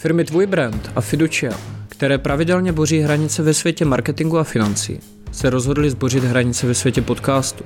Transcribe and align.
Firmy 0.00 0.24
Tvůj 0.24 0.46
brand 0.46 0.92
a 0.96 1.00
Fiducia, 1.00 1.52
které 1.88 2.18
pravidelně 2.18 2.72
boří 2.72 2.98
hranice 3.00 3.42
ve 3.42 3.54
světě 3.54 3.84
marketingu 3.84 4.38
a 4.38 4.44
financí, 4.44 5.00
se 5.32 5.50
rozhodli 5.50 5.90
zbořit 5.90 6.24
hranice 6.24 6.66
ve 6.66 6.74
světě 6.74 7.02
podcastu. 7.02 7.64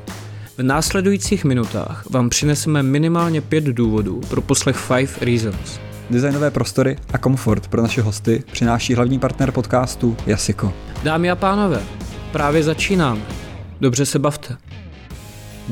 V 0.58 0.62
následujících 0.62 1.44
minutách 1.44 2.10
vám 2.10 2.28
přineseme 2.28 2.82
minimálně 2.82 3.40
pět 3.40 3.64
důvodů 3.64 4.20
pro 4.28 4.42
poslech 4.42 4.76
Five 4.76 5.12
Reasons. 5.20 5.80
Designové 6.10 6.50
prostory 6.50 6.96
a 7.12 7.18
komfort 7.18 7.68
pro 7.68 7.82
naše 7.82 8.02
hosty 8.02 8.42
přináší 8.52 8.94
hlavní 8.94 9.18
partner 9.18 9.52
podcastu 9.52 10.16
Jasiko. 10.26 10.74
Dámy 11.02 11.30
a 11.30 11.36
pánové, 11.36 11.82
právě 12.32 12.62
začínáme. 12.62 13.22
Dobře 13.80 14.06
se 14.06 14.18
bavte. 14.18 14.56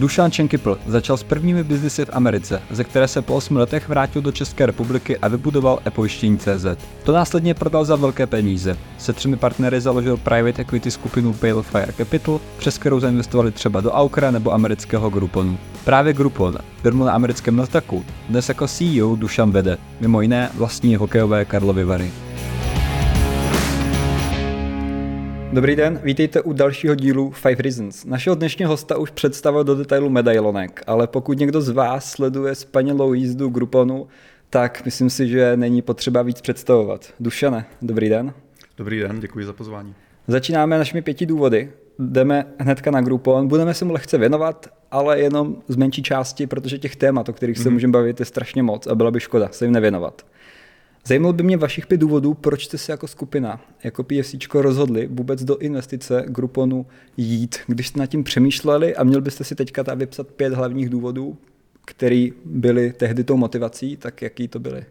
Dušan 0.00 0.30
Čenkypl 0.30 0.78
začal 0.86 1.16
s 1.16 1.22
prvními 1.22 1.64
biznesy 1.64 2.04
v 2.04 2.10
Americe, 2.12 2.62
ze 2.70 2.84
které 2.84 3.08
se 3.08 3.22
po 3.22 3.34
8 3.34 3.56
letech 3.56 3.88
vrátil 3.88 4.22
do 4.22 4.32
České 4.32 4.66
republiky 4.66 5.18
a 5.18 5.28
vybudoval 5.28 5.80
e 5.84 5.90
CZ. 6.38 6.66
To 7.04 7.12
následně 7.12 7.54
prodal 7.54 7.84
za 7.84 7.96
velké 7.96 8.26
peníze. 8.26 8.76
Se 8.98 9.12
třemi 9.12 9.36
partnery 9.36 9.80
založil 9.80 10.16
private 10.16 10.62
equity 10.62 10.90
skupinu 10.90 11.32
Pale 11.32 11.62
Fire 11.62 11.92
Capital, 11.92 12.40
přes 12.58 12.78
kterou 12.78 13.00
zainvestovali 13.00 13.52
třeba 13.52 13.80
do 13.80 13.92
Aukra 13.92 14.30
nebo 14.30 14.52
amerického 14.52 15.10
Grouponu. 15.10 15.58
Právě 15.84 16.12
Groupon, 16.12 16.58
firmu 16.82 17.04
na 17.04 17.12
americkém 17.12 17.56
Nasdaqu, 17.56 18.04
dnes 18.28 18.48
jako 18.48 18.68
CEO 18.68 19.16
Dušan 19.16 19.50
vede, 19.50 19.78
mimo 20.00 20.20
jiné 20.20 20.50
vlastní 20.54 20.96
hokejové 20.96 21.44
Karlovy 21.44 21.84
Vary. 21.84 22.10
Dobrý 25.52 25.76
den, 25.76 26.00
vítejte 26.04 26.42
u 26.42 26.52
dalšího 26.52 26.94
dílu 26.94 27.30
Five 27.30 27.62
Reasons. 27.62 28.04
Našeho 28.04 28.36
dnešního 28.36 28.70
hosta 28.70 28.98
už 28.98 29.10
představil 29.10 29.64
do 29.64 29.74
detailu 29.74 30.10
medailonek, 30.10 30.82
ale 30.86 31.06
pokud 31.06 31.38
někdo 31.38 31.60
z 31.60 31.68
vás 31.68 32.10
sleduje 32.10 32.54
spanilou 32.54 33.12
jízdu 33.12 33.48
Grouponu, 33.48 34.08
tak 34.50 34.84
myslím 34.84 35.10
si, 35.10 35.28
že 35.28 35.56
není 35.56 35.82
potřeba 35.82 36.22
víc 36.22 36.40
představovat. 36.40 37.14
Dušane, 37.20 37.64
dobrý 37.82 38.08
den. 38.08 38.32
Dobrý 38.76 38.98
den, 38.98 39.20
děkuji 39.20 39.46
za 39.46 39.52
pozvání. 39.52 39.94
Začínáme 40.28 40.78
našimi 40.78 41.02
pěti 41.02 41.26
důvody. 41.26 41.72
Jdeme 41.98 42.46
hnedka 42.58 42.90
na 42.90 43.00
Groupon, 43.00 43.48
budeme 43.48 43.74
se 43.74 43.84
mu 43.84 43.92
lehce 43.92 44.18
věnovat, 44.18 44.66
ale 44.90 45.20
jenom 45.20 45.56
z 45.68 45.76
menší 45.76 46.02
části, 46.02 46.46
protože 46.46 46.78
těch 46.78 46.96
témat, 46.96 47.28
o 47.28 47.32
kterých 47.32 47.58
se 47.58 47.68
mm-hmm. 47.68 47.72
můžeme 47.72 47.92
bavit, 47.92 48.20
je 48.20 48.26
strašně 48.26 48.62
moc 48.62 48.86
a 48.86 48.94
byla 48.94 49.10
by 49.10 49.20
škoda 49.20 49.48
se 49.52 49.64
jim 49.64 49.72
nevěnovat. 49.72 50.22
Zajímalo 51.06 51.32
by 51.32 51.42
mě 51.42 51.56
vašich 51.56 51.86
pět 51.86 51.98
důvodů, 51.98 52.34
proč 52.34 52.64
jste 52.64 52.78
se 52.78 52.92
jako 52.92 53.08
skupina, 53.08 53.60
jako 53.84 54.04
PFC 54.04 54.34
rozhodli 54.54 55.08
vůbec 55.10 55.44
do 55.44 55.58
investice 55.58 56.24
Grouponu 56.26 56.86
jít, 57.16 57.58
když 57.66 57.88
jste 57.88 57.98
nad 58.00 58.06
tím 58.06 58.24
přemýšleli 58.24 58.96
a 58.96 59.04
měl 59.04 59.20
byste 59.20 59.44
si 59.44 59.54
teďka 59.54 59.84
tady 59.84 59.98
vypsat 59.98 60.28
pět 60.28 60.52
hlavních 60.52 60.88
důvodů, 60.88 61.38
které 61.84 62.28
byly 62.44 62.92
tehdy 62.92 63.24
tou 63.24 63.36
motivací, 63.36 63.96
tak 63.96 64.22
jaký 64.22 64.48
to 64.48 64.58
byly? 64.58 64.84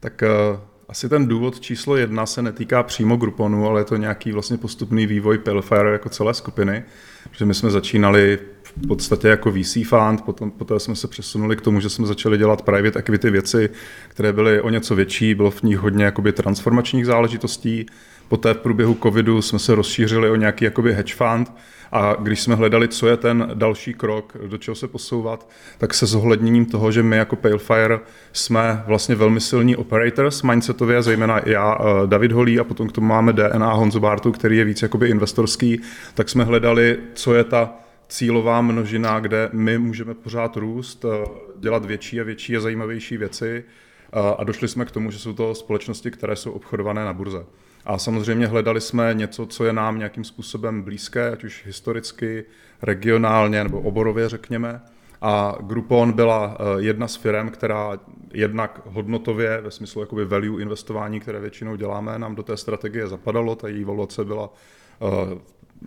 Tak 0.00 0.22
uh, 0.22 0.60
asi 0.88 1.08
ten 1.08 1.26
důvod 1.26 1.60
číslo 1.60 1.96
jedna 1.96 2.26
se 2.26 2.42
netýká 2.42 2.82
přímo 2.82 3.16
Grouponu, 3.16 3.66
ale 3.66 3.80
je 3.80 3.84
to 3.84 3.96
nějaký 3.96 4.32
vlastně 4.32 4.58
postupný 4.58 5.06
vývoj 5.06 5.38
Pelfire 5.38 5.92
jako 5.92 6.08
celé 6.08 6.34
skupiny, 6.34 6.84
že 7.32 7.44
my 7.44 7.54
jsme 7.54 7.70
začínali 7.70 8.38
v 8.76 8.86
podstatě 8.86 9.28
jako 9.28 9.52
VC 9.52 9.78
fund, 9.86 10.22
potom, 10.24 10.50
poté 10.50 10.80
jsme 10.80 10.96
se 10.96 11.08
přesunuli 11.08 11.56
k 11.56 11.60
tomu, 11.60 11.80
že 11.80 11.88
jsme 11.88 12.06
začali 12.06 12.38
dělat 12.38 12.62
private 12.62 12.98
equity 12.98 13.30
věci, 13.30 13.70
které 14.08 14.32
byly 14.32 14.60
o 14.60 14.70
něco 14.70 14.94
větší, 14.94 15.34
bylo 15.34 15.50
v 15.50 15.62
nich 15.62 15.78
hodně 15.78 16.04
jakoby 16.04 16.32
transformačních 16.32 17.06
záležitostí. 17.06 17.86
Poté 18.28 18.54
v 18.54 18.58
průběhu 18.58 18.96
covidu 19.02 19.42
jsme 19.42 19.58
se 19.58 19.74
rozšířili 19.74 20.30
o 20.30 20.36
nějaký 20.36 20.64
jakoby 20.64 20.94
hedge 20.94 21.14
fund. 21.14 21.52
A 21.92 22.16
když 22.20 22.40
jsme 22.40 22.54
hledali, 22.54 22.88
co 22.88 23.08
je 23.08 23.16
ten 23.16 23.50
další 23.54 23.94
krok, 23.94 24.36
do 24.46 24.58
čeho 24.58 24.74
se 24.74 24.88
posouvat, 24.88 25.50
tak 25.78 25.94
se 25.94 26.06
zohledněním 26.06 26.66
toho, 26.66 26.92
že 26.92 27.02
my 27.02 27.16
jako 27.16 27.36
Palefire 27.36 28.00
jsme 28.32 28.84
vlastně 28.86 29.14
velmi 29.14 29.40
silní 29.40 29.76
operators 29.76 30.42
mindsetově, 30.42 31.02
zejména 31.02 31.40
já, 31.46 31.78
eh, 31.80 32.06
David 32.06 32.32
Holý 32.32 32.60
a 32.60 32.64
potom 32.64 32.88
k 32.88 32.92
tomu 32.92 33.06
máme 33.06 33.32
DNA 33.32 33.72
Honzo 33.72 34.00
Bartu, 34.00 34.32
který 34.32 34.56
je 34.56 34.64
víc 34.64 34.82
jakoby 34.82 35.08
investorský, 35.08 35.80
tak 36.14 36.28
jsme 36.28 36.44
hledali, 36.44 36.98
co 37.14 37.34
je 37.34 37.44
ta 37.44 37.83
cílová 38.08 38.60
množina, 38.60 39.20
kde 39.20 39.50
my 39.52 39.78
můžeme 39.78 40.14
pořád 40.14 40.56
růst, 40.56 41.04
eh, 41.04 41.28
dělat 41.58 41.84
větší 41.84 42.20
a 42.20 42.24
větší 42.24 42.56
a 42.56 42.60
zajímavější 42.60 43.16
věci 43.16 43.64
eh, 44.12 44.34
a 44.38 44.44
došli 44.44 44.68
jsme 44.68 44.84
k 44.84 44.90
tomu, 44.90 45.10
že 45.10 45.18
jsou 45.18 45.32
to 45.32 45.54
společnosti, 45.54 46.10
které 46.10 46.36
jsou 46.36 46.52
obchodované 46.52 47.04
na 47.04 47.12
burze. 47.12 47.44
A 47.84 47.98
samozřejmě 47.98 48.46
hledali 48.46 48.80
jsme 48.80 49.14
něco, 49.14 49.46
co 49.46 49.64
je 49.64 49.72
nám 49.72 49.98
nějakým 49.98 50.24
způsobem 50.24 50.82
blízké, 50.82 51.30
ať 51.32 51.44
už 51.44 51.66
historicky, 51.66 52.44
regionálně 52.82 53.64
nebo 53.64 53.80
oborově, 53.80 54.28
řekněme. 54.28 54.80
A 55.20 55.56
Groupon 55.60 56.12
byla 56.12 56.56
eh, 56.58 56.82
jedna 56.82 57.08
z 57.08 57.16
firm, 57.16 57.48
která 57.48 57.98
jednak 58.32 58.80
hodnotově, 58.84 59.60
ve 59.60 59.70
smyslu 59.70 60.00
jakoby 60.00 60.24
value 60.24 60.62
investování, 60.62 61.20
které 61.20 61.40
většinou 61.40 61.76
děláme, 61.76 62.18
nám 62.18 62.34
do 62.34 62.42
té 62.42 62.56
strategie 62.56 63.08
zapadalo. 63.08 63.56
Ta 63.56 63.68
její 63.68 63.84
valuace 63.84 64.24
byla 64.24 64.50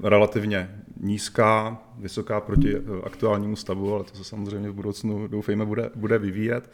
relativně 0.03 0.81
nízká, 0.99 1.81
vysoká 1.97 2.41
proti 2.41 2.75
eh, 2.75 2.81
aktuálnímu 3.03 3.55
stavu, 3.55 3.93
ale 3.95 4.03
to 4.03 4.15
se 4.15 4.23
samozřejmě 4.23 4.69
v 4.69 4.73
budoucnu 4.73 5.27
doufejme 5.27 5.65
bude, 5.65 5.89
bude 5.95 6.17
vyvíjet. 6.17 6.71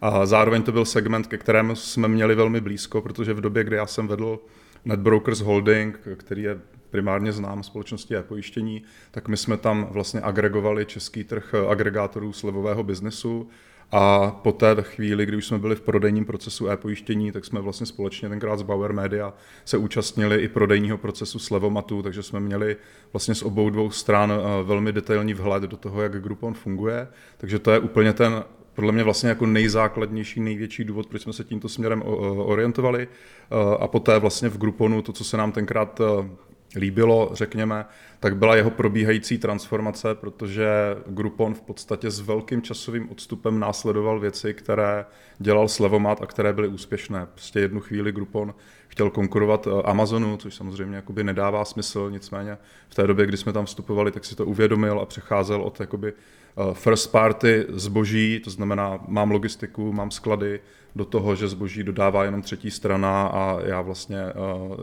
A 0.00 0.26
zároveň 0.26 0.62
to 0.62 0.72
byl 0.72 0.84
segment, 0.84 1.26
ke 1.26 1.38
kterému 1.38 1.76
jsme 1.76 2.08
měli 2.08 2.34
velmi 2.34 2.60
blízko, 2.60 3.02
protože 3.02 3.34
v 3.34 3.40
době, 3.40 3.64
kdy 3.64 3.76
já 3.76 3.86
jsem 3.86 4.08
vedl 4.08 4.38
NetBrokers 4.84 5.40
Holding, 5.40 6.00
který 6.16 6.42
je 6.42 6.58
primárně 6.90 7.32
znám 7.32 7.62
společnosti 7.62 8.16
a 8.16 8.22
pojištění, 8.22 8.82
tak 9.10 9.28
my 9.28 9.36
jsme 9.36 9.56
tam 9.56 9.88
vlastně 9.90 10.20
agregovali 10.20 10.86
český 10.86 11.24
trh 11.24 11.54
agregátorů 11.68 12.32
slevového 12.32 12.82
biznesu 12.82 13.48
a 13.92 14.30
po 14.30 14.52
té 14.52 14.76
chvíli, 14.80 15.26
kdy 15.26 15.36
už 15.36 15.46
jsme 15.46 15.58
byli 15.58 15.76
v 15.76 15.80
prodejním 15.80 16.24
procesu 16.24 16.68
e-pojištění, 16.68 17.32
tak 17.32 17.44
jsme 17.44 17.60
vlastně 17.60 17.86
společně 17.86 18.28
tenkrát 18.28 18.58
z 18.58 18.62
Bauer 18.62 18.92
Media 18.92 19.34
se 19.64 19.76
účastnili 19.76 20.36
i 20.36 20.48
prodejního 20.48 20.98
procesu 20.98 21.38
Slevomatu, 21.38 22.02
takže 22.02 22.22
jsme 22.22 22.40
měli 22.40 22.76
vlastně 23.12 23.34
z 23.34 23.42
obou 23.42 23.70
dvou 23.70 23.90
stran 23.90 24.32
eh, 24.32 24.62
velmi 24.62 24.92
detailní 24.92 25.34
vhled 25.34 25.62
do 25.62 25.76
toho, 25.76 26.02
jak 26.02 26.22
Groupon 26.22 26.54
funguje. 26.54 27.08
Takže 27.38 27.58
to 27.58 27.70
je 27.70 27.78
úplně 27.78 28.12
ten 28.12 28.44
podle 28.76 28.92
mě 28.92 29.04
vlastně 29.04 29.28
jako 29.28 29.46
nejzákladnější, 29.46 30.40
největší 30.40 30.84
důvod, 30.84 31.06
proč 31.06 31.22
jsme 31.22 31.32
se 31.32 31.44
tímto 31.44 31.68
směrem 31.68 32.02
orientovali. 32.36 33.08
Eh, 33.08 33.76
a 33.80 33.88
poté 33.88 34.18
vlastně 34.18 34.48
v 34.48 34.58
Grouponu 34.58 35.02
to, 35.02 35.12
co 35.12 35.24
se 35.24 35.36
nám 35.36 35.52
tenkrát 35.52 36.00
eh, 36.00 36.28
líbilo, 36.76 37.30
řekněme, 37.32 37.84
tak 38.20 38.36
byla 38.36 38.56
jeho 38.56 38.70
probíhající 38.70 39.38
transformace, 39.38 40.14
protože 40.14 40.68
Groupon 41.06 41.54
v 41.54 41.60
podstatě 41.60 42.10
s 42.10 42.20
velkým 42.20 42.62
časovým 42.62 43.10
odstupem 43.10 43.60
následoval 43.60 44.20
věci, 44.20 44.54
které 44.54 45.04
dělal 45.38 45.68
Slevomat 45.68 46.22
a 46.22 46.26
které 46.26 46.52
byly 46.52 46.68
úspěšné. 46.68 47.26
Prostě 47.26 47.60
jednu 47.60 47.80
chvíli 47.80 48.12
Groupon 48.12 48.54
chtěl 48.88 49.10
konkurovat 49.10 49.66
eh, 49.66 49.82
Amazonu, 49.82 50.36
což 50.36 50.54
samozřejmě 50.54 50.96
jakoby 50.96 51.24
nedává 51.24 51.64
smysl, 51.64 52.10
nicméně 52.10 52.58
v 52.88 52.94
té 52.94 53.06
době, 53.06 53.26
kdy 53.26 53.36
jsme 53.36 53.52
tam 53.52 53.66
vstupovali, 53.66 54.12
tak 54.12 54.24
si 54.24 54.36
to 54.36 54.46
uvědomil 54.46 55.00
a 55.00 55.06
přecházel 55.06 55.62
od 55.62 55.80
jakoby 55.80 56.12
eh, 56.12 56.74
first 56.74 57.12
party 57.12 57.66
zboží, 57.68 58.40
to 58.44 58.50
znamená 58.50 58.98
mám 59.08 59.30
logistiku, 59.30 59.92
mám 59.92 60.10
sklady, 60.10 60.60
do 60.96 61.04
toho, 61.04 61.34
že 61.34 61.48
zboží 61.48 61.82
dodává 61.82 62.24
jenom 62.24 62.42
třetí 62.42 62.70
strana 62.70 63.26
a 63.26 63.60
já 63.64 63.80
vlastně 63.80 64.18
eh, 64.18 64.32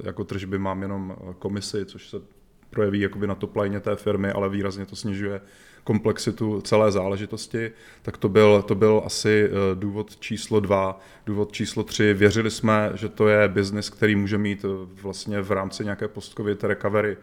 jako 0.04 0.24
tržby 0.24 0.60
mám 0.60 0.82
jenom 0.82 1.16
komisi, 1.40 1.86
což 1.86 2.10
se 2.10 2.18
projeví 2.70 3.00
jakoby 3.00 3.28
na 3.28 3.36
top 3.36 3.56
line 3.56 3.80
té 3.80 3.96
firmy, 3.96 4.32
ale 4.32 4.50
výrazně 4.50 4.86
to 4.86 4.96
snižuje 4.96 5.42
komplexitu 5.84 6.62
celé 6.62 6.92
záležitosti, 6.92 7.72
tak 8.02 8.18
to 8.18 8.30
byl, 8.30 8.62
to 8.62 8.76
byl 8.76 9.02
asi 9.06 9.50
eh, 9.50 9.76
důvod 9.76 10.18
číslo 10.20 10.60
dva. 10.60 11.00
Důvod 11.26 11.52
číslo 11.52 11.84
tři, 11.84 12.14
věřili 12.14 12.52
jsme, 12.52 12.92
že 12.96 13.10
to 13.10 13.28
je 13.28 13.48
biznis, 13.48 13.90
který 13.90 14.16
může 14.16 14.38
mít 14.38 14.66
eh, 14.66 14.68
vlastně 15.02 15.42
v 15.42 15.52
rámci 15.52 15.84
nějaké 15.84 16.08
post-covid 16.08 16.64
recovery 16.64 17.18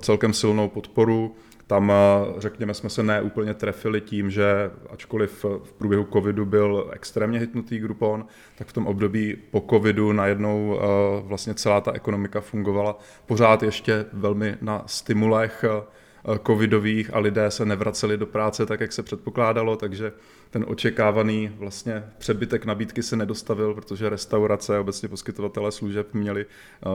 celkem 0.00 0.32
silnou 0.32 0.68
podporu. 0.68 1.34
Tam, 1.66 1.92
eh, 1.92 1.94
řekněme, 2.40 2.74
jsme 2.74 2.90
se 2.90 3.02
neúplně 3.02 3.54
trefili 3.54 4.00
tím, 4.00 4.30
že 4.30 4.70
ačkoliv 4.90 5.44
v 5.44 5.72
průběhu 5.72 6.06
covidu 6.12 6.44
byl 6.44 6.90
extrémně 6.92 7.38
hitnutý 7.38 7.78
Groupon, 7.78 8.26
tak 8.58 8.68
v 8.68 8.72
tom 8.72 8.86
období 8.86 9.36
po 9.50 9.64
covidu 9.70 10.12
najednou 10.12 10.78
eh, 10.78 10.84
vlastně 11.22 11.54
celá 11.54 11.80
ta 11.80 11.92
ekonomika 11.92 12.40
fungovala 12.40 12.98
pořád 13.26 13.62
ještě 13.62 14.04
velmi 14.12 14.56
na 14.60 14.82
stimulech 14.86 15.64
eh, 15.64 16.38
covidových 16.46 17.14
a 17.14 17.18
lidé 17.18 17.50
se 17.50 17.64
nevraceli 17.64 18.16
do 18.16 18.26
práce 18.26 18.66
tak, 18.66 18.80
jak 18.80 18.92
se 18.92 19.02
předpokládalo, 19.02 19.76
takže 19.76 20.12
ten 20.54 20.64
očekávaný 20.68 21.50
vlastně 21.58 22.04
přebytek 22.18 22.64
nabídky 22.64 23.02
se 23.02 23.16
nedostavil, 23.16 23.74
protože 23.74 24.08
restaurace 24.08 24.76
a 24.76 24.80
obecně 24.80 25.08
poskytovatelé 25.08 25.72
služeb 25.72 26.14
měli 26.14 26.46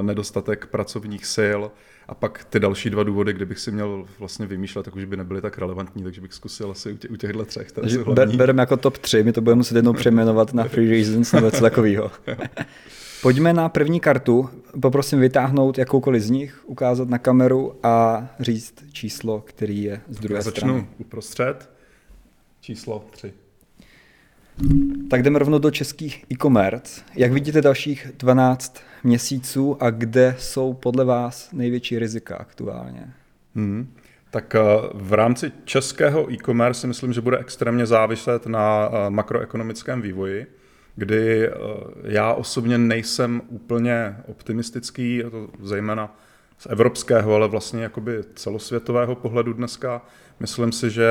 nedostatek 0.02 0.66
pracovních 0.66 1.26
sil 1.36 1.62
a 2.08 2.16
pak 2.16 2.44
ty 2.50 2.60
další 2.60 2.90
dva 2.90 3.04
důvody, 3.04 3.34
kdybych 3.34 3.60
si 3.60 3.72
měl 3.72 4.06
vlastně 4.20 4.46
vymýšlet, 4.46 4.84
tak 4.84 4.96
už 4.96 5.06
by 5.06 5.18
nebyly 5.18 5.42
tak 5.42 5.58
relevantní, 5.58 6.04
takže 6.04 6.22
bych 6.22 6.34
zkusil 6.34 6.72
asi 6.72 6.92
u, 6.92 6.98
tě, 6.98 7.08
u 7.08 7.16
těchto 7.16 7.46
třech. 7.46 7.68
Ber, 8.14 8.36
bereme 8.36 8.62
jako 8.62 8.78
top 8.78 8.98
3, 8.98 9.24
my 9.24 9.34
to 9.34 9.42
budeme 9.42 9.58
muset 9.58 9.76
jednou 9.76 9.94
přejmenovat 9.94 10.54
na 10.54 10.64
Free 10.64 10.90
Reasons 10.90 11.32
nebo 11.32 11.46
něco 11.46 11.62
takového. 11.62 12.12
Pojďme 13.22 13.54
na 13.54 13.70
první 13.70 14.00
kartu. 14.00 14.50
Poprosím 14.82 15.20
vytáhnout 15.20 15.78
jakoukoliv 15.78 16.24
z 16.24 16.30
nich, 16.30 16.62
ukázat 16.66 17.10
na 17.10 17.18
kameru 17.18 17.74
a 17.84 18.28
říct 18.40 18.74
číslo, 18.92 19.44
který 19.46 19.84
je 19.84 20.02
z 20.10 20.20
druhé 20.20 20.38
Já 20.38 20.42
začnu 20.42 20.70
strany. 20.70 20.88
uprostřed. 20.98 21.70
Číslo 22.62 23.06
3. 23.12 23.34
Tak 25.10 25.24
jdeme 25.24 25.40
rovnou 25.40 25.60
do 25.60 25.72
českých 25.72 26.26
e-commerce. 26.32 27.02
Jak 27.16 27.32
vidíte 27.32 27.62
dalších 27.62 28.12
12 28.18 28.78
měsíců 29.04 29.84
a 29.84 29.90
kde 29.90 30.36
jsou 30.40 30.74
podle 30.74 31.06
vás 31.06 31.50
největší 31.54 32.00
rizika 32.00 32.36
aktuálně? 32.36 33.14
Hmm. 33.56 33.94
Tak 34.32 34.56
eh, 34.56 34.60
v 34.94 35.14
rámci 35.14 35.52
českého 35.66 36.32
e-commerce 36.32 36.82
si 36.82 36.88
myslím, 36.88 37.14
že 37.14 37.22
bude 37.22 37.38
extrémně 37.38 37.86
záviset 37.86 38.48
na 38.48 38.90
eh, 38.92 39.10
makroekonomickém 39.10 40.02
vývoji, 40.02 40.48
kdy 40.96 41.48
eh, 41.48 41.52
já 42.04 42.34
osobně 42.34 42.78
nejsem 42.78 43.42
úplně 43.48 44.18
optimistický, 44.28 45.24
to 45.32 45.48
zejména 45.62 46.18
z 46.58 46.68
evropského, 46.70 47.36
ale 47.36 47.48
vlastně 47.48 47.84
jakoby 47.84 48.24
celosvětového 48.36 49.16
pohledu 49.16 49.54
dneska. 49.54 50.02
Myslím 50.40 50.72
si, 50.72 50.90
že 50.90 51.06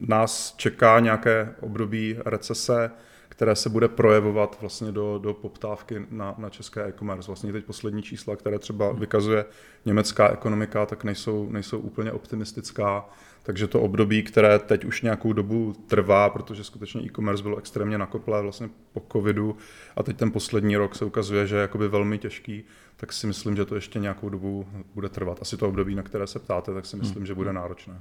nás 0.00 0.54
čeká 0.56 1.00
nějaké 1.00 1.54
období 1.60 2.16
recese, 2.24 2.90
které 3.28 3.56
se 3.56 3.68
bude 3.68 3.88
projevovat 3.88 4.56
vlastně 4.60 4.92
do, 4.92 5.18
do 5.18 5.34
poptávky 5.34 6.06
na, 6.10 6.34
na 6.38 6.50
české 6.50 6.88
e-commerce. 6.88 7.26
Vlastně 7.26 7.52
teď 7.52 7.64
poslední 7.64 8.02
čísla, 8.02 8.36
které 8.36 8.58
třeba 8.58 8.92
vykazuje 8.92 9.44
německá 9.84 10.28
ekonomika, 10.28 10.86
tak 10.86 11.04
nejsou, 11.04 11.50
nejsou 11.50 11.78
úplně 11.78 12.12
optimistická. 12.12 13.04
Takže 13.42 13.66
to 13.66 13.80
období, 13.80 14.22
které 14.22 14.58
teď 14.58 14.84
už 14.84 15.02
nějakou 15.02 15.32
dobu 15.32 15.74
trvá, 15.86 16.30
protože 16.30 16.64
skutečně 16.64 17.02
e-commerce 17.02 17.42
bylo 17.42 17.58
extrémně 17.58 17.98
nakoplé 17.98 18.42
vlastně 18.42 18.68
po 18.92 19.02
covidu 19.12 19.56
a 19.96 20.02
teď 20.02 20.16
ten 20.16 20.30
poslední 20.30 20.76
rok 20.76 20.94
se 20.94 21.04
ukazuje, 21.04 21.46
že 21.46 21.56
je 21.56 21.62
jakoby 21.62 21.88
velmi 21.88 22.18
těžký, 22.18 22.64
tak 22.96 23.12
si 23.12 23.26
myslím, 23.26 23.56
že 23.56 23.64
to 23.64 23.74
ještě 23.74 23.98
nějakou 23.98 24.28
dobu 24.28 24.66
bude 24.94 25.08
trvat. 25.08 25.38
Asi 25.42 25.56
to 25.56 25.68
období, 25.68 25.94
na 25.94 26.02
které 26.02 26.26
se 26.26 26.38
ptáte, 26.38 26.74
tak 26.74 26.86
si 26.86 26.96
myslím, 26.96 27.16
hmm. 27.16 27.26
že 27.26 27.34
bude 27.34 27.52
náročné. 27.52 28.00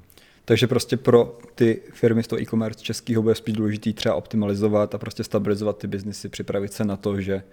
Takže 0.49 0.67
prostě 0.67 0.97
pro 0.97 1.37
ty 1.55 1.81
firmy 1.93 2.23
z 2.23 2.27
toho 2.27 2.41
e-commerce 2.41 2.83
českého 2.83 3.21
bude 3.21 3.35
spíš 3.35 3.55
důležitý 3.55 3.93
třeba 3.93 4.15
optimalizovat 4.15 4.95
a 4.95 4.97
prostě 4.97 5.23
stabilizovat 5.23 5.77
ty 5.77 5.87
biznesy, 5.87 6.29
připravit 6.29 6.73
se 6.73 6.85
na 6.85 6.97
to, 6.97 7.21
že 7.21 7.43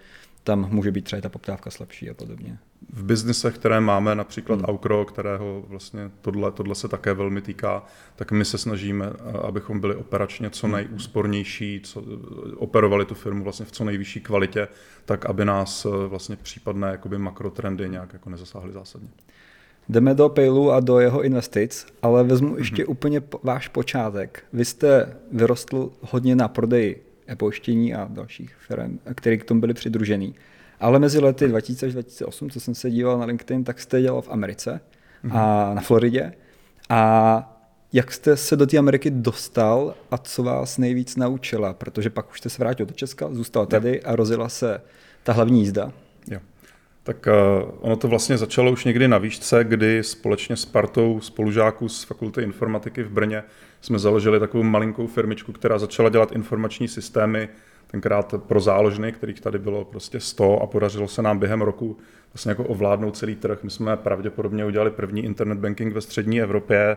tam 0.45 0.69
může 0.71 0.93
být 0.93 1.05
třeba 1.05 1.23
ta 1.23 1.29
poptávka 1.29 1.71
slabší 1.71 2.11
a 2.11 2.15
podobně. 2.15 2.59
V 2.93 3.05
biznisech, 3.05 3.55
které 3.55 3.81
máme, 3.81 4.15
například 4.15 4.57
hmm. 4.57 4.65
Aukro, 4.65 5.05
kterého 5.05 5.65
vlastně 5.69 6.11
tohle, 6.21 6.53
tohle 6.53 6.75
se 6.75 6.89
také 6.89 7.15
velmi 7.15 7.43
týká, 7.43 7.85
tak 8.17 8.33
my 8.33 8.45
se 8.45 8.59
snažíme, 8.59 9.07
abychom 9.43 9.81
byli 9.81 9.95
operačně 9.95 10.51
co 10.51 10.67
hmm. 10.67 10.77
nejúspornější, 10.77 11.81
co, 11.85 12.03
operovali 12.57 13.05
tu 13.05 13.15
firmu 13.15 13.45
vlastně 13.45 13.67
v 13.67 13.73
co 13.73 13.85
nejvyšší 13.85 14.21
kvalitě, 14.21 14.69
tak 15.05 15.27
aby 15.27 15.45
nás 15.45 15.87
vlastně 16.09 16.37
případné 16.37 16.89
jakoby 16.89 17.19
makrotrendy 17.19 17.89
nějak 17.89 18.13
jako 18.13 18.31
nezasáhly 18.31 18.73
zásadně. 18.73 19.09
Jdeme 19.89 20.15
do 20.15 20.29
Paylu 20.29 20.73
a 20.73 20.81
do 20.81 21.01
jeho 21.01 21.23
investic, 21.23 21.87
ale 22.03 22.25
vezmu 22.25 22.49
mm-hmm. 22.49 22.59
ještě 22.59 22.87
úplně 22.87 23.23
váš 23.43 23.69
počátek. 23.69 24.45
Vy 24.53 24.65
jste 24.65 25.17
vyrostl 25.33 25.91
hodně 26.01 26.37
na 26.37 26.49
prodeji 26.49 27.07
e-poštění 27.29 27.95
a 27.95 28.09
dalších 28.11 28.55
firm, 28.67 28.99
které 29.15 29.37
k 29.37 29.45
tomu 29.45 29.61
byly 29.61 29.75
přidružený. 29.75 30.35
Ale 30.81 30.99
mezi 30.99 31.19
lety 31.19 31.49
2000 31.49 31.87
až 31.87 31.93
2008, 31.93 32.51
co 32.51 32.61
jsem 32.61 32.75
se 32.75 32.91
díval 32.91 33.19
na 33.19 33.25
LinkedIn, 33.25 33.65
tak 33.65 33.81
jste 33.81 34.03
dělal 34.03 34.23
v 34.23 34.29
Americe 34.31 34.81
mm-hmm. 35.25 35.37
a 35.37 35.75
na 35.75 35.81
Floridě. 35.83 36.33
A 36.89 37.53
jak 37.93 38.13
jste 38.13 38.37
se 38.37 38.57
do 38.57 38.67
té 38.67 38.79
Ameriky 38.79 39.11
dostal 39.11 39.95
a 40.11 40.19
co 40.19 40.43
vás 40.43 40.79
nejvíc 40.79 41.17
naučila? 41.17 41.73
Protože 41.73 42.11
pak 42.11 42.31
už 42.31 42.39
jste 42.39 42.49
se 42.49 42.59
vrátil 42.59 42.87
do 42.87 42.95
Česka, 42.95 43.29
zůstal 43.33 43.67
tady 43.67 44.03
a 44.03 44.17
rozjela 44.17 44.49
se 44.49 44.81
ta 45.23 45.33
hlavní 45.33 45.61
jízda. 45.61 45.93
Jo. 46.31 46.41
Tak 47.07 47.27
uh, 47.27 47.71
ono 47.81 47.97
to 47.97 48.09
vlastně 48.09 48.39
začalo 48.39 48.73
už 48.73 48.85
někdy 48.85 49.09
na 49.09 49.19
výšce, 49.19 49.65
kdy 49.65 50.03
společně 50.03 50.57
s 50.57 50.65
partou 50.65 51.21
spolužáků 51.21 51.89
z 51.89 52.05
Fakulty 52.05 52.43
informatiky 52.43 53.03
v 53.03 53.11
Brně 53.11 53.43
jsme 53.81 53.99
založili 53.99 54.41
takovou 54.41 54.65
malinkou 54.65 55.07
firmičku, 55.07 55.53
která 55.53 55.79
začala 55.79 56.09
dělat 56.09 56.33
informační 56.33 56.89
systémy, 56.89 57.49
tenkrát 57.87 58.35
pro 58.47 58.61
záložny, 58.61 59.13
kterých 59.13 59.41
tady 59.41 59.59
bylo 59.59 59.85
prostě 59.85 60.21
100 60.21 60.63
a 60.63 60.67
podařilo 60.67 61.09
se 61.09 61.23
nám 61.23 61.39
během 61.39 61.63
roku 61.63 61.97
vlastně 62.35 62.51
jako 62.51 62.65
ovládnout 62.65 63.17
celý 63.17 63.35
trh. 63.35 63.63
My 63.63 63.71
jsme 63.71 63.97
pravděpodobně 63.97 64.65
udělali 64.65 64.91
první 64.91 65.25
internet 65.25 65.59
banking 65.59 65.95
ve 65.95 66.01
střední 66.01 66.41
Evropě, 66.41 66.97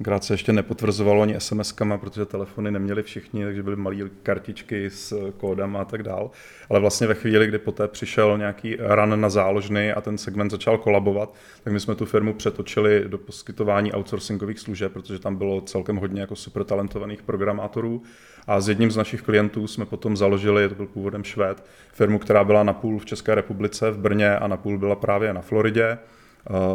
Tenkrát 0.00 0.24
se 0.24 0.34
ještě 0.34 0.52
nepotvrzovalo 0.52 1.22
ani 1.22 1.36
SMS-kama, 1.36 1.98
protože 1.98 2.26
telefony 2.26 2.70
neměli 2.70 3.02
všichni, 3.02 3.44
takže 3.44 3.62
byly 3.62 3.76
malé 3.76 3.96
kartičky 4.22 4.90
s 4.90 5.32
kódama 5.36 5.80
a 5.80 5.84
tak 5.84 6.02
dál. 6.02 6.30
Ale 6.70 6.80
vlastně 6.80 7.06
ve 7.06 7.14
chvíli, 7.14 7.46
kdy 7.46 7.58
poté 7.58 7.88
přišel 7.88 8.38
nějaký 8.38 8.76
run 8.80 9.20
na 9.20 9.30
záložny 9.30 9.92
a 9.92 10.00
ten 10.00 10.18
segment 10.18 10.50
začal 10.50 10.78
kolabovat, 10.78 11.34
tak 11.64 11.72
my 11.72 11.80
jsme 11.80 11.94
tu 11.94 12.06
firmu 12.06 12.34
přetočili 12.34 13.04
do 13.08 13.18
poskytování 13.18 13.92
outsourcingových 13.92 14.58
služeb, 14.58 14.92
protože 14.92 15.18
tam 15.18 15.36
bylo 15.36 15.60
celkem 15.60 15.96
hodně 15.96 16.20
jako 16.20 16.36
super 16.36 16.64
talentovaných 16.64 17.22
programátorů. 17.22 18.02
A 18.46 18.60
s 18.60 18.68
jedním 18.68 18.90
z 18.90 18.96
našich 18.96 19.22
klientů 19.22 19.66
jsme 19.66 19.86
potom 19.86 20.16
založili, 20.16 20.68
to 20.68 20.74
byl 20.74 20.86
původem 20.86 21.24
Švéd, 21.24 21.64
firmu, 21.92 22.18
která 22.18 22.44
byla 22.44 22.62
na 22.62 22.72
půl 22.72 22.98
v 22.98 23.04
České 23.04 23.34
republice, 23.34 23.90
v 23.90 23.98
Brně 23.98 24.36
a 24.36 24.48
na 24.48 24.56
půl 24.56 24.78
byla 24.78 24.96
právě 24.96 25.32
na 25.32 25.40
Floridě, 25.40 25.84
eh, 25.84 25.98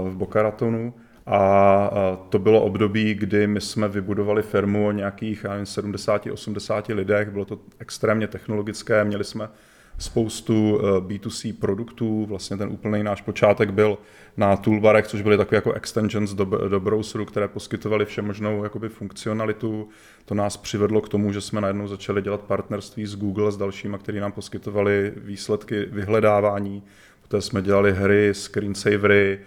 v 0.09 0.15
Boca 0.15 0.41
Ratonu 0.41 0.93
a 1.27 1.89
to 2.29 2.39
bylo 2.39 2.63
období, 2.63 3.13
kdy 3.13 3.47
my 3.47 3.61
jsme 3.61 3.87
vybudovali 3.87 4.41
firmu 4.41 4.87
o 4.87 4.91
nějakých 4.91 5.45
70-80 5.45 6.95
lidech, 6.95 7.29
bylo 7.29 7.45
to 7.45 7.59
extrémně 7.79 8.27
technologické, 8.27 9.03
měli 9.03 9.23
jsme 9.23 9.49
spoustu 9.97 10.79
e, 10.79 10.83
B2C 10.99 11.53
produktů, 11.53 12.25
vlastně 12.25 12.57
ten 12.57 12.69
úplný 12.69 13.03
náš 13.03 13.21
počátek 13.21 13.69
byl 13.69 13.97
na 14.37 14.57
toolbarech, 14.57 15.07
což 15.07 15.21
byly 15.21 15.37
takové 15.37 15.57
jako 15.57 15.73
extensions 15.73 16.33
do, 16.33 16.45
do 16.45 16.79
browseru, 16.79 17.25
které 17.25 17.47
poskytovaly 17.47 18.05
všemožnou 18.05 18.63
jakoby 18.63 18.89
funkcionalitu. 18.89 19.89
To 20.25 20.35
nás 20.35 20.57
přivedlo 20.57 21.01
k 21.01 21.09
tomu, 21.09 21.33
že 21.33 21.41
jsme 21.41 21.61
najednou 21.61 21.87
začali 21.87 22.21
dělat 22.21 22.41
partnerství 22.41 23.05
s 23.05 23.15
Google 23.15 23.51
s 23.51 23.57
dalšíma, 23.57 23.97
kteří 23.97 24.19
nám 24.19 24.31
poskytovali 24.31 25.13
výsledky 25.15 25.85
vyhledávání. 25.91 26.83
Poté 27.21 27.41
jsme 27.41 27.61
dělali 27.61 27.93
hry, 27.93 28.29
screensavery, 28.33 29.39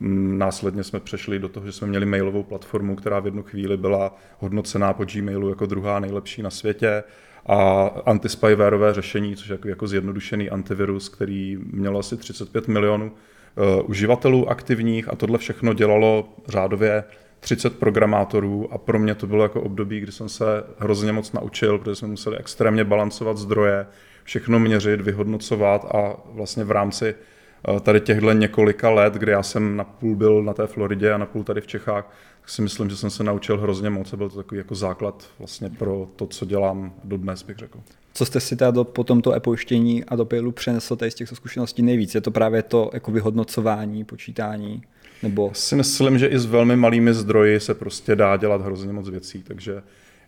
následně 0.00 0.84
jsme 0.84 1.00
přešli 1.00 1.38
do 1.38 1.48
toho, 1.48 1.66
že 1.66 1.72
jsme 1.72 1.86
měli 1.86 2.06
mailovou 2.06 2.42
platformu, 2.42 2.96
která 2.96 3.20
v 3.20 3.24
jednu 3.26 3.42
chvíli 3.42 3.76
byla 3.76 4.18
hodnocená 4.38 4.92
po 4.92 5.04
Gmailu 5.04 5.48
jako 5.48 5.66
druhá 5.66 6.00
nejlepší 6.00 6.42
na 6.42 6.50
světě. 6.50 7.04
A 7.46 7.86
antispywareové 8.06 8.94
řešení, 8.94 9.36
což 9.36 9.48
je 9.48 9.54
jako, 9.54 9.68
jako 9.68 9.86
zjednodušený 9.86 10.50
antivirus, 10.50 11.08
který 11.08 11.58
měl 11.72 11.98
asi 11.98 12.16
35 12.16 12.68
milionů 12.68 13.06
uh, 13.06 13.90
uživatelů 13.90 14.50
aktivních 14.50 15.08
a 15.08 15.16
tohle 15.16 15.38
všechno 15.38 15.74
dělalo 15.74 16.28
řádově 16.48 17.04
30 17.40 17.78
programátorů. 17.78 18.72
A 18.72 18.78
pro 18.78 18.98
mě 18.98 19.14
to 19.14 19.26
bylo 19.26 19.42
jako 19.42 19.62
období, 19.62 20.00
kdy 20.00 20.12
jsem 20.12 20.28
se 20.28 20.44
hrozně 20.78 21.12
moc 21.12 21.32
naučil, 21.32 21.78
protože 21.78 21.94
jsme 21.94 22.08
museli 22.08 22.38
extrémně 22.38 22.84
balancovat 22.84 23.36
zdroje, 23.36 23.86
všechno 24.24 24.58
měřit, 24.58 25.00
vyhodnocovat 25.00 25.84
a 25.84 26.16
vlastně 26.34 26.64
v 26.64 26.70
rámci 26.70 27.14
Eh, 27.14 27.35
tady 27.80 28.00
těchto 28.00 28.32
několika 28.32 28.90
let, 28.90 29.14
kdy 29.14 29.32
já 29.32 29.42
jsem 29.42 29.76
na 29.76 29.84
půl 29.84 30.16
byl 30.16 30.42
na 30.42 30.54
té 30.54 30.66
Floridě 30.66 31.12
a 31.12 31.18
na 31.18 31.26
půl 31.26 31.44
tady 31.44 31.60
v 31.60 31.66
Čechách, 31.66 32.12
tak 32.40 32.50
si 32.50 32.62
myslím, 32.62 32.90
že 32.90 32.96
jsem 32.96 33.10
se 33.10 33.24
naučil 33.24 33.58
hrozně 33.58 33.90
moc 33.90 34.12
a 34.12 34.16
byl 34.16 34.30
to 34.30 34.36
takový 34.36 34.58
jako 34.58 34.74
základ 34.74 35.28
vlastně 35.38 35.70
pro 35.70 36.08
to, 36.16 36.26
co 36.26 36.44
dělám 36.44 36.92
dodnes, 37.04 37.42
bych 37.42 37.56
řekl. 37.56 37.78
Co 38.14 38.26
jste 38.26 38.40
si 38.40 38.56
teda 38.56 38.84
po 38.84 39.04
tomto 39.04 39.32
e-pojištění 39.32 40.04
a 40.04 40.16
do 40.16 40.24
Paylu 40.24 40.52
přenesl 40.52 40.96
tady 40.96 41.10
z 41.10 41.14
těch 41.14 41.28
zkušeností 41.28 41.82
nejvíc? 41.82 42.14
Je 42.14 42.20
to 42.20 42.30
právě 42.30 42.62
to 42.62 42.90
jako 42.92 43.10
vyhodnocování, 43.10 44.04
počítání? 44.04 44.82
Nebo... 45.22 45.50
Si 45.54 45.76
myslím, 45.76 46.18
že 46.18 46.26
i 46.26 46.38
s 46.38 46.46
velmi 46.46 46.76
malými 46.76 47.14
zdroji 47.14 47.60
se 47.60 47.74
prostě 47.74 48.16
dá 48.16 48.36
dělat 48.36 48.62
hrozně 48.62 48.92
moc 48.92 49.08
věcí, 49.08 49.42
takže 49.42 49.82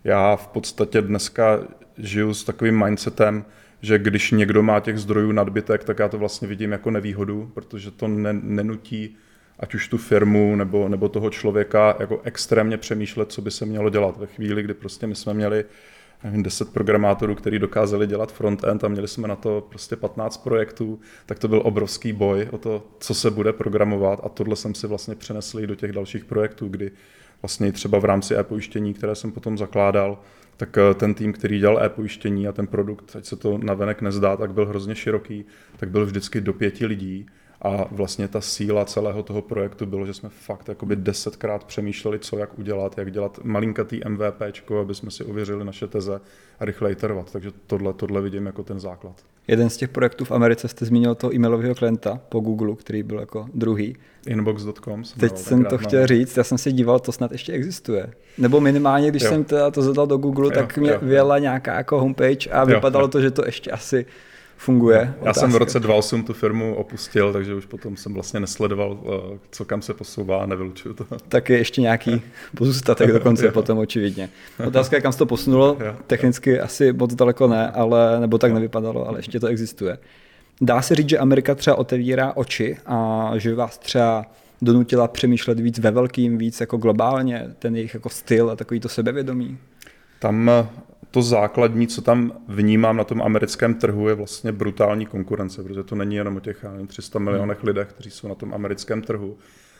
já 0.04 0.36
v 0.36 0.46
podstatě 0.46 1.02
dneska 1.02 1.60
žiju 1.98 2.34
s 2.34 2.44
takovým 2.44 2.84
mindsetem, 2.84 3.44
že 3.82 3.98
když 3.98 4.30
někdo 4.30 4.62
má 4.62 4.80
těch 4.80 4.98
zdrojů 4.98 5.32
nadbytek, 5.32 5.84
tak 5.84 5.98
já 5.98 6.08
to 6.08 6.18
vlastně 6.18 6.48
vidím 6.48 6.72
jako 6.72 6.90
nevýhodu, 6.90 7.50
protože 7.54 7.90
to 7.90 8.08
ne, 8.08 8.32
nenutí 8.32 9.16
ať 9.58 9.74
už 9.74 9.88
tu 9.88 9.98
firmu 9.98 10.56
nebo, 10.56 10.88
nebo 10.88 11.08
toho 11.08 11.30
člověka 11.30 11.96
jako 12.00 12.20
extrémně 12.24 12.76
přemýšlet, 12.76 13.32
co 13.32 13.42
by 13.42 13.50
se 13.50 13.66
mělo 13.66 13.90
dělat. 13.90 14.16
Ve 14.16 14.26
chvíli, 14.26 14.62
kdy 14.62 14.74
prostě 14.74 15.06
my 15.06 15.14
jsme 15.14 15.34
měli 15.34 15.64
nevím, 16.24 16.42
10 16.42 16.72
programátorů, 16.72 17.34
kteří 17.34 17.58
dokázali 17.58 18.06
dělat 18.06 18.32
frontend 18.32 18.84
a 18.84 18.88
měli 18.88 19.08
jsme 19.08 19.28
na 19.28 19.36
to 19.36 19.66
prostě 19.68 19.96
15 19.96 20.36
projektů, 20.36 21.00
tak 21.26 21.38
to 21.38 21.48
byl 21.48 21.62
obrovský 21.64 22.12
boj 22.12 22.48
o 22.50 22.58
to, 22.58 22.86
co 23.00 23.14
se 23.14 23.30
bude 23.30 23.52
programovat 23.52 24.20
a 24.22 24.28
tohle 24.28 24.56
jsem 24.56 24.74
si 24.74 24.86
vlastně 24.86 25.14
přenesl 25.14 25.60
i 25.60 25.66
do 25.66 25.74
těch 25.74 25.92
dalších 25.92 26.24
projektů, 26.24 26.68
kdy 26.68 26.90
vlastně 27.42 27.72
třeba 27.72 27.98
v 27.98 28.04
rámci 28.04 28.36
e-pojištění, 28.36 28.94
které 28.94 29.14
jsem 29.14 29.32
potom 29.32 29.58
zakládal, 29.58 30.18
tak 30.58 30.78
eh, 30.78 30.94
ten 30.94 31.14
tým, 31.14 31.32
který 31.32 31.58
dělal 31.58 31.82
e-pojištění 31.82 32.48
a 32.48 32.52
ten 32.52 32.66
produkt, 32.66 33.16
ať 33.16 33.24
se 33.24 33.36
to 33.36 33.58
navenek 33.58 34.02
nezdá, 34.02 34.36
tak 34.36 34.52
byl 34.52 34.66
hrozně 34.66 34.94
široký, 34.94 35.44
tak 35.76 35.90
byl 35.90 36.06
vždycky 36.06 36.40
do 36.40 36.52
pěti 36.52 36.86
lidí 36.86 37.26
A 37.62 37.86
vlastně 37.90 38.28
ta 38.28 38.40
síla 38.40 38.84
celého 38.84 39.22
toho 39.22 39.42
projektu 39.42 39.86
bylo, 39.86 40.06
že 40.06 40.14
jsme 40.14 40.28
fakt 40.28 40.68
jakoby 40.68 40.96
desetkrát 40.96 41.64
přemýšleli, 41.64 42.18
co 42.18 42.38
jak 42.38 42.58
udělat, 42.58 42.98
jak 42.98 43.12
dělat 43.12 43.40
malinkatý 43.44 44.00
MVP, 44.08 44.42
aby 44.80 44.94
jsme 44.94 45.10
si 45.10 45.24
ověřili 45.24 45.64
naše 45.64 45.86
teze 45.86 46.20
a 46.60 46.64
rychle 46.64 46.92
iterovat. 46.92 47.32
Takže 47.32 47.50
tohle, 47.66 47.92
tohle 47.92 48.22
vidím 48.22 48.46
jako 48.46 48.62
ten 48.62 48.80
základ. 48.80 49.14
Jeden 49.48 49.70
z 49.70 49.76
těch 49.76 49.88
projektů 49.88 50.24
v 50.24 50.32
Americe 50.32 50.68
jste 50.68 50.84
zmínil 50.84 51.14
toho 51.14 51.34
e-mailového 51.34 51.74
klienta 51.74 52.20
po 52.28 52.40
Google, 52.40 52.76
který 52.76 53.02
byl 53.02 53.20
jako 53.20 53.48
druhý. 53.54 53.96
Inbox.com. 54.26 55.02
Teď 55.20 55.36
jsem 55.36 55.64
to 55.64 55.78
chtěl 55.78 56.06
říct, 56.06 56.36
já 56.36 56.44
jsem 56.44 56.58
si 56.58 56.72
díval, 56.72 56.98
to 56.98 57.12
snad 57.12 57.32
ještě 57.32 57.52
existuje. 57.52 58.10
Nebo 58.38 58.60
minimálně, 58.60 59.10
když 59.10 59.22
jo. 59.22 59.28
jsem 59.28 59.44
to, 59.44 59.70
to 59.70 59.82
zadal 59.82 60.06
do 60.06 60.16
Google, 60.16 60.46
jo, 60.46 60.50
tak 60.50 60.78
mě 60.78 60.98
vyjela 61.02 61.38
nějaká 61.38 61.74
jako 61.74 62.00
homepage 62.00 62.50
a 62.50 62.64
vypadalo 62.64 63.04
jo. 63.04 63.08
to, 63.08 63.20
že 63.20 63.30
to 63.30 63.46
ještě 63.46 63.70
asi 63.70 64.06
funguje. 64.58 65.14
Já 65.16 65.22
otázka. 65.22 65.40
jsem 65.40 65.50
v 65.50 65.56
roce 65.56 65.80
2008 65.80 66.24
tu 66.24 66.32
firmu 66.32 66.74
opustil, 66.74 67.32
takže 67.32 67.54
už 67.54 67.66
potom 67.66 67.96
jsem 67.96 68.14
vlastně 68.14 68.40
nesledoval, 68.40 68.98
eh, 69.02 69.38
co 69.50 69.64
kam 69.64 69.82
se 69.82 69.94
posouvá, 69.94 70.46
nevylučuju 70.46 70.94
to. 70.94 71.06
Tak 71.28 71.50
je 71.50 71.58
ještě 71.58 71.80
nějaký 71.80 72.22
pozůstatek 72.56 73.12
dokonce 73.12 73.50
potom 73.50 73.78
očividně. 73.78 74.28
Otázka 74.66 74.96
je, 74.96 75.02
kam 75.02 75.12
se 75.12 75.18
to 75.18 75.26
posunulo, 75.26 75.78
technicky 76.06 76.60
asi 76.60 76.92
moc 76.92 77.14
daleko 77.14 77.46
ne, 77.48 77.70
ale, 77.70 78.20
nebo 78.20 78.38
tak 78.38 78.52
nevypadalo, 78.52 79.08
ale 79.08 79.18
ještě 79.18 79.40
to 79.40 79.46
existuje. 79.46 79.98
Dá 80.60 80.82
se 80.82 80.94
říct, 80.94 81.08
že 81.08 81.18
Amerika 81.18 81.54
třeba 81.54 81.76
otevírá 81.76 82.36
oči 82.36 82.76
a 82.86 83.30
že 83.36 83.54
vás 83.54 83.78
třeba 83.78 84.26
donutila 84.62 85.08
přemýšlet 85.08 85.60
víc 85.60 85.78
ve 85.78 85.90
velkým, 85.90 86.38
víc 86.38 86.60
jako 86.60 86.76
globálně, 86.76 87.46
ten 87.58 87.76
jejich 87.76 87.94
jako 87.94 88.08
styl 88.08 88.50
a 88.50 88.56
takový 88.56 88.80
to 88.80 88.88
sebevědomí? 88.88 89.58
Tam 90.18 90.50
to 91.10 91.22
základní, 91.22 91.86
co 91.86 92.02
tam 92.02 92.32
vnímám 92.48 92.96
na 92.96 93.04
tom 93.04 93.22
americkém 93.22 93.74
trhu, 93.74 94.08
je 94.08 94.14
vlastně 94.14 94.52
brutální 94.52 95.06
konkurence, 95.06 95.62
protože 95.62 95.82
to 95.82 95.94
není 95.94 96.16
jenom 96.16 96.36
o 96.36 96.40
těch 96.40 96.64
300 96.86 97.18
milionech 97.18 97.64
lidech, 97.64 97.88
kteří 97.88 98.10
jsou 98.10 98.28
na 98.28 98.34
tom 98.34 98.54
americkém 98.54 99.02
trhu, 99.02 99.38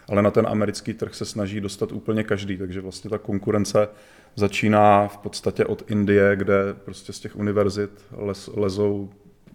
ale 0.08 0.22
na 0.22 0.30
ten 0.30 0.46
americký 0.46 0.94
trh 0.94 1.14
se 1.14 1.24
snaží 1.24 1.60
dostat 1.60 1.92
úplně 1.92 2.24
každý, 2.24 2.56
takže 2.56 2.80
vlastně 2.80 3.10
ta 3.10 3.18
konkurence 3.18 3.88
začíná 4.36 5.08
v 5.08 5.18
podstatě 5.18 5.64
od 5.64 5.90
Indie, 5.90 6.36
kde 6.36 6.74
prostě 6.84 7.12
z 7.12 7.20
těch 7.20 7.36
univerzit 7.36 7.90
lez, 8.16 8.50
lezou, 8.56 9.10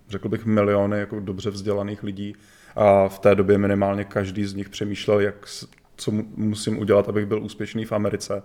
řekl 0.09 0.29
bych, 0.29 0.45
miliony 0.45 0.99
jako 0.99 1.19
dobře 1.19 1.49
vzdělaných 1.49 2.03
lidí 2.03 2.35
a 2.75 3.07
v 3.07 3.19
té 3.19 3.35
době 3.35 3.57
minimálně 3.57 4.03
každý 4.03 4.45
z 4.45 4.53
nich 4.53 4.69
přemýšlel, 4.69 5.19
jak, 5.19 5.35
co 5.95 6.11
musím 6.35 6.79
udělat, 6.79 7.09
abych 7.09 7.25
byl 7.25 7.43
úspěšný 7.43 7.85
v 7.85 7.91
Americe 7.91 8.43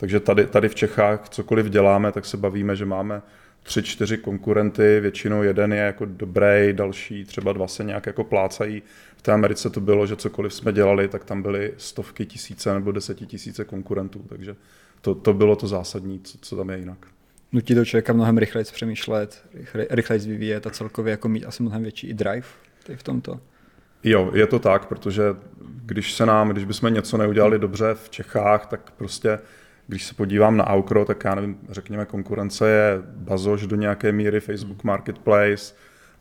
takže 0.00 0.20
tady, 0.20 0.46
tady 0.46 0.68
v 0.68 0.74
Čechách 0.74 1.28
cokoliv 1.28 1.66
děláme, 1.66 2.12
tak 2.12 2.26
se 2.26 2.36
bavíme, 2.36 2.76
že 2.76 2.86
máme 2.86 3.22
tři, 3.62 3.82
čtyři 3.82 4.18
konkurenty, 4.18 5.00
většinou 5.00 5.42
jeden 5.42 5.72
je 5.72 5.78
jako 5.78 6.04
dobrý, 6.04 6.72
další 6.72 7.24
třeba 7.24 7.52
dva 7.52 7.68
se 7.68 7.84
nějak 7.84 8.06
jako 8.06 8.24
plácají. 8.24 8.82
V 9.16 9.22
té 9.22 9.32
Americe 9.32 9.70
to 9.70 9.80
bylo, 9.80 10.06
že 10.06 10.16
cokoliv 10.16 10.54
jsme 10.54 10.72
dělali, 10.72 11.08
tak 11.08 11.24
tam 11.24 11.42
byly 11.42 11.74
stovky 11.76 12.26
tisíce 12.26 12.74
nebo 12.74 12.92
desetitisíce 12.92 13.64
konkurentů, 13.64 14.24
takže 14.28 14.56
to, 15.00 15.14
to 15.14 15.34
bylo 15.34 15.56
to 15.56 15.66
zásadní, 15.66 16.20
co, 16.20 16.38
co 16.40 16.56
tam 16.56 16.70
je 16.70 16.78
jinak. 16.78 17.06
Nutí 17.52 17.74
to 17.74 17.84
člověka 17.84 18.12
mnohem 18.12 18.38
rychleji 18.38 18.64
přemýšlet, 18.64 19.42
rychle, 19.54 19.86
rychleji 19.90 20.20
vyvíjet 20.28 20.66
a 20.66 20.70
celkově 20.70 21.10
jako 21.10 21.28
mít 21.28 21.44
asi 21.44 21.62
mnohem 21.62 21.82
větší 21.82 22.08
i 22.08 22.14
drive 22.14 22.46
v 22.96 23.02
tomto. 23.02 23.40
Jo, 24.04 24.30
je 24.34 24.46
to 24.46 24.58
tak, 24.58 24.86
protože 24.86 25.22
když 25.86 26.12
se 26.12 26.26
nám, 26.26 26.48
když 26.48 26.64
bychom 26.64 26.94
něco 26.94 27.16
neudělali 27.16 27.58
dobře 27.58 27.94
v 27.94 28.10
Čechách, 28.10 28.66
tak 28.66 28.90
prostě 28.90 29.38
když 29.90 30.06
se 30.06 30.14
podívám 30.14 30.56
na 30.56 30.66
Aukro, 30.66 31.04
tak 31.04 31.24
já 31.24 31.34
nevím, 31.34 31.58
řekněme, 31.68 32.06
konkurence 32.06 32.68
je 32.68 33.02
Bazoš 33.04 33.66
do 33.66 33.76
nějaké 33.76 34.12
míry, 34.12 34.40
Facebook 34.40 34.84
Marketplace, 34.84 35.74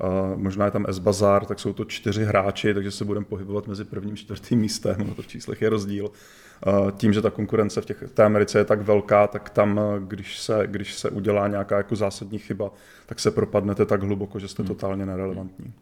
Uh, 0.04 0.38
možná 0.40 0.66
je 0.66 0.72
tam 0.72 0.86
S-Bazar, 0.88 1.46
tak 1.46 1.60
jsou 1.60 1.74
to 1.74 1.86
čtyři 1.86 2.26
hráči, 2.26 2.74
takže 2.74 2.92
se 2.92 3.06
budeme 3.06 3.26
pohybovat 3.26 3.68
mezi 3.68 3.84
prvním 3.84 4.14
a 4.14 4.16
čtvrtým 4.16 4.60
místem, 4.60 4.96
no 5.08 5.16
to 5.16 5.22
v 5.22 5.28
číslech 5.28 5.62
je 5.62 5.70
rozdíl. 5.70 6.06
Uh, 6.06 6.92
tím, 6.92 7.14
že 7.14 7.22
ta 7.22 7.30
konkurence 7.30 7.82
v 7.82 7.86
těch, 7.86 8.04
té 8.14 8.24
Americe 8.24 8.58
je 8.60 8.66
tak 8.66 8.82
velká, 8.82 9.28
tak 9.28 9.50
tam, 9.50 9.80
když 10.08 10.40
se, 10.40 10.64
když 10.66 10.94
se 10.94 11.10
udělá 11.10 11.48
nějaká 11.48 11.78
jako 11.78 11.96
zásadní 11.96 12.40
chyba, 12.40 12.72
tak 13.06 13.20
se 13.20 13.32
propadnete 13.32 13.86
tak 13.86 14.04
hluboko, 14.04 14.40
že 14.40 14.48
jste 14.48 14.64
hmm. 14.64 14.68
totálně 14.68 15.06
nerelevantní. 15.06 15.74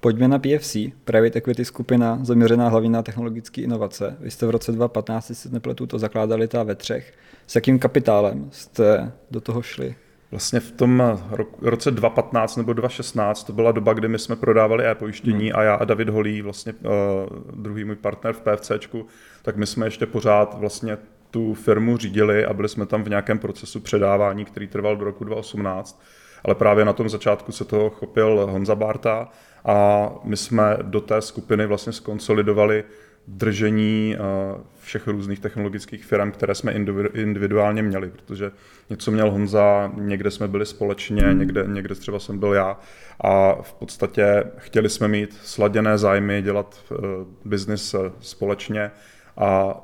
Pojďme 0.00 0.28
na 0.28 0.38
PFC, 0.38 0.76
Private 1.04 1.38
Equity 1.38 1.64
skupina 1.64 2.18
zaměřená 2.22 2.68
hlavně 2.68 2.90
na 2.90 3.02
technologické 3.02 3.60
inovace. 3.60 4.16
Vy 4.20 4.30
jste 4.30 4.46
v 4.46 4.50
roce 4.50 4.72
2015, 4.72 5.28
jestli 5.28 5.48
se 5.48 5.54
nepletu, 5.54 5.86
to 5.86 5.98
zakládali 5.98 6.48
ta 6.48 6.62
ve 6.62 6.74
třech. 6.74 7.12
S 7.46 7.54
jakým 7.54 7.78
kapitálem 7.78 8.48
jste 8.52 9.12
do 9.30 9.40
toho 9.40 9.62
šli? 9.62 9.94
Vlastně 10.30 10.60
v 10.60 10.72
tom 10.72 11.18
roce 11.60 11.90
2015 11.90 12.56
nebo 12.56 12.72
2016 12.72 13.44
to 13.44 13.52
byla 13.52 13.72
doba, 13.72 13.92
kdy 13.92 14.08
my 14.08 14.18
jsme 14.18 14.36
prodávali 14.36 14.86
e-pojištění 14.86 15.50
hmm. 15.50 15.58
a 15.58 15.62
já 15.62 15.74
a 15.74 15.84
David 15.84 16.08
Holý, 16.08 16.42
vlastně 16.42 16.72
uh, 16.72 17.60
druhý 17.62 17.84
můj 17.84 17.96
partner 17.96 18.34
v 18.34 18.40
PFCčku, 18.40 19.06
tak 19.42 19.56
my 19.56 19.66
jsme 19.66 19.86
ještě 19.86 20.06
pořád 20.06 20.56
vlastně 20.58 20.98
tu 21.30 21.54
firmu 21.54 21.96
řídili 21.96 22.44
a 22.44 22.52
byli 22.52 22.68
jsme 22.68 22.86
tam 22.86 23.02
v 23.02 23.08
nějakém 23.08 23.38
procesu 23.38 23.80
předávání, 23.80 24.44
který 24.44 24.66
trval 24.66 24.96
do 24.96 25.04
roku 25.04 25.24
2018. 25.24 26.02
Ale 26.44 26.54
právě 26.54 26.84
na 26.84 26.92
tom 26.92 27.08
začátku 27.08 27.52
se 27.52 27.64
toho 27.64 27.90
chopil 27.90 28.46
Honza 28.50 28.74
Barta 28.74 29.28
a 29.64 30.08
my 30.24 30.36
jsme 30.36 30.76
do 30.82 31.00
té 31.00 31.22
skupiny 31.22 31.66
vlastně 31.66 31.92
skonsolidovali 31.92 32.84
držení 33.26 34.16
eh, 34.16 34.60
všech 34.80 35.06
různých 35.06 35.40
technologických 35.40 36.04
firm, 36.04 36.30
které 36.32 36.54
jsme 36.54 36.72
individuálně 37.14 37.82
měli, 37.82 38.10
protože 38.10 38.50
něco 38.90 39.10
měl 39.10 39.30
Honza, 39.30 39.92
někde 39.94 40.30
jsme 40.30 40.48
byli 40.48 40.66
společně, 40.66 41.22
někde, 41.32 41.64
někde 41.66 41.94
třeba 41.94 42.18
jsem 42.18 42.38
byl 42.38 42.52
já. 42.52 42.78
A 43.20 43.62
v 43.62 43.72
podstatě 43.72 44.44
chtěli 44.56 44.88
jsme 44.88 45.08
mít 45.08 45.38
sladěné 45.42 45.98
zájmy, 45.98 46.42
dělat 46.42 46.84
uh, 46.90 46.98
biznis 47.44 47.94
eh, 47.94 47.98
společně. 48.20 48.90
A 49.36 49.80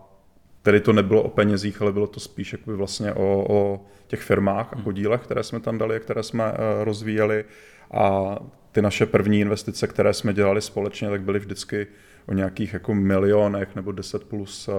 tedy 0.67 0.81
to 0.81 0.93
nebylo 0.93 1.23
o 1.23 1.29
penězích, 1.29 1.83
ale 1.83 1.93
bylo 1.93 2.07
to 2.07 2.21
spíš 2.21 2.53
jakoby 2.53 2.77
vlastně 2.77 3.13
o, 3.13 3.47
o 3.49 3.87
těch 4.07 4.21
firmách 4.21 4.73
a 4.73 4.77
podílech, 4.77 5.21
které 5.21 5.43
jsme 5.43 5.61
tam 5.61 5.79
dali 5.79 5.97
a 5.97 5.99
které 5.99 6.23
jsme 6.23 6.45
uh, 6.45 6.59
rozvíjeli 6.85 7.45
a 7.91 8.37
ty 8.73 8.83
naše 8.83 9.07
první 9.07 9.41
investice, 9.41 9.87
které 9.87 10.15
jsme 10.15 10.35
dělali 10.35 10.61
společně, 10.61 11.11
tak 11.11 11.23
byly 11.23 11.39
vždycky 11.39 11.87
o 12.29 12.33
nějakých 12.33 12.73
jako 12.73 12.95
milionech 12.95 13.77
nebo 13.77 13.93
10 13.93 14.25
plus 14.25 14.69
uh, 14.69 14.75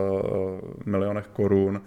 milionech 0.85 1.27
korun. 1.27 1.81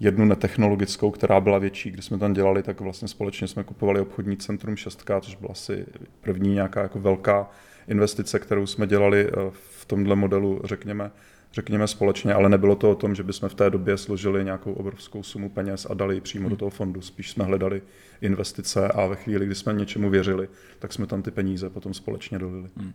Jednu 0.00 0.24
netechnologickou, 0.24 1.10
která 1.10 1.40
byla 1.40 1.58
větší, 1.58 1.90
když 1.90 2.04
jsme 2.04 2.18
tam 2.18 2.32
dělali, 2.32 2.62
tak 2.62 2.80
vlastně 2.80 3.08
společně 3.08 3.48
jsme 3.48 3.64
kupovali 3.64 4.00
obchodní 4.00 4.36
centrum 4.36 4.76
Šestka, 4.76 5.20
což 5.20 5.34
byla 5.34 5.52
asi 5.52 5.86
první 6.20 6.54
nějaká 6.54 6.82
jako 6.82 7.00
velká 7.00 7.50
investice, 7.88 8.38
kterou 8.38 8.66
jsme 8.66 8.86
dělali 8.86 9.30
v 9.50 9.84
tomhle 9.84 10.16
modelu, 10.16 10.60
řekněme, 10.64 11.10
řekněme 11.54 11.88
společně, 11.88 12.34
ale 12.34 12.48
nebylo 12.48 12.76
to 12.76 12.90
o 12.90 12.94
tom, 12.94 13.14
že 13.14 13.22
bychom 13.22 13.48
v 13.48 13.54
té 13.54 13.70
době 13.70 13.96
složili 13.96 14.44
nějakou 14.44 14.72
obrovskou 14.72 15.22
sumu 15.22 15.48
peněz 15.48 15.86
a 15.90 15.94
dali 15.94 16.14
ji 16.14 16.20
přímo 16.20 16.48
do 16.48 16.56
toho 16.56 16.70
fondu. 16.70 17.00
Spíš 17.00 17.30
jsme 17.30 17.44
hledali 17.44 17.82
investice 18.20 18.88
a 18.88 19.06
ve 19.06 19.16
chvíli, 19.16 19.46
kdy 19.46 19.54
jsme 19.54 19.72
něčemu 19.72 20.10
věřili, 20.10 20.48
tak 20.78 20.92
jsme 20.92 21.06
tam 21.06 21.22
ty 21.22 21.30
peníze 21.30 21.70
potom 21.70 21.94
společně 21.94 22.38
dolili. 22.38 22.68
Hmm. 22.76 22.92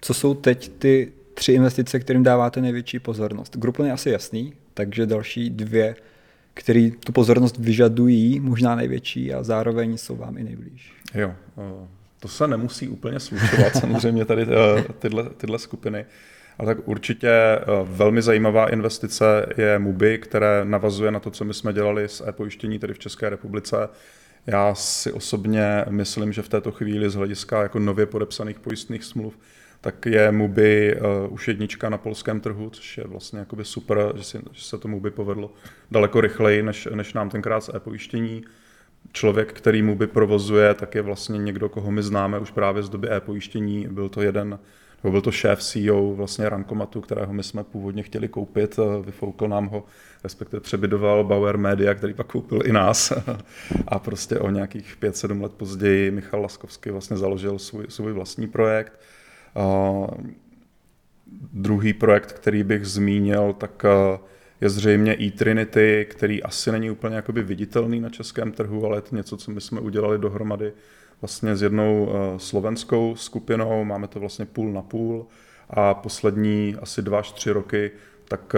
Co 0.00 0.14
jsou 0.14 0.34
teď 0.34 0.72
ty 0.78 1.12
tři 1.34 1.52
investice, 1.52 2.00
kterým 2.00 2.22
dáváte 2.22 2.60
největší 2.60 2.98
pozornost? 2.98 3.56
Groupon 3.56 3.86
je 3.86 3.92
asi 3.92 4.10
jasný, 4.10 4.52
takže 4.74 5.06
další 5.06 5.50
dvě, 5.50 5.96
které 6.54 6.90
tu 7.04 7.12
pozornost 7.12 7.58
vyžadují, 7.58 8.40
možná 8.40 8.74
největší 8.74 9.34
a 9.34 9.42
zároveň 9.42 9.96
jsou 9.96 10.16
vám 10.16 10.38
i 10.38 10.44
nejblíž. 10.44 10.92
Jo, 11.14 11.34
to 12.20 12.28
se 12.28 12.48
nemusí 12.48 12.88
úplně 12.88 13.20
slučovat, 13.20 13.76
samozřejmě 13.76 14.24
tady 14.24 14.42
eh, 14.42 14.84
tyhle, 14.98 15.30
tyhle 15.36 15.58
skupiny. 15.58 16.06
Ale 16.58 16.74
tak 16.74 16.88
určitě 16.88 17.30
eh, 17.30 17.64
velmi 17.84 18.22
zajímavá 18.22 18.66
investice 18.66 19.46
je 19.56 19.78
Mubi, 19.78 20.18
které 20.18 20.64
navazuje 20.64 21.10
na 21.10 21.20
to, 21.20 21.30
co 21.30 21.44
my 21.44 21.54
jsme 21.54 21.72
dělali 21.72 22.08
s 22.08 22.28
e-pojištění 22.28 22.78
tady 22.78 22.94
v 22.94 22.98
České 22.98 23.30
republice. 23.30 23.88
Já 24.46 24.74
si 24.74 25.12
osobně 25.12 25.84
myslím, 25.88 26.32
že 26.32 26.42
v 26.42 26.48
této 26.48 26.72
chvíli 26.72 27.10
z 27.10 27.14
hlediska 27.14 27.62
jako 27.62 27.78
nově 27.78 28.06
podepsaných 28.06 28.60
pojistných 28.60 29.04
smluv 29.04 29.38
tak 29.80 30.06
je 30.06 30.32
Mubi 30.32 30.96
uh, 30.96 31.32
už 31.32 31.48
jednička 31.48 31.88
na 31.88 31.98
polském 31.98 32.40
trhu, 32.40 32.70
což 32.70 32.98
je 32.98 33.04
vlastně 33.04 33.38
jakoby 33.38 33.64
super, 33.64 34.12
že, 34.16 34.24
si, 34.24 34.38
že 34.52 34.64
se 34.64 34.78
to 34.78 34.88
Mubi 34.88 35.10
povedlo 35.10 35.52
daleko 35.90 36.20
rychleji, 36.20 36.62
než, 36.62 36.88
než 36.94 37.14
nám 37.14 37.30
tenkrát 37.30 37.60
s 37.60 37.74
e-pojištění. 37.74 38.44
Člověk, 39.12 39.52
který 39.52 39.82
Mubi 39.82 40.06
provozuje, 40.06 40.74
tak 40.74 40.94
je 40.94 41.02
vlastně 41.02 41.38
někdo, 41.38 41.68
koho 41.68 41.90
my 41.90 42.02
známe 42.02 42.38
už 42.38 42.50
právě 42.50 42.82
z 42.82 42.88
doby 42.88 43.10
e-pojištění. 43.10 43.88
Byl 43.90 44.08
to 44.08 44.22
jeden 44.22 44.58
nebo 45.04 45.12
byl 45.12 45.20
to 45.20 45.32
šéf 45.32 45.62
CEO 45.62 46.14
vlastně 46.14 46.48
Rankomatu, 46.48 47.00
kterého 47.00 47.32
my 47.32 47.42
jsme 47.42 47.64
původně 47.64 48.02
chtěli 48.02 48.28
koupit, 48.28 48.78
vyfoukl 49.02 49.48
nám 49.48 49.66
ho, 49.66 49.84
respektive 50.24 50.60
přebydoval 50.60 51.24
Bauer 51.24 51.58
Media, 51.58 51.94
který 51.94 52.14
pak 52.14 52.26
koupil 52.26 52.60
i 52.64 52.72
nás. 52.72 53.12
A 53.88 53.98
prostě 53.98 54.38
o 54.38 54.50
nějakých 54.50 54.96
5-7 55.00 55.42
let 55.42 55.52
později 55.52 56.10
Michal 56.10 56.42
Laskovský 56.42 56.90
vlastně 56.90 57.16
založil 57.16 57.58
svůj, 57.58 57.84
svůj 57.88 58.12
vlastní 58.12 58.46
projekt. 58.46 59.00
Druhý 61.52 61.92
projekt, 61.92 62.32
který 62.32 62.62
bych 62.62 62.86
zmínil, 62.86 63.52
tak 63.52 63.84
je 64.60 64.70
zřejmě 64.70 65.16
e-Trinity, 65.20 66.06
který 66.10 66.42
asi 66.42 66.72
není 66.72 66.90
úplně 66.90 67.16
jakoby 67.16 67.42
viditelný 67.42 68.00
na 68.00 68.08
českém 68.08 68.52
trhu, 68.52 68.86
ale 68.86 68.96
je 68.96 69.00
to 69.00 69.16
něco, 69.16 69.36
co 69.36 69.50
my 69.50 69.60
jsme 69.60 69.80
udělali 69.80 70.18
dohromady 70.18 70.72
vlastně 71.20 71.56
s 71.56 71.62
jednou 71.62 72.04
uh, 72.04 72.38
slovenskou 72.38 73.16
skupinou, 73.16 73.84
máme 73.84 74.08
to 74.08 74.20
vlastně 74.20 74.46
půl 74.46 74.72
na 74.72 74.82
půl 74.82 75.26
a 75.70 75.94
poslední 75.94 76.76
asi 76.82 77.02
dva 77.02 77.18
až 77.18 77.32
tři 77.32 77.50
roky 77.50 77.90
tak 78.28 78.56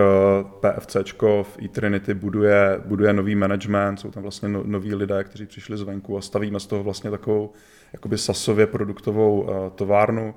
PFC 0.61 0.97
v 1.43 1.59
eTrinity 1.65 2.15
buduje, 2.15 2.81
buduje 2.85 3.13
nový 3.13 3.35
management, 3.35 3.97
jsou 3.97 4.11
tam 4.11 4.23
vlastně 4.23 4.49
no, 4.49 4.63
noví 4.67 4.95
lidé, 4.95 5.25
kteří 5.25 5.47
přišli 5.47 5.77
zvenku 5.77 6.19
a 6.19 6.21
stavíme 6.21 6.61
z 6.61 6.67
toho 6.67 6.83
vlastně 6.83 7.11
takovou 7.11 7.53
jakoby 7.93 8.19
sasově 8.19 8.67
produktovou 8.67 9.49
továrnu. 9.75 10.35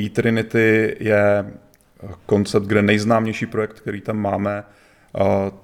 eTrinity 0.00 0.96
je 1.00 1.52
koncept, 2.26 2.66
kde 2.66 2.82
nejznámější 2.82 3.46
projekt, 3.46 3.80
který 3.80 4.00
tam 4.00 4.16
máme, 4.16 4.64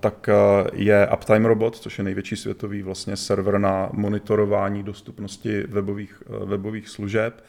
tak 0.01 0.29
je 0.73 1.09
Uptime 1.15 1.49
Robot, 1.49 1.77
což 1.77 1.99
je 1.99 2.05
největší 2.05 2.37
světový 2.37 2.83
vlastně 2.83 3.17
server 3.17 3.59
na 3.59 3.89
monitorování 3.93 4.83
dostupnosti 4.83 5.63
webových, 5.69 6.23
webových 6.45 6.89
služeb. 6.89 7.45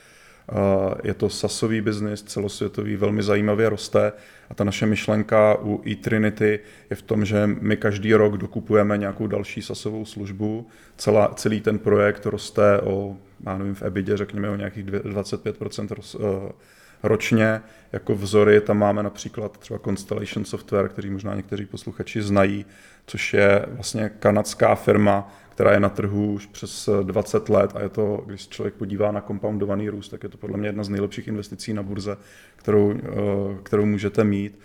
Je 1.04 1.14
to 1.14 1.30
sasový 1.30 1.82
biznis, 1.82 2.24
celosvětový, 2.24 2.96
velmi 2.96 3.24
zajímavě 3.24 3.70
roste 3.70 4.12
a 4.50 4.54
ta 4.54 4.64
naše 4.64 4.86
myšlenka 4.86 5.58
u 5.62 5.82
eTrinity 5.92 6.60
je 6.90 6.96
v 6.96 7.02
tom, 7.02 7.26
že 7.26 7.50
my 7.62 7.78
každý 7.78 8.14
rok 8.14 8.38
dokupujeme 8.38 8.98
nějakou 8.98 9.28
další 9.28 9.62
sasovou 9.62 10.06
službu. 10.06 10.68
Celá, 10.98 11.28
celý 11.36 11.62
ten 11.62 11.80
projekt 11.80 12.26
roste 12.26 12.82
o, 12.82 13.18
já 13.46 13.58
nevím, 13.58 13.76
v 13.76 13.82
EBIDě 13.82 14.18
řekněme 14.18 14.50
o 14.50 14.56
nějakých 14.56 14.86
25% 14.86 15.88
roz, 15.96 16.18
ročně. 17.04 17.62
Jako 17.92 18.16
vzory 18.16 18.62
tam 18.62 18.78
máme 18.78 19.04
například 19.04 19.58
třeba 19.58 19.80
Constellation 19.80 20.46
Software, 20.46 20.90
který 20.90 21.10
možná 21.10 21.36
někteří 21.36 21.66
posluchači 21.66 22.22
znají, 22.22 22.66
což 23.08 23.34
je 23.34 23.66
vlastně 23.68 24.12
kanadská 24.20 24.76
firma, 24.76 25.34
která 25.50 25.72
je 25.72 25.80
na 25.80 25.90
trhu 25.90 26.34
už 26.34 26.46
přes 26.46 26.90
20 27.04 27.50
let 27.50 27.72
a 27.76 27.82
je 27.82 27.90
to, 27.90 28.24
když 28.26 28.48
člověk 28.48 28.74
podívá 28.74 29.12
na 29.12 29.22
compoundovaný 29.22 29.90
růst, 29.90 30.10
tak 30.10 30.24
je 30.24 30.30
to 30.30 30.38
podle 30.38 30.58
mě 30.58 30.68
jedna 30.68 30.84
z 30.84 30.90
nejlepších 30.90 31.28
investicí 31.28 31.74
na 31.74 31.84
burze, 31.84 32.18
kterou, 32.56 32.94
eh, 32.94 33.02
kterou 33.64 33.86
můžete 33.86 34.24
mít. 34.24 34.60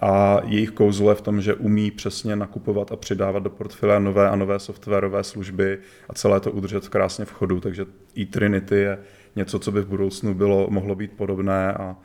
A 0.00 0.40
jejich 0.44 0.70
kouzlo 0.70 1.10
je 1.10 1.14
v 1.14 1.20
tom, 1.20 1.40
že 1.40 1.54
umí 1.54 1.90
přesně 1.90 2.36
nakupovat 2.36 2.92
a 2.92 2.96
přidávat 2.96 3.42
do 3.42 3.50
portfolia 3.50 3.98
nové 3.98 4.28
a 4.28 4.36
nové 4.36 4.58
softwarové 4.58 5.24
služby 5.24 5.78
a 6.08 6.14
celé 6.14 6.40
to 6.40 6.50
udržet 6.50 6.88
krásně 6.88 7.24
v 7.24 7.32
chodu. 7.32 7.60
Takže 7.60 7.86
e-Trinity 8.18 8.76
je 8.76 8.98
něco, 9.36 9.58
co 9.58 9.72
by 9.72 9.80
v 9.80 9.86
budoucnu 9.86 10.34
bylo, 10.34 10.66
mohlo 10.70 10.94
být 10.94 11.12
podobné 11.12 11.72
a 11.72 11.96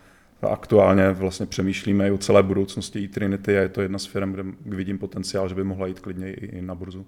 aktuálně 0.41 1.11
vlastně 1.11 1.45
přemýšlíme 1.45 2.07
i 2.07 2.11
o 2.11 2.17
celé 2.17 2.43
budoucnosti 2.43 2.99
e-Trinity 2.99 3.57
a 3.57 3.61
je 3.61 3.69
to 3.69 3.81
jedna 3.81 3.99
z 3.99 4.05
firm, 4.05 4.31
kde 4.31 4.43
vidím 4.65 4.97
potenciál, 4.97 5.49
že 5.49 5.55
by 5.55 5.63
mohla 5.63 5.87
jít 5.87 5.99
klidně 5.99 6.33
i 6.33 6.61
na 6.61 6.75
burzu. 6.75 7.05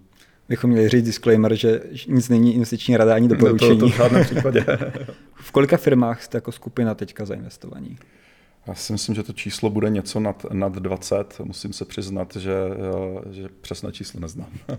Bychom 0.49 0.69
měli 0.69 0.89
říct 0.89 1.05
disclaimer, 1.05 1.55
že 1.55 1.81
nic 2.07 2.29
není 2.29 2.55
investiční 2.55 2.97
rada 2.97 3.15
ani 3.15 3.27
doporučení. 3.27 3.71
No 3.71 3.77
to, 3.77 3.85
to 3.85 3.91
v 3.91 3.97
žádném 3.97 4.23
případě. 4.23 4.65
v 5.35 5.51
kolika 5.51 5.77
firmách 5.77 6.23
jste 6.23 6.37
jako 6.37 6.51
skupina 6.51 6.95
teďka 6.95 7.25
zainvestovaní? 7.25 7.97
Já 8.67 8.75
si 8.75 8.93
myslím, 8.93 9.15
že 9.15 9.23
to 9.23 9.33
číslo 9.33 9.69
bude 9.69 9.89
něco 9.89 10.19
nad, 10.19 10.45
nad 10.51 10.73
20. 10.73 11.41
Musím 11.43 11.73
se 11.73 11.85
přiznat, 11.85 12.35
že, 12.35 12.53
že 13.31 13.49
přesné 13.61 13.91
číslo 13.91 14.19
neznám. 14.19 14.49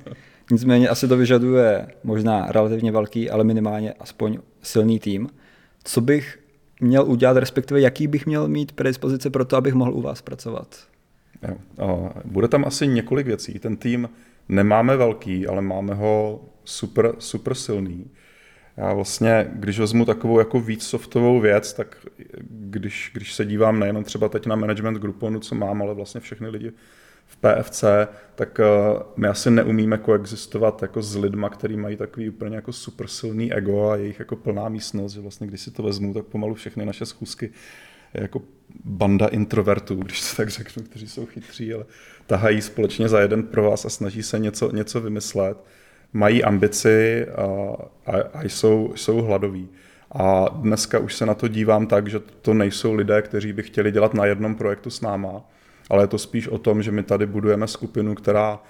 Nicméně 0.50 0.88
asi 0.88 1.08
to 1.08 1.16
vyžaduje 1.16 1.86
možná 2.04 2.46
relativně 2.46 2.92
velký, 2.92 3.30
ale 3.30 3.44
minimálně 3.44 3.92
aspoň 3.92 4.38
silný 4.62 4.98
tým. 5.00 5.28
Co 5.84 6.00
bych 6.00 6.38
měl 6.80 7.04
udělat, 7.10 7.36
respektive 7.36 7.80
jaký 7.80 8.06
bych 8.06 8.26
měl 8.26 8.48
mít 8.48 8.72
predispozice 8.72 9.30
pro 9.30 9.44
to, 9.44 9.56
abych 9.56 9.74
mohl 9.74 9.94
u 9.94 10.02
vás 10.02 10.22
pracovat? 10.22 10.76
Bude 12.24 12.48
tam 12.48 12.64
asi 12.64 12.86
několik 12.86 13.26
věcí. 13.26 13.58
Ten 13.58 13.76
tým 13.76 14.08
nemáme 14.48 14.96
velký, 14.96 15.46
ale 15.46 15.62
máme 15.62 15.94
ho 15.94 16.44
super, 16.64 17.14
super 17.18 17.54
silný. 17.54 18.10
Já 18.76 18.92
vlastně, 18.92 19.50
když 19.52 19.78
vezmu 19.78 20.04
takovou 20.04 20.38
jako 20.38 20.60
víc 20.60 20.82
softovou 20.82 21.40
věc, 21.40 21.72
tak 21.72 22.06
když, 22.40 23.10
když 23.14 23.34
se 23.34 23.44
dívám 23.44 23.80
nejenom 23.80 24.04
třeba 24.04 24.28
teď 24.28 24.46
na 24.46 24.56
management 24.56 24.98
Grouponu, 24.98 25.40
co 25.40 25.54
mám, 25.54 25.82
ale 25.82 25.94
vlastně 25.94 26.20
všechny 26.20 26.48
lidi 26.48 26.72
v 27.34 27.36
PFC, 27.36 27.84
tak 28.34 28.58
uh, 28.58 29.02
my 29.16 29.28
asi 29.28 29.50
neumíme 29.50 29.98
koexistovat 29.98 30.82
jako 30.82 31.02
s 31.02 31.16
lidma, 31.16 31.48
kteří 31.48 31.76
mají 31.76 31.96
takový 31.96 32.28
úplně 32.28 32.56
jako 32.56 32.72
super 32.72 33.06
silný 33.06 33.52
ego 33.52 33.90
a 33.90 33.96
jejich 33.96 34.18
jako 34.18 34.36
plná 34.36 34.68
místnost, 34.68 35.12
že 35.12 35.20
vlastně 35.20 35.46
když 35.46 35.60
si 35.60 35.70
to 35.70 35.82
vezmu, 35.82 36.14
tak 36.14 36.24
pomalu 36.24 36.54
všechny 36.54 36.86
naše 36.86 37.06
schůzky 37.06 37.50
je 38.14 38.22
jako 38.22 38.42
banda 38.84 39.26
introvertů, 39.26 39.94
když 39.94 40.30
to 40.30 40.36
tak 40.36 40.48
řeknu, 40.48 40.82
kteří 40.82 41.08
jsou 41.08 41.26
chytří, 41.26 41.74
ale 41.74 41.84
tahají 42.26 42.62
společně 42.62 43.08
za 43.08 43.20
jeden 43.20 43.42
pro 43.42 43.62
vás 43.62 43.84
a 43.84 43.88
snaží 43.88 44.22
se 44.22 44.38
něco, 44.38 44.70
něco 44.70 45.00
vymyslet 45.00 45.58
mají 46.12 46.44
ambici 46.44 47.26
a, 47.26 47.76
a, 48.06 48.16
a 48.34 48.42
jsou, 48.42 48.92
jsou 48.96 49.16
hladoví. 49.16 49.68
A 50.12 50.48
dneska 50.48 50.98
už 50.98 51.14
se 51.14 51.26
na 51.26 51.34
to 51.34 51.48
dívám 51.48 51.86
tak, 51.86 52.08
že 52.08 52.20
to 52.20 52.54
nejsou 52.54 52.92
lidé, 52.92 53.22
kteří 53.22 53.52
by 53.52 53.62
chtěli 53.62 53.92
dělat 53.92 54.14
na 54.14 54.26
jednom 54.26 54.54
projektu 54.54 54.90
s 54.90 55.00
náma, 55.00 55.44
ale 55.90 56.02
je 56.02 56.06
to 56.06 56.18
spíš 56.18 56.48
o 56.48 56.58
tom, 56.58 56.82
že 56.82 56.90
my 56.90 57.02
tady 57.02 57.26
budujeme 57.26 57.66
skupinu, 57.66 58.14
která 58.14 58.60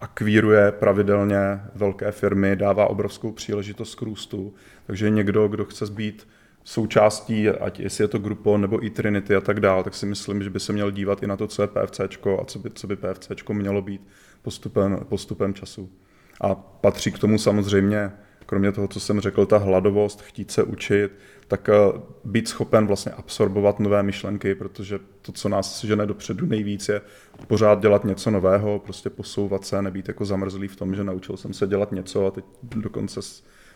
akvíruje 0.00 0.72
pravidelně 0.72 1.60
velké 1.74 2.12
firmy, 2.12 2.56
dává 2.56 2.86
obrovskou 2.86 3.32
příležitost 3.32 3.94
k 3.94 4.02
růstu. 4.02 4.54
Takže 4.86 5.10
někdo, 5.10 5.48
kdo 5.48 5.64
chce 5.64 5.86
být 5.86 6.28
součástí, 6.64 7.48
ať 7.48 7.80
jestli 7.80 8.04
je 8.04 8.08
to 8.08 8.18
Grupo 8.18 8.58
nebo 8.58 8.84
i 8.84 8.90
Trinity 8.90 9.36
a 9.36 9.40
tak 9.40 9.60
dále, 9.60 9.84
tak 9.84 9.94
si 9.94 10.06
myslím, 10.06 10.42
že 10.42 10.50
by 10.50 10.60
se 10.60 10.72
měl 10.72 10.90
dívat 10.90 11.22
i 11.22 11.26
na 11.26 11.36
to, 11.36 11.46
co 11.46 11.62
je 11.62 11.68
PFC 11.68 12.00
a 12.00 12.44
co 12.44 12.58
by, 12.58 12.70
co 12.70 12.86
by 12.86 12.96
PFC 12.96 13.30
mělo 13.52 13.82
být 13.82 14.08
postupem, 14.42 14.98
postupem 15.08 15.54
času. 15.54 15.90
A 16.40 16.54
patří 16.54 17.12
k 17.12 17.18
tomu 17.18 17.38
samozřejmě, 17.38 18.12
kromě 18.46 18.72
toho, 18.72 18.88
co 18.88 19.00
jsem 19.00 19.20
řekl, 19.20 19.46
ta 19.46 19.58
hladovost, 19.58 20.22
chtít 20.22 20.50
se 20.50 20.62
učit, 20.62 21.12
tak 21.52 21.68
eh, 21.68 22.00
být 22.24 22.48
schopen 22.48 22.86
vlastně 22.86 23.12
absorbovat 23.12 23.80
nové 23.80 24.02
myšlenky, 24.02 24.54
protože 24.54 24.98
to, 25.22 25.32
co 25.32 25.48
nás 25.48 25.84
žene 25.84 26.06
dopředu 26.06 26.46
nejvíc, 26.46 26.88
je 26.88 27.00
pořád 27.46 27.80
dělat 27.80 28.04
něco 28.04 28.30
nového, 28.30 28.78
prostě 28.78 29.10
posouvat 29.10 29.64
se, 29.64 29.82
nebýt 29.82 30.08
jako 30.08 30.24
zamrzlý 30.24 30.68
v 30.68 30.76
tom, 30.76 30.94
že 30.94 31.04
naučil 31.04 31.36
jsem 31.36 31.52
se 31.52 31.66
dělat 31.66 31.92
něco 31.92 32.26
a 32.26 32.30
teď 32.30 32.44
do 32.62 32.90
konce 32.90 33.20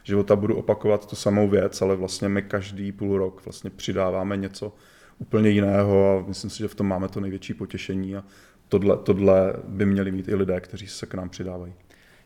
života 0.04 0.36
budu 0.36 0.56
opakovat 0.56 1.06
tu 1.06 1.16
samou 1.16 1.48
věc, 1.48 1.82
ale 1.82 1.96
vlastně 1.96 2.28
my 2.28 2.42
každý 2.42 2.92
půl 2.92 3.18
rok 3.18 3.44
vlastně 3.44 3.70
přidáváme 3.70 4.36
něco 4.36 4.72
úplně 5.18 5.50
jiného 5.50 6.18
a 6.18 6.28
myslím 6.28 6.50
si, 6.50 6.58
že 6.58 6.68
v 6.68 6.74
tom 6.74 6.86
máme 6.86 7.08
to 7.08 7.20
největší 7.20 7.54
potěšení 7.54 8.16
a 8.16 8.24
tohle, 8.68 8.96
tohle 8.96 9.54
by 9.68 9.86
měli 9.86 10.12
mít 10.12 10.28
i 10.28 10.34
lidé, 10.34 10.60
kteří 10.60 10.86
se 10.86 11.06
k 11.06 11.14
nám 11.14 11.28
přidávají. 11.28 11.74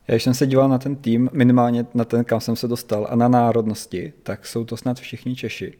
Já 0.08 0.14
když 0.14 0.22
jsem 0.22 0.34
se 0.34 0.46
díval 0.46 0.68
na 0.68 0.78
ten 0.78 0.96
tým, 0.96 1.30
minimálně 1.32 1.86
na 1.94 2.04
ten, 2.04 2.24
kam 2.24 2.40
jsem 2.40 2.56
se 2.56 2.68
dostal, 2.68 3.06
a 3.10 3.16
na 3.16 3.28
národnosti, 3.28 4.12
tak 4.22 4.46
jsou 4.46 4.64
to 4.64 4.76
snad 4.76 5.00
všichni 5.00 5.36
Češi. 5.36 5.78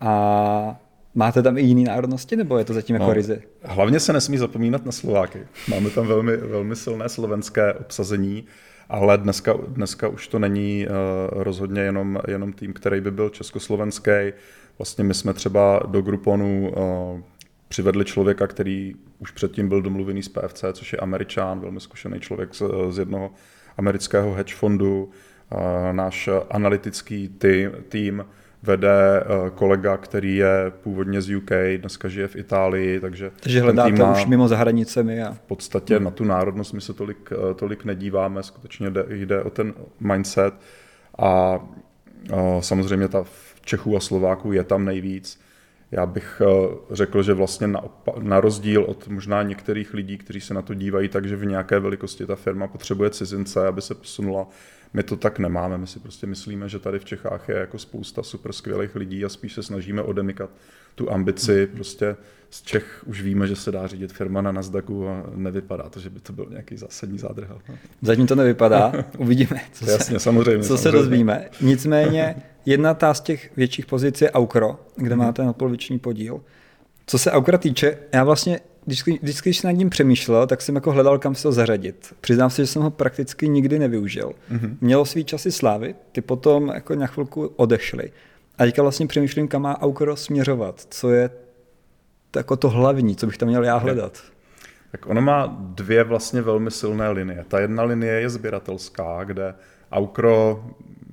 A 0.00 0.80
máte 1.14 1.42
tam 1.42 1.58
i 1.58 1.62
jiné 1.62 1.90
národnosti, 1.90 2.36
nebo 2.36 2.58
je 2.58 2.64
to 2.64 2.74
zatím 2.74 2.96
jako 2.96 3.06
no, 3.06 3.12
ryzy? 3.12 3.42
Hlavně 3.62 4.00
se 4.00 4.12
nesmí 4.12 4.38
zapomínat 4.38 4.86
na 4.86 4.92
Slováky. 4.92 5.38
Máme 5.68 5.90
tam 5.90 6.06
velmi, 6.06 6.36
velmi 6.36 6.76
silné 6.76 7.08
slovenské 7.08 7.72
obsazení, 7.72 8.44
ale 8.88 9.18
dneska, 9.18 9.54
dneska 9.68 10.08
už 10.08 10.28
to 10.28 10.38
není 10.38 10.86
uh, 10.86 11.42
rozhodně 11.42 11.80
jenom, 11.80 12.18
jenom 12.28 12.52
tým, 12.52 12.72
který 12.72 13.00
by 13.00 13.10
byl 13.10 13.28
československý. 13.28 14.10
Vlastně 14.78 15.04
my 15.04 15.14
jsme 15.14 15.34
třeba 15.34 15.82
do 15.86 16.02
Gruponu 16.02 16.72
uh, 16.76 17.20
přivedli 17.72 18.04
člověka, 18.04 18.46
který 18.46 18.94
už 19.18 19.30
předtím 19.30 19.68
byl 19.68 19.82
domluvený 19.82 20.22
z 20.22 20.28
PFC, 20.28 20.64
což 20.72 20.92
je 20.92 20.98
američan, 20.98 21.60
velmi 21.60 21.80
zkušený 21.80 22.20
člověk 22.20 22.54
z, 22.54 22.62
z 22.90 22.98
jednoho 22.98 23.30
amerického 23.76 24.34
hedge 24.34 24.54
fondu. 24.54 25.10
Náš 25.92 26.28
analytický 26.50 27.28
tým, 27.28 27.70
tým 27.88 28.24
vede 28.62 29.20
e, 29.20 29.50
kolega, 29.50 29.96
který 29.96 30.36
je 30.36 30.72
původně 30.82 31.22
z 31.22 31.36
UK, 31.36 31.50
dneska 31.76 32.08
žije 32.08 32.28
v 32.28 32.36
Itálii, 32.36 33.00
takže... 33.00 33.30
Takže 33.40 33.60
hledáte 33.60 34.04
už 34.04 34.26
mimo 34.26 34.48
za 34.48 34.56
hranicemi. 34.56 35.22
A... 35.22 35.32
V 35.32 35.40
podstatě 35.40 35.94
hmm. 35.94 36.04
na 36.04 36.10
tu 36.10 36.24
národnost 36.24 36.72
my 36.72 36.80
se 36.80 36.92
tolik, 36.92 37.32
e, 37.32 37.54
tolik 37.54 37.84
nedíváme, 37.84 38.42
skutečně 38.42 38.90
jde, 38.90 39.04
jde 39.08 39.42
o 39.42 39.50
ten 39.50 39.74
mindset 40.00 40.54
a, 41.18 41.24
a 41.24 41.58
samozřejmě 42.60 43.08
ta 43.08 43.22
v 43.22 43.60
Čechů 43.64 43.96
a 43.96 44.00
Slováků 44.00 44.52
je 44.52 44.64
tam 44.64 44.84
nejvíc. 44.84 45.40
Já 45.92 46.06
bych 46.06 46.42
eh, 46.44 46.76
řekl, 46.90 47.22
že 47.22 47.34
vlastně 47.34 47.66
na, 47.66 47.84
na 48.18 48.40
rozdíl 48.40 48.84
od 48.84 49.08
možná 49.08 49.42
některých 49.42 49.94
lidí, 49.94 50.18
kteří 50.18 50.40
se 50.40 50.54
na 50.54 50.62
to 50.62 50.74
dívají 50.74 51.08
tak, 51.08 51.28
že 51.28 51.36
v 51.36 51.46
nějaké 51.46 51.78
velikosti 51.78 52.26
ta 52.26 52.36
firma 52.36 52.66
potřebuje 52.66 53.10
cizince, 53.10 53.66
aby 53.66 53.82
se 53.82 53.94
posunula, 53.94 54.46
my 54.94 55.02
to 55.02 55.16
tak 55.16 55.38
nemáme. 55.38 55.78
My 55.78 55.86
si 55.86 56.00
prostě 56.00 56.26
myslíme, 56.26 56.68
že 56.68 56.78
tady 56.78 56.98
v 56.98 57.04
Čechách 57.04 57.48
je 57.48 57.56
jako 57.56 57.78
spousta 57.78 58.22
super 58.22 58.52
skvělých 58.52 58.94
lidí 58.94 59.24
a 59.24 59.28
spíš 59.28 59.52
se 59.52 59.62
snažíme 59.62 60.02
odemykat 60.02 60.50
tu 60.94 61.12
ambici. 61.12 61.66
Prostě 61.66 62.16
z 62.50 62.62
Čech 62.62 63.04
už 63.06 63.22
víme, 63.22 63.46
že 63.46 63.56
se 63.56 63.72
dá 63.72 63.86
řídit 63.86 64.12
firma 64.12 64.40
na 64.40 64.52
Nasdaqu 64.52 65.08
a 65.08 65.24
nevypadá 65.34 65.88
to, 65.88 66.00
že 66.00 66.10
by 66.10 66.20
to 66.20 66.32
byl 66.32 66.46
nějaký 66.50 66.76
zásadní 66.76 67.18
zádrhel. 67.18 67.60
Zatím 68.02 68.26
to 68.26 68.34
nevypadá, 68.34 68.92
uvidíme, 69.18 69.60
co, 69.72 69.90
Jasně, 69.90 70.18
se, 70.18 70.24
samozřejmě, 70.24 70.62
co 70.62 70.68
samozřejmě. 70.68 70.82
se 70.82 70.90
dozvíme. 70.90 71.48
Nicméně 71.60 72.34
jedna 72.66 72.94
ta 72.94 73.14
z 73.14 73.20
těch 73.20 73.56
větších 73.56 73.86
pozic 73.86 74.20
je 74.20 74.30
Aukro, 74.30 74.80
kde 74.96 75.14
hmm. 75.14 75.24
máte 75.24 75.44
nadpoloviční 75.44 75.98
podíl. 75.98 76.40
Co 77.06 77.18
se 77.18 77.30
Aukra 77.30 77.58
týče, 77.58 77.98
já 78.12 78.24
vlastně 78.24 78.60
vždycky, 78.86 79.18
vždycky, 79.22 79.50
když 79.50 79.58
jsem 79.58 79.68
nad 79.68 79.78
ním 79.78 79.90
přemýšlel, 79.90 80.46
tak 80.46 80.62
jsem 80.62 80.74
jako 80.74 80.92
hledal, 80.92 81.18
kam 81.18 81.34
se 81.34 81.48
ho 81.48 81.52
zařadit. 81.52 82.14
Přiznám 82.20 82.50
se, 82.50 82.62
že 82.62 82.66
jsem 82.66 82.82
ho 82.82 82.90
prakticky 82.90 83.48
nikdy 83.48 83.78
nevyužil. 83.78 84.32
Mm-hmm. 84.52 84.76
Mělo 84.80 85.04
svý 85.04 85.24
časy 85.24 85.52
slávy, 85.52 85.94
ty 86.12 86.20
potom 86.20 86.68
jako 86.74 86.94
na 86.94 87.06
chvilku 87.06 87.52
odešly. 87.56 88.12
A 88.58 88.64
teďka 88.64 88.82
vlastně 88.82 89.06
přemýšlím, 89.06 89.48
kam 89.48 89.62
má 89.62 89.82
Aukro 89.82 90.16
směřovat, 90.16 90.86
co 90.90 91.10
je 91.10 91.30
to, 92.30 92.38
jako 92.38 92.56
to 92.56 92.68
hlavní, 92.70 93.16
co 93.16 93.26
bych 93.26 93.38
tam 93.38 93.48
měl 93.48 93.64
já 93.64 93.76
hledat? 93.76 94.22
Tak 94.92 95.06
ono 95.06 95.20
má 95.20 95.56
dvě 95.60 96.04
vlastně 96.04 96.42
velmi 96.42 96.70
silné 96.70 97.10
linie. 97.10 97.44
Ta 97.48 97.60
jedna 97.60 97.82
linie 97.82 98.12
je 98.12 98.30
sběratelská, 98.30 99.24
kde 99.24 99.54
Aukro, 99.92 100.64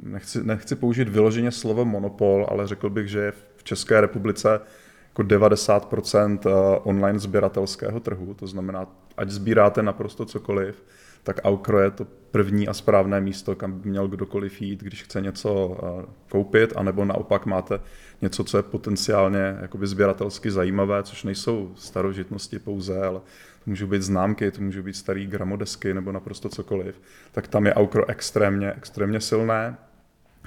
nechci, 0.03 0.43
nechci 0.43 0.75
použít 0.75 1.09
vyloženě 1.09 1.51
slovo 1.51 1.85
monopol, 1.85 2.47
ale 2.49 2.67
řekl 2.67 2.89
bych, 2.89 3.07
že 3.07 3.19
je 3.19 3.31
v 3.55 3.63
České 3.63 4.01
republice 4.01 4.62
jako 5.09 5.21
90% 5.21 6.39
eh, 6.45 6.79
online 6.83 7.19
sběratelského 7.19 7.99
trhu, 7.99 8.33
to 8.33 8.47
znamená, 8.47 8.88
ať 9.17 9.29
sbíráte 9.29 9.83
naprosto 9.83 10.25
cokoliv, 10.25 10.83
tak 11.23 11.39
Aukro 11.43 11.79
je 11.79 11.91
to 11.91 12.07
první 12.31 12.67
a 12.67 12.73
správné 12.73 13.21
místo, 13.21 13.55
kam 13.55 13.79
by 13.79 13.89
měl 13.89 14.07
kdokoliv 14.07 14.62
jít, 14.62 14.83
když 14.83 15.03
chce 15.03 15.21
něco 15.21 15.77
eh, 15.77 16.05
koupit, 16.29 16.73
anebo 16.75 17.05
naopak 17.05 17.45
máte 17.45 17.79
něco, 18.21 18.43
co 18.43 18.57
je 18.57 18.63
potenciálně 18.63 19.57
jakoby 19.62 19.88
sběratelsky 19.88 20.51
zajímavé, 20.51 21.03
což 21.03 21.23
nejsou 21.23 21.71
starožitnosti 21.75 22.59
pouze, 22.59 23.05
ale 23.05 23.19
to 23.63 23.69
můžou 23.69 23.88
být 23.88 24.01
známky, 24.01 24.51
to 24.51 24.62
můžou 24.62 24.81
být 24.81 24.95
starý 24.95 25.27
gramodesky 25.27 25.93
nebo 25.93 26.12
naprosto 26.12 26.49
cokoliv, 26.49 27.01
tak 27.31 27.47
tam 27.47 27.65
je 27.65 27.73
Aukro 27.73 28.09
extrémně, 28.09 28.73
extrémně 28.73 29.21
silné. 29.21 29.77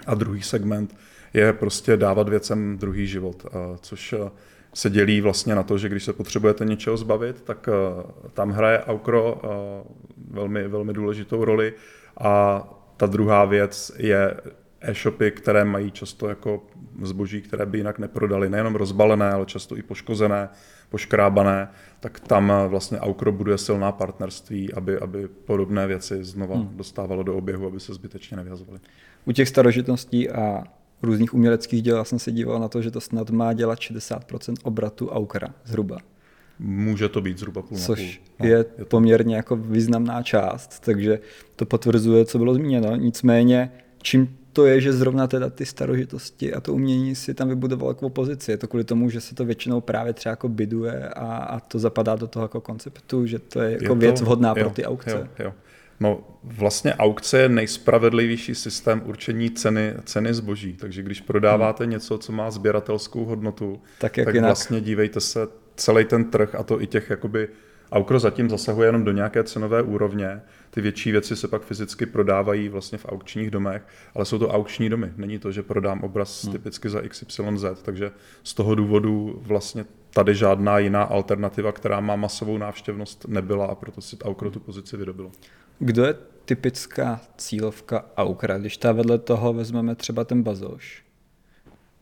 A 0.07 0.15
druhý 0.15 0.43
segment 0.43 0.97
je 1.35 1.53
prostě 1.53 1.97
dávat 1.97 2.29
věcem 2.29 2.79
druhý 2.79 3.07
život, 3.07 3.47
eh, 3.47 3.51
což 3.81 4.13
eh, 4.13 4.31
se 4.75 4.91
dělí 4.91 5.21
vlastně 5.21 5.55
na 5.55 5.63
to, 5.63 5.79
že 5.79 5.89
když 5.89 6.05
se 6.05 6.13
potřebujete 6.13 6.65
něčeho 6.65 6.97
zbavit, 6.97 7.43
tak 7.43 7.69
tam 8.33 8.51
hraje 8.51 8.79
Aukro 8.79 9.43
velmi, 10.31 10.69
velmi 10.69 10.93
důležitou 10.93 11.45
roli. 11.45 11.75
A 12.21 12.63
ta 12.97 13.07
druhá 13.07 13.45
věc 13.45 13.93
je 13.99 14.37
e-shopy, 14.83 15.31
které 15.31 15.65
mají 15.65 15.91
často 15.91 16.29
jako 16.29 16.63
zboží, 17.03 17.43
které 17.43 17.67
by 17.67 17.79
jinak 17.79 17.99
neprodali, 17.99 18.51
nejenom 18.51 18.75
rozbalené, 18.75 19.33
ale 19.33 19.47
často 19.47 19.77
i 19.77 19.83
poškozené, 19.83 20.49
poškrábané, 20.89 21.69
tak 22.01 22.21
tam 22.21 22.53
vlastně 22.69 23.01
Aukro 23.01 23.33
buduje 23.33 23.59
silná 23.59 23.93
partnerství, 23.93 24.73
aby, 24.73 24.99
aby 24.99 25.29
podobné 25.29 25.87
věci 25.87 26.25
znova 26.25 26.57
hmm. 26.57 26.77
dostávalo 26.77 27.23
do 27.23 27.37
oběhu, 27.37 27.67
aby 27.67 27.81
se 27.81 27.95
zbytečně 27.95 28.37
nevyhazovaly. 28.37 28.81
U 29.27 29.33
těch 29.33 29.49
starožitností 29.49 30.31
a 30.31 30.65
různých 31.03 31.35
uměleckých 31.35 31.83
děl 31.83 32.05
jsem 32.05 32.19
se 32.19 32.33
díval 32.33 32.61
na 32.61 32.69
to, 32.69 32.83
že 32.83 32.91
to 32.91 33.01
snad 33.01 33.31
má 33.31 33.53
dělat 33.53 33.79
60% 33.79 34.55
obratu 34.63 35.09
Aukra 35.09 35.49
zhruba. 35.65 35.99
Může 36.59 37.09
to 37.09 37.21
být 37.21 37.39
zhruba 37.39 37.63
půl 37.63 37.79
Což 37.79 38.17
půl. 38.17 38.37
No, 38.41 38.47
je, 38.47 38.57
je 38.57 38.65
to... 38.65 38.85
poměrně 38.85 39.37
jako 39.37 39.57
významná 39.57 40.23
část, 40.23 40.81
takže 40.81 41.19
to 41.57 41.67
potvrzuje, 41.67 42.25
co 42.25 42.39
bylo 42.39 42.55
zmíněno. 42.55 42.97
Nicméně, 42.97 43.73
čím 44.03 44.39
to 44.53 44.67
je, 44.67 44.81
že 44.81 44.93
zrovna 44.93 45.27
teda 45.27 45.51
ty 45.51 45.67
starožitosti 45.67 46.55
a 46.55 46.61
to 46.61 46.75
umění 46.75 47.15
si 47.15 47.35
tam 47.35 47.49
vybudoval 47.49 47.91
jako 47.91 48.11
pozici. 48.11 48.51
Je 48.51 48.57
to 48.57 48.69
kvůli 48.69 48.85
tomu, 48.85 49.11
že 49.11 49.21
se 49.21 49.35
to 49.35 49.45
většinou 49.45 49.81
právě 49.81 50.13
třeba 50.13 50.31
jako 50.31 50.49
biduje 50.49 51.09
a, 51.09 51.37
a 51.37 51.61
to 51.61 51.79
zapadá 51.79 52.17
do 52.17 52.27
toho 52.27 52.45
jako 52.45 52.61
konceptu, 52.61 53.27
že 53.27 53.39
to 53.39 53.61
je 53.61 53.71
jako 53.73 53.85
je 53.85 53.89
to, 53.89 53.95
věc 53.95 54.21
vhodná 54.21 54.49
jo, 54.49 54.55
pro 54.55 54.71
ty 54.71 54.85
aukce. 54.85 55.29
Jo, 55.39 55.45
jo. 55.45 55.53
No 56.03 56.21
vlastně 56.43 56.95
aukce 56.95 57.39
je 57.39 57.49
nejspravedlivější 57.49 58.55
systém 58.55 59.03
určení 59.05 59.51
ceny, 59.51 59.95
ceny 60.05 60.35
zboží, 60.35 60.73
takže 60.73 61.03
když 61.03 61.21
prodáváte 61.21 61.85
hmm. 61.85 61.91
něco, 61.91 62.19
co 62.19 62.33
má 62.33 62.51
sběratelskou 62.51 63.25
hodnotu, 63.25 63.83
tak, 63.99 64.17
jak 64.17 64.27
tak 64.27 64.41
vlastně 64.41 64.81
dívejte 64.81 65.21
se 65.21 65.49
celý 65.77 66.05
ten 66.05 66.25
trh 66.25 66.55
a 66.55 66.63
to 66.63 66.83
i 66.83 66.87
těch 66.87 67.11
jakoby 67.11 67.49
Aukro 67.93 68.19
zatím 68.19 68.51
zasahuje 68.51 68.89
jenom 68.89 69.05
do 69.05 69.13
nějaké 69.13 69.45
cenové 69.45 69.83
úrovně. 69.83 70.43
Ty 70.71 70.81
větší 70.81 71.13
věci 71.13 71.37
se 71.37 71.49
pak 71.49 71.63
fyzicky 71.63 72.07
prodávají 72.07 72.69
vlastně 72.69 72.99
v 72.99 73.07
aukčních 73.09 73.51
domech, 73.51 73.83
ale 74.15 74.25
jsou 74.25 74.39
to 74.39 74.49
aukční 74.49 74.89
domy. 74.89 75.13
Není 75.17 75.39
to, 75.39 75.53
že 75.53 75.63
prodám 75.63 76.01
obraz 76.01 76.45
hmm. 76.45 76.53
typicky 76.53 76.89
za 76.89 77.01
XYZ, 77.01 77.65
takže 77.83 78.11
z 78.43 78.55
toho 78.55 78.75
důvodu 78.75 79.43
vlastně 79.43 79.85
tady 80.15 80.35
žádná 80.35 80.79
jiná 80.79 81.03
alternativa, 81.03 81.73
která 81.73 82.01
má 82.01 82.17
masovou 82.17 82.59
návštěvnost, 82.59 83.29
nebyla 83.29 83.67
a 83.67 83.75
proto 83.75 84.01
si 84.01 84.17
Aukro 84.19 84.51
tu 84.51 84.61
pozici 84.61 84.97
vydobilo. 84.97 85.33
Kdo 85.85 86.05
je 86.05 86.15
typická 86.45 87.21
cílovka 87.37 88.05
Aukra? 88.17 88.59
Když 88.59 88.77
ta 88.77 88.93
vedle 88.93 89.19
toho 89.19 89.53
vezmeme 89.53 89.95
třeba 89.95 90.25
ten 90.25 90.43
bazoš, 90.43 91.03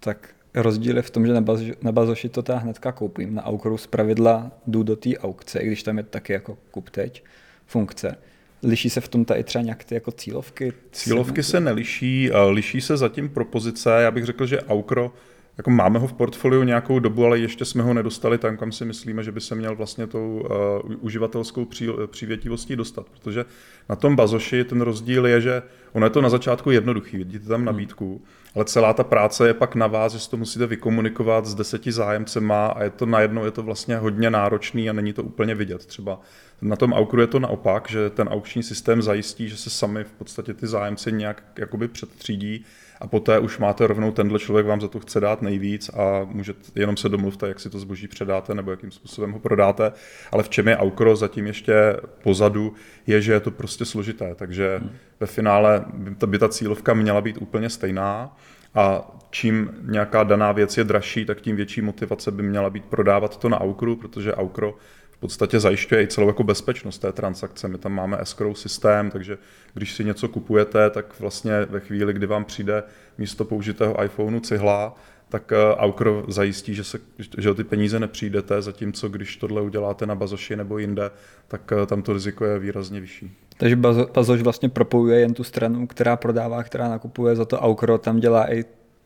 tak 0.01 0.35
rozdíl 0.55 0.97
je 0.97 1.03
v 1.03 1.11
tom, 1.11 1.27
že 1.27 1.33
na, 1.33 1.41
baz, 1.41 1.61
na 1.83 1.93
bazoši 1.93 2.29
to 2.29 2.43
ta 2.43 2.59
hnedka 2.59 2.93
koupím. 2.93 3.35
Na 3.35 3.45
Aukru 3.45 3.79
z 3.79 3.87
pravidla 3.87 4.51
jdu 4.67 4.83
do 4.83 4.97
té 4.97 5.17
aukce, 5.19 5.59
i 5.59 5.67
když 5.67 5.83
tam 5.83 5.99
je 5.99 6.05
taky 6.05 6.33
jako 6.33 6.59
kup 6.71 6.91
teď 6.91 7.25
funkce. 7.67 8.17
Liší 8.63 8.91
se 8.91 9.01
v 9.01 9.09
tom 9.09 9.25
tady 9.25 9.45
třeba 9.45 9.63
nějak 9.63 9.85
ty 9.85 9.95
jako 9.95 10.13
cílovky? 10.13 10.73
Cílovky 10.93 11.43
se 11.43 11.61
neliší, 11.61 12.31
liší 12.51 12.81
se 12.81 12.97
zatím 12.97 13.29
propozice. 13.29 13.91
Já 13.91 14.11
bych 14.11 14.25
řekl, 14.25 14.47
že 14.47 14.63
Aukro 14.63 15.13
jako 15.59 15.71
máme 15.71 15.99
ho 15.99 16.07
v 16.07 16.13
portfoliu 16.13 16.63
nějakou 16.63 16.99
dobu, 16.99 17.25
ale 17.25 17.39
ještě 17.39 17.65
jsme 17.65 17.83
ho 17.83 17.95
nedostali 17.95 18.39
tam, 18.39 18.57
kam 18.57 18.73
si 18.73 18.85
myslíme, 18.85 19.23
že 19.23 19.33
by 19.33 19.41
se 19.41 19.55
měl 19.55 19.77
vlastně 19.77 20.07
tou 20.07 20.47
uh, 20.87 20.95
uživatelskou 21.01 21.65
pří, 21.65 21.89
přívětivostí 22.07 22.77
dostat. 22.77 23.07
Protože 23.11 23.45
na 23.89 23.97
tom 23.97 24.17
bazoši 24.17 24.65
ten 24.65 24.81
rozdíl 24.81 25.27
je, 25.27 25.41
že 25.41 25.63
ono 25.93 26.07
je 26.07 26.11
to 26.11 26.21
na 26.21 26.29
začátku 26.29 26.71
jednoduchý, 26.71 27.17
vidíte 27.17 27.47
tam 27.47 27.65
nabídku, 27.65 28.23
ale 28.55 28.65
celá 28.65 28.93
ta 28.93 29.05
práce 29.05 29.47
je 29.47 29.55
pak 29.55 29.75
na 29.75 29.87
vás, 29.87 30.13
že 30.13 30.19
si 30.19 30.31
to 30.31 30.37
musíte 30.37 30.67
vykomunikovat 30.67 31.47
s 31.47 31.55
deseti 31.55 31.93
zájemcema 31.93 32.67
a 32.67 32.83
je 32.83 32.91
to 32.91 33.07
najednou, 33.07 33.45
je 33.45 33.51
to 33.51 33.63
vlastně 33.63 33.97
hodně 33.97 34.31
náročný 34.31 34.91
a 34.91 34.93
není 34.93 35.13
to 35.13 35.23
úplně 35.23 35.55
vidět. 35.55 35.87
Třeba 35.87 36.21
na 36.63 36.77
tom 36.77 36.93
Aukru 36.93 37.21
je 37.21 37.27
to 37.27 37.39
naopak, 37.39 37.91
že 37.91 38.11
ten 38.11 38.29
aukční 38.29 38.63
systém 38.63 39.03
zajistí, 39.03 39.49
že 39.49 39.57
se 39.57 39.71
sami 39.71 40.05
v 40.05 40.13
podstatě 40.13 40.55
ty 40.55 40.67
zájemci 40.67 41.13
nějak 41.13 41.43
jakoby 41.59 41.89
předtřídí 41.89 42.65
a 43.01 43.07
poté 43.07 43.39
už 43.39 43.59
máte 43.59 43.87
rovnou 43.87 44.13
tenhle 44.13 44.39
člověk 44.39 44.67
vám 44.67 44.81
za 44.81 44.89
to 44.89 45.01
chce 45.01 45.21
dát 45.21 45.43
nejvíc 45.43 45.89
a 45.89 46.25
můžete 46.25 46.61
jenom 46.75 46.97
se 46.97 47.09
domluvte, 47.09 47.49
jak 47.49 47.61
si 47.61 47.71
to 47.71 47.79
zboží 47.79 48.09
předáte 48.09 48.55
nebo 48.55 48.71
jakým 48.71 48.91
způsobem 48.91 49.33
ho 49.33 49.39
prodáte. 49.39 49.93
Ale 50.33 50.43
v 50.43 50.49
čem 50.49 50.69
je 50.69 50.77
Aukro 50.77 51.17
zatím 51.17 51.47
ještě 51.47 51.97
pozadu, 52.23 52.75
je, 53.07 53.23
že 53.23 53.33
je 53.33 53.41
to 53.41 53.51
prostě 53.51 53.85
složité. 53.85 54.35
Takže 54.35 54.79
hmm. 54.79 54.91
ve 55.21 55.27
finále 55.27 55.85
by 56.27 56.39
ta 56.39 56.49
cílovka 56.49 56.95
měla 56.95 57.21
být 57.21 57.37
úplně 57.41 57.71
stejná. 57.71 58.37
A 58.75 59.11
čím 59.31 59.71
nějaká 59.83 60.25
daná 60.25 60.53
věc 60.53 60.79
je 60.79 60.85
dražší, 60.85 61.25
tak 61.25 61.41
tím 61.41 61.57
větší 61.57 61.83
motivace 61.83 62.31
by 62.31 62.43
měla 62.43 62.71
být 62.71 62.85
prodávat 62.85 63.37
to 63.37 63.49
na 63.49 63.61
Aukru, 63.61 63.97
protože 63.97 64.35
Aukro 64.35 64.75
podstatě 65.21 65.61
zajišťuje 65.61 66.03
i 66.03 66.07
celou 66.07 66.27
jako 66.27 66.43
bezpečnost 66.43 66.99
té 66.99 67.13
transakce. 67.13 67.69
My 67.69 67.79
tam 67.79 67.93
máme 67.93 68.19
escrow 68.21 68.55
systém, 68.55 69.11
takže 69.11 69.39
když 69.75 69.93
si 69.95 70.05
něco 70.05 70.29
kupujete, 70.29 70.91
tak 70.91 71.21
vlastně 71.21 71.53
ve 71.71 71.81
chvíli, 71.81 72.13
kdy 72.13 72.27
vám 72.27 72.45
přijde 72.45 72.83
místo 73.19 73.45
použitého 73.45 74.05
iPhoneu 74.05 74.41
cihla, 74.41 74.95
tak 75.29 75.53
eh, 75.53 75.75
Aukro 75.75 76.25
zajistí, 76.29 76.75
že, 76.75 76.85
se, 76.85 76.99
že 77.39 77.51
o 77.51 77.55
ty 77.55 77.65
peníze 77.65 78.01
nepřijdete, 78.01 78.63
zatímco 78.63 79.09
když 79.09 79.37
tohle 79.37 79.63
uděláte 79.63 80.07
na 80.07 80.15
Bazoši 80.15 80.57
nebo 80.57 80.79
jinde, 80.79 81.11
tak 81.49 81.73
eh, 81.73 81.87
tam 81.87 82.03
to 82.03 82.13
riziko 82.13 82.45
je 82.45 82.59
výrazně 82.59 83.01
vyšší. 83.01 83.31
Takže 83.57 83.77
Bazoš 84.15 84.43
vlastně 84.43 84.69
propojuje 84.69 85.21
jen 85.21 85.35
tu 85.35 85.45
stranu, 85.45 85.87
která 85.87 86.17
prodává, 86.17 86.63
která 86.63 86.89
nakupuje, 86.89 87.37
za 87.37 87.45
to 87.45 87.61
Aukro 87.61 87.99
tam 87.99 88.21
dělá 88.21 88.53
i 88.53 88.65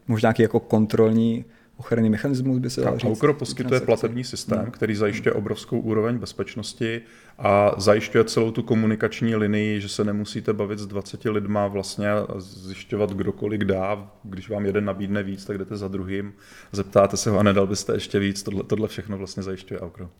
možná 0.08 0.26
nějaký 0.26 0.42
jako 0.42 0.60
kontrolní 0.60 1.44
ochranný 1.76 2.10
mechanismus, 2.10 2.58
by 2.58 2.70
se 2.70 2.80
dal 2.80 2.98
říct. 2.98 3.10
Aukro 3.10 3.34
poskytuje 3.34 3.80
platební 3.80 4.24
systém, 4.24 4.64
no. 4.64 4.70
který 4.70 4.94
zajišťuje 4.94 5.32
obrovskou 5.32 5.80
úroveň 5.80 6.18
bezpečnosti 6.18 7.00
a 7.38 7.74
zajišťuje 7.76 8.24
celou 8.24 8.50
tu 8.50 8.62
komunikační 8.62 9.36
linii, 9.36 9.80
že 9.80 9.88
se 9.88 10.04
nemusíte 10.04 10.52
bavit 10.52 10.78
s 10.78 10.86
20 10.86 11.24
lidma 11.24 11.66
vlastně 11.66 12.10
a 12.10 12.26
zjišťovat, 12.36 13.12
kdo 13.12 13.32
kolik 13.32 13.64
dá. 13.64 14.10
Když 14.22 14.48
vám 14.48 14.66
jeden 14.66 14.84
nabídne 14.84 15.22
víc, 15.22 15.44
tak 15.44 15.58
jdete 15.58 15.76
za 15.76 15.88
druhým, 15.88 16.32
zeptáte 16.72 17.16
se 17.16 17.30
ho 17.30 17.38
a 17.38 17.42
nedal 17.42 17.66
byste 17.66 17.94
ještě 17.94 18.18
víc. 18.18 18.42
Tohle, 18.42 18.62
tohle 18.62 18.88
všechno 18.88 19.18
vlastně 19.18 19.42
zajišťuje 19.42 19.80
Aukro. 19.80 20.10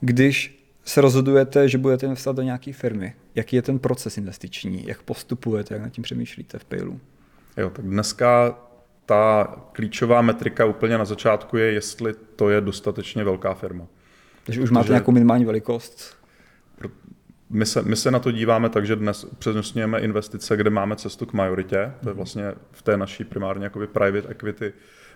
Když 0.00 0.64
se 0.84 1.00
rozhodujete, 1.00 1.68
že 1.68 1.78
budete 1.78 2.06
investovat 2.06 2.36
do 2.36 2.42
nějaké 2.42 2.72
firmy, 2.72 3.14
jaký 3.34 3.56
je 3.56 3.62
ten 3.62 3.78
proces 3.78 4.18
investiční, 4.18 4.84
jak 4.86 5.02
postupujete, 5.02 5.74
jak 5.74 5.82
nad 5.82 5.88
tím 5.88 6.04
přemýšlíte 6.04 6.58
v 6.58 6.64
Paylu? 6.64 7.00
Jo, 7.56 7.70
tak 7.70 7.84
dneska 7.84 8.58
ta 9.08 9.54
klíčová 9.72 10.22
metrika 10.22 10.64
úplně 10.64 10.98
na 10.98 11.04
začátku 11.04 11.56
je, 11.56 11.72
jestli 11.72 12.14
to 12.36 12.50
je 12.50 12.60
dostatečně 12.60 13.24
velká 13.24 13.54
firma. 13.54 13.86
Takže 14.44 14.60
už 14.60 14.70
máte 14.70 14.88
nějakou 14.88 15.12
minimální 15.12 15.44
velikost? 15.44 16.18
My 17.50 17.66
se, 17.66 17.82
my 17.82 17.96
se 17.96 18.10
na 18.10 18.18
to 18.18 18.30
díváme 18.30 18.68
tak, 18.68 18.86
že 18.86 18.96
dnes 18.96 19.24
upřednostňujeme 19.24 20.00
investice, 20.00 20.56
kde 20.56 20.70
máme 20.70 20.96
cestu 20.96 21.26
k 21.26 21.32
majoritě. 21.32 21.92
To 22.02 22.08
je 22.08 22.12
mhm. 22.12 22.16
vlastně 22.16 22.52
v 22.72 22.82
té 22.82 22.96
naší 22.96 23.24
primárně 23.24 23.64
jakoby 23.64 23.86
private 23.86 24.28
equity 24.28 24.72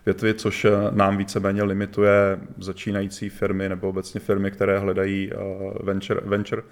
větvi, 0.07 0.35
což 0.35 0.67
nám 0.91 1.17
víceméně 1.17 1.63
limituje 1.63 2.39
začínající 2.59 3.29
firmy 3.29 3.69
nebo 3.69 3.89
obecně 3.89 4.21
firmy, 4.21 4.51
které 4.51 4.79
hledají 4.79 5.31
eh, 5.33 5.37
venture, 5.83 6.21
venture 6.25 6.63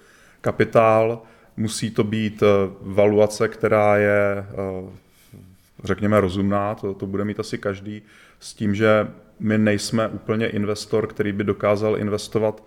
kapitál. 0.40 1.22
Musí 1.56 1.90
to 1.90 2.04
být 2.04 2.42
eh, 2.42 2.46
valuace, 2.80 3.48
která 3.48 3.96
je 3.96 4.38
eh, 4.38 5.09
řekněme, 5.84 6.20
rozumná, 6.20 6.74
to, 6.74 6.94
to 6.94 7.06
bude 7.06 7.24
mít 7.24 7.40
asi 7.40 7.58
každý, 7.58 8.02
s 8.40 8.54
tím, 8.54 8.74
že 8.74 9.08
my 9.40 9.58
nejsme 9.58 10.08
úplně 10.08 10.48
investor, 10.48 11.06
který 11.06 11.32
by 11.32 11.44
dokázal 11.44 11.98
investovat 11.98 12.64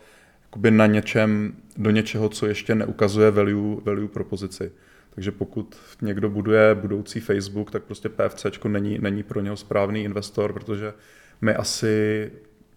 na 0.69 0.86
něčem, 0.86 1.54
do 1.78 1.89
něčeho, 1.89 2.30
co 2.30 2.45
ještě 2.45 2.76
neukazuje 2.76 3.32
value, 3.32 3.82
value 3.86 4.08
propozici. 4.08 4.71
Takže 5.15 5.32
pokud 5.32 5.78
někdo 6.02 6.30
buduje 6.30 6.76
budoucí 6.76 7.19
Facebook, 7.19 7.71
tak 7.71 7.84
prostě 7.84 8.10
PFC 8.10 8.45
není, 8.67 8.99
není 9.02 9.23
pro 9.23 9.41
něho 9.41 9.58
správný 9.58 10.04
investor, 10.04 10.54
protože 10.54 10.93
my 11.41 11.56
asi 11.56 12.32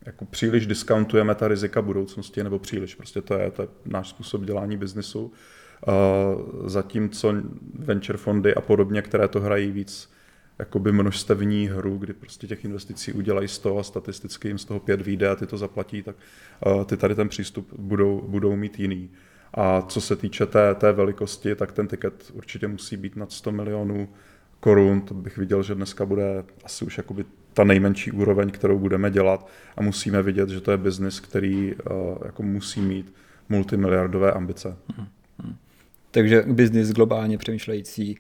jako 0.07 0.25
příliš 0.25 0.67
diskountujeme 0.67 1.35
ta 1.35 1.49
rizika 1.49 1.83
budoucnosti, 1.83 2.45
nebo 2.45 2.59
příliš, 2.59 2.95
prostě 2.95 3.23
to 3.23 3.35
je, 3.35 3.51
to 3.51 3.63
je 3.63 3.69
náš 3.85 4.09
způsob 4.09 4.45
dělání 4.45 4.77
biznesu. 4.77 5.33
Uh, 5.89 6.69
zatímco 6.69 7.35
venture 7.75 8.19
fondy 8.19 8.55
a 8.55 8.61
podobně, 8.61 9.03
které 9.03 9.29
to 9.29 9.41
hrají 9.41 9.71
víc 9.71 10.11
jakoby 10.59 10.93
množstevní 10.93 11.67
hru, 11.67 11.99
kdy 11.99 12.13
prostě 12.13 12.47
těch 12.47 12.65
investicí 12.65 13.13
udělají 13.13 13.49
100 13.49 13.79
a 13.79 13.83
statisticky 13.83 14.49
jim 14.49 14.59
z 14.59 14.65
toho 14.65 14.81
5 14.81 15.01
vyjde 15.01 15.29
a 15.29 15.37
ty 15.37 15.47
to 15.47 15.59
zaplatí, 15.59 16.03
tak 16.03 16.17
uh, 16.67 16.85
ty 16.85 16.97
tady 16.97 17.15
ten 17.15 17.29
přístup 17.29 17.69
budou, 17.79 18.25
budou 18.29 18.57
mít 18.57 18.81
jiný. 18.81 19.11
A 19.55 19.83
co 19.83 20.01
se 20.01 20.17
týče 20.17 20.47
té, 20.47 20.75
té 20.75 20.93
velikosti, 20.93 21.55
tak 21.55 21.73
ten 21.73 21.87
tiket 21.89 22.31
určitě 22.33 22.69
musí 22.69 22.97
být 22.97 23.17
nad 23.17 23.33
100 23.33 23.53
milionů 23.53 24.09
korun. 24.61 25.01
To 25.01 25.15
bych 25.15 25.39
viděl, 25.39 25.63
že 25.63 25.75
dneska 25.75 26.07
bude 26.07 26.45
asi 26.65 26.85
už 26.85 26.97
jakoby 26.97 27.25
ta 27.53 27.65
nejmenší 27.65 28.13
úroveň, 28.13 28.51
kterou 28.51 28.79
budeme 28.79 29.11
dělat 29.11 29.49
a 29.77 29.83
musíme 29.83 30.23
vidět, 30.23 30.49
že 30.49 30.61
to 30.61 30.71
je 30.71 30.77
biznis, 30.77 31.21
který 31.21 31.75
uh, 31.75 32.19
jako 32.25 32.43
musí 32.43 32.81
mít 32.81 33.15
multimiliardové 33.49 34.33
ambice. 34.33 34.77
Hmm. 34.97 35.07
Hmm. 35.43 35.57
Takže 36.11 36.45
biznis 36.47 36.93
globálně 36.93 37.39
přemýšlející, 37.39 38.19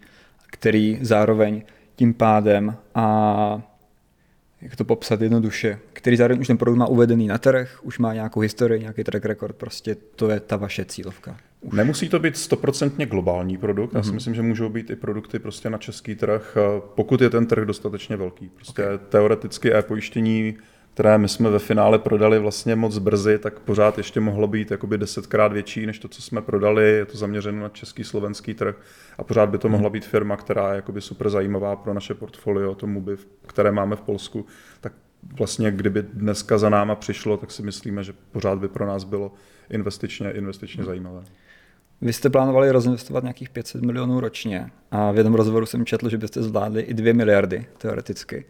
který 0.51 0.99
zároveň 1.03 1.62
tím 1.97 2.15
pádem 2.15 2.77
a 2.95 3.63
jak 4.63 4.77
to 4.77 4.85
popsat 4.85 5.21
jednoduše, 5.21 5.79
který 5.93 6.17
zároveň 6.17 6.41
už 6.41 6.47
ten 6.47 6.59
produkt 6.59 6.79
má 6.79 6.87
uvedený 6.87 7.27
na 7.27 7.39
trh, 7.39 7.79
už 7.83 7.99
má 7.99 8.15
nějakou 8.15 8.41
historii, 8.41 8.81
nějaký 8.81 9.05
track 9.05 9.25
record, 9.25 9.57
prostě 9.57 9.95
to 9.95 10.31
je 10.31 10.41
ta 10.41 10.57
vaše 10.57 10.85
cílovka. 10.85 11.37
Už. 11.61 11.77
Nemusí 11.77 12.09
to 12.09 12.19
být 12.19 12.37
stoprocentně 12.37 13.07
globální 13.07 13.57
produkt, 13.57 13.95
já 13.95 14.03
si 14.03 14.11
mm-hmm. 14.11 14.15
myslím, 14.15 14.35
že 14.35 14.43
můžou 14.43 14.69
být 14.69 14.91
i 14.91 14.97
produkty 14.97 15.39
prostě 15.39 15.71
na 15.71 15.79
český 15.79 16.15
trh, 16.15 16.57
pokud 16.95 17.21
je 17.21 17.31
ten 17.31 17.47
trh 17.47 17.67
dostatečně 17.67 18.17
velký. 18.17 18.49
Prostě 18.49 18.85
okay. 18.85 18.99
teoreticky 19.09 19.75
e-pojištění 19.75 20.57
které 20.97 21.19
my 21.19 21.29
jsme 21.29 21.51
ve 21.51 21.59
finále 21.59 21.99
prodali 21.99 22.39
vlastně 22.39 22.77
moc 22.77 22.99
brzy, 22.99 23.39
tak 23.39 23.61
pořád 23.61 23.99
ještě 23.99 24.21
mohlo 24.21 24.47
být 24.47 24.71
jakoby 24.71 24.99
desetkrát 24.99 25.53
větší 25.53 25.87
než 25.87 25.99
to, 25.99 26.09
co 26.09 26.23
jsme 26.23 26.43
prodali. 26.43 26.89
Je 26.89 27.05
to 27.05 27.19
zaměřeno 27.19 27.63
na 27.63 27.69
český, 27.69 28.05
slovenský 28.05 28.55
trh 28.55 28.77
a 29.19 29.25
pořád 29.25 29.49
by 29.49 29.59
to 29.59 29.69
mohla 29.69 29.91
být 29.91 30.05
firma, 30.05 30.37
která 30.37 30.71
je 30.71 30.77
jakoby 30.77 31.01
super 31.01 31.31
zajímavá 31.31 31.77
pro 31.77 31.95
naše 31.95 32.15
portfolio, 32.15 32.75
to 32.75 32.87
MUBI, 32.87 33.17
které 33.47 33.73
máme 33.73 33.97
v 33.97 34.01
Polsku. 34.01 34.47
Tak 34.81 34.93
vlastně 35.39 35.71
kdyby 35.71 36.03
dneska 36.03 36.59
za 36.59 36.69
náma 36.69 36.95
přišlo, 36.95 37.37
tak 37.37 37.51
si 37.51 37.63
myslíme, 37.63 38.05
že 38.05 38.13
pořád 38.33 38.59
by 38.59 38.69
pro 38.69 38.87
nás 38.87 39.05
bylo 39.05 39.33
investičně, 39.71 40.31
investičně 40.31 40.85
zajímavé. 40.85 41.23
Vy 42.01 42.13
jste 42.13 42.31
plánovali 42.31 42.71
rozinvestovat 42.71 43.25
nějakých 43.25 43.51
500 43.51 43.83
milionů 43.83 44.21
ročně 44.21 44.71
a 44.91 45.13
v 45.13 45.17
jednom 45.17 45.35
rozhovoru 45.35 45.67
jsem 45.67 45.87
četl, 45.87 46.09
že 46.09 46.19
byste 46.19 46.43
zvládli 46.43 46.83
i 46.83 46.95
2 46.95 47.15
miliardy 47.15 47.67
teoreticky. 47.79 48.45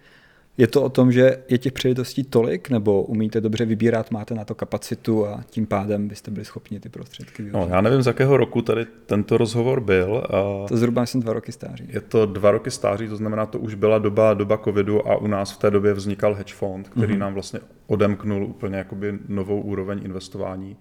Je 0.58 0.66
to 0.66 0.82
o 0.82 0.88
tom, 0.88 1.12
že 1.12 1.42
je 1.48 1.58
těch 1.58 1.72
příležitostí 1.72 2.24
tolik, 2.24 2.70
nebo 2.70 3.02
umíte 3.02 3.40
dobře 3.40 3.64
vybírat, 3.64 4.10
máte 4.10 4.34
na 4.34 4.44
to 4.44 4.54
kapacitu 4.54 5.26
a 5.26 5.44
tím 5.50 5.66
pádem 5.66 6.08
byste 6.08 6.30
byli 6.30 6.44
schopni 6.44 6.80
ty 6.80 6.88
prostředky 6.88 7.42
využít? 7.42 7.58
No, 7.58 7.68
já 7.70 7.80
nevím, 7.80 8.02
z 8.02 8.06
jakého 8.06 8.36
roku 8.36 8.62
tady 8.62 8.86
tento 9.06 9.38
rozhovor 9.38 9.80
byl. 9.80 10.22
To 10.68 10.76
zhruba 10.76 11.06
jsem 11.06 11.20
dva 11.20 11.32
roky 11.32 11.52
stáří. 11.52 11.88
Je 11.88 12.00
to 12.00 12.26
dva 12.26 12.50
roky 12.50 12.70
stáří, 12.70 13.08
to 13.08 13.16
znamená, 13.16 13.46
to 13.46 13.58
už 13.58 13.74
byla 13.74 13.98
doba, 13.98 14.34
doba 14.34 14.58
covidu 14.58 15.08
a 15.08 15.16
u 15.16 15.26
nás 15.26 15.52
v 15.52 15.58
té 15.58 15.70
době 15.70 15.92
vznikal 15.92 16.34
hedge 16.34 16.54
fund, 16.54 16.88
který 16.88 17.14
mm-hmm. 17.14 17.18
nám 17.18 17.34
vlastně 17.34 17.60
odemknul 17.86 18.44
úplně 18.44 18.76
jakoby 18.76 19.18
novou 19.28 19.60
úroveň 19.60 20.00
investování. 20.04 20.76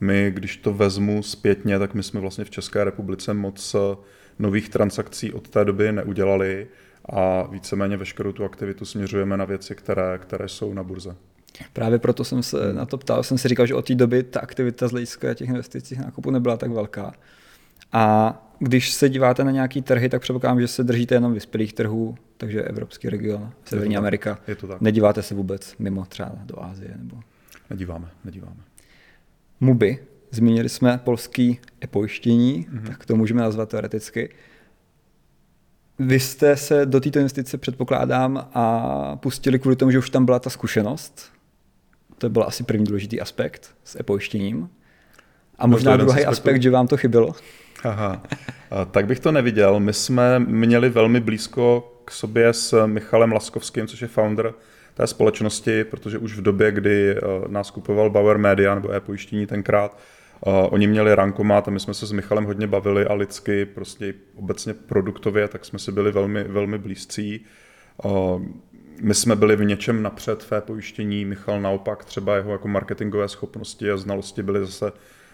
My, 0.00 0.30
když 0.34 0.56
to 0.56 0.74
vezmu 0.74 1.22
zpětně, 1.22 1.78
tak 1.78 1.94
my 1.94 2.02
jsme 2.02 2.20
vlastně 2.20 2.44
v 2.44 2.50
České 2.50 2.84
republice 2.84 3.34
moc 3.34 3.76
nových 4.38 4.68
transakcí 4.68 5.32
od 5.32 5.48
té 5.48 5.64
doby 5.64 5.92
neudělali 5.92 6.66
a 7.04 7.42
víceméně 7.42 7.96
veškerou 7.96 8.32
tu 8.32 8.44
aktivitu 8.44 8.84
směřujeme 8.84 9.36
na 9.36 9.44
věci, 9.44 9.74
které, 9.74 10.18
které 10.18 10.48
jsou 10.48 10.74
na 10.74 10.82
burze. 10.82 11.16
Právě 11.72 11.98
proto 11.98 12.24
jsem 12.24 12.42
se 12.42 12.72
na 12.72 12.86
to 12.86 12.98
ptal, 12.98 13.22
jsem 13.22 13.38
si 13.38 13.48
říkal, 13.48 13.66
že 13.66 13.74
od 13.74 13.86
té 13.86 13.94
doby 13.94 14.22
ta 14.22 14.40
aktivita 14.40 14.88
z 14.88 14.90
hlediska 14.90 15.34
těch 15.34 15.48
investicích 15.48 15.98
nákupu 15.98 16.30
nebyla 16.30 16.56
tak 16.56 16.70
velká. 16.70 17.12
A 17.92 18.38
když 18.58 18.90
se 18.92 19.08
díváte 19.08 19.44
na 19.44 19.50
nějaký 19.50 19.82
trhy, 19.82 20.08
tak 20.08 20.22
předpokládám, 20.22 20.60
že 20.60 20.68
se 20.68 20.84
držíte 20.84 21.14
jenom 21.14 21.34
vyspělých 21.34 21.72
trhů, 21.72 22.14
takže 22.36 22.62
Evropský 22.62 23.08
region, 23.08 23.52
Severní 23.64 23.94
je 23.94 23.98
Amerika. 23.98 24.38
Je 24.48 24.56
to 24.56 24.66
tak. 24.66 24.80
Nedíváte 24.80 25.22
se 25.22 25.34
vůbec 25.34 25.74
mimo 25.78 26.04
třeba 26.04 26.32
do 26.44 26.64
Ázie? 26.64 26.94
Nebo... 26.98 27.20
Nedíváme, 27.70 28.08
nedíváme. 28.24 28.56
MUBI, 29.60 29.98
zmínili 30.30 30.68
jsme 30.68 30.98
polský 30.98 31.60
e-pojištění, 31.84 32.66
mm-hmm. 32.70 32.86
tak 32.86 33.06
to 33.06 33.16
můžeme 33.16 33.42
nazvat 33.42 33.68
teoreticky. 33.68 34.30
Vy 35.98 36.20
jste 36.20 36.56
se 36.56 36.86
do 36.86 37.00
této 37.00 37.18
investice, 37.18 37.58
předpokládám, 37.58 38.48
a 38.54 39.16
pustili 39.16 39.58
kvůli 39.58 39.76
tomu, 39.76 39.90
že 39.90 39.98
už 39.98 40.10
tam 40.10 40.24
byla 40.24 40.38
ta 40.38 40.50
zkušenost. 40.50 41.32
To 42.18 42.28
byl 42.28 42.42
asi 42.42 42.64
první 42.64 42.84
důležitý 42.84 43.20
aspekt 43.20 43.74
s 43.84 44.00
e-pojištěním. 44.00 44.68
A 45.58 45.66
možná 45.66 45.96
no 45.96 46.04
druhý 46.04 46.24
aspekt, 46.24 46.62
že 46.62 46.70
vám 46.70 46.86
to 46.86 46.96
chybělo. 46.96 47.34
Aha, 47.84 48.22
a 48.70 48.84
tak 48.84 49.06
bych 49.06 49.20
to 49.20 49.32
neviděl. 49.32 49.80
My 49.80 49.92
jsme 49.92 50.38
měli 50.38 50.88
velmi 50.88 51.20
blízko 51.20 51.92
k 52.04 52.10
sobě 52.10 52.52
s 52.52 52.86
Michalem 52.86 53.32
Laskovským, 53.32 53.86
což 53.86 54.02
je 54.02 54.08
founder 54.08 54.54
té 54.94 55.06
společnosti, 55.06 55.84
protože 55.84 56.18
už 56.18 56.36
v 56.36 56.42
době, 56.42 56.72
kdy 56.72 57.10
eh, 57.10 57.20
nás 57.48 57.70
kupoval 57.70 58.10
Bauer 58.10 58.38
Media 58.38 58.74
nebo 58.74 58.92
e-pojištění 58.92 59.46
tenkrát, 59.46 59.98
oni 60.46 60.86
měli 60.86 61.14
rankomat 61.14 61.68
a 61.68 61.70
my 61.70 61.80
jsme 61.80 61.94
se 61.94 62.06
s 62.06 62.12
Michalem 62.12 62.44
hodně 62.44 62.66
bavili 62.66 63.06
a 63.06 63.14
lidsky, 63.14 63.64
prostě 63.64 64.14
obecně 64.34 64.74
produktově, 64.74 65.48
tak 65.48 65.64
jsme 65.64 65.78
si 65.78 65.92
byli 65.92 66.12
velmi, 66.12 66.44
velmi 66.44 66.78
blízcí. 66.78 67.44
Uh, 68.04 68.42
my 69.02 69.14
jsme 69.14 69.36
byli 69.36 69.56
v 69.56 69.64
něčem 69.64 70.02
napřed 70.02 70.42
v 70.42 70.60
pojištění, 70.60 71.24
Michal 71.24 71.60
naopak 71.60 72.04
třeba 72.04 72.36
jeho 72.36 72.52
jako 72.52 72.68
marketingové 72.68 73.28
schopnosti 73.28 73.90
a 73.90 73.96
znalosti 73.96 74.42
byly 74.42 74.60
zase 74.60 74.92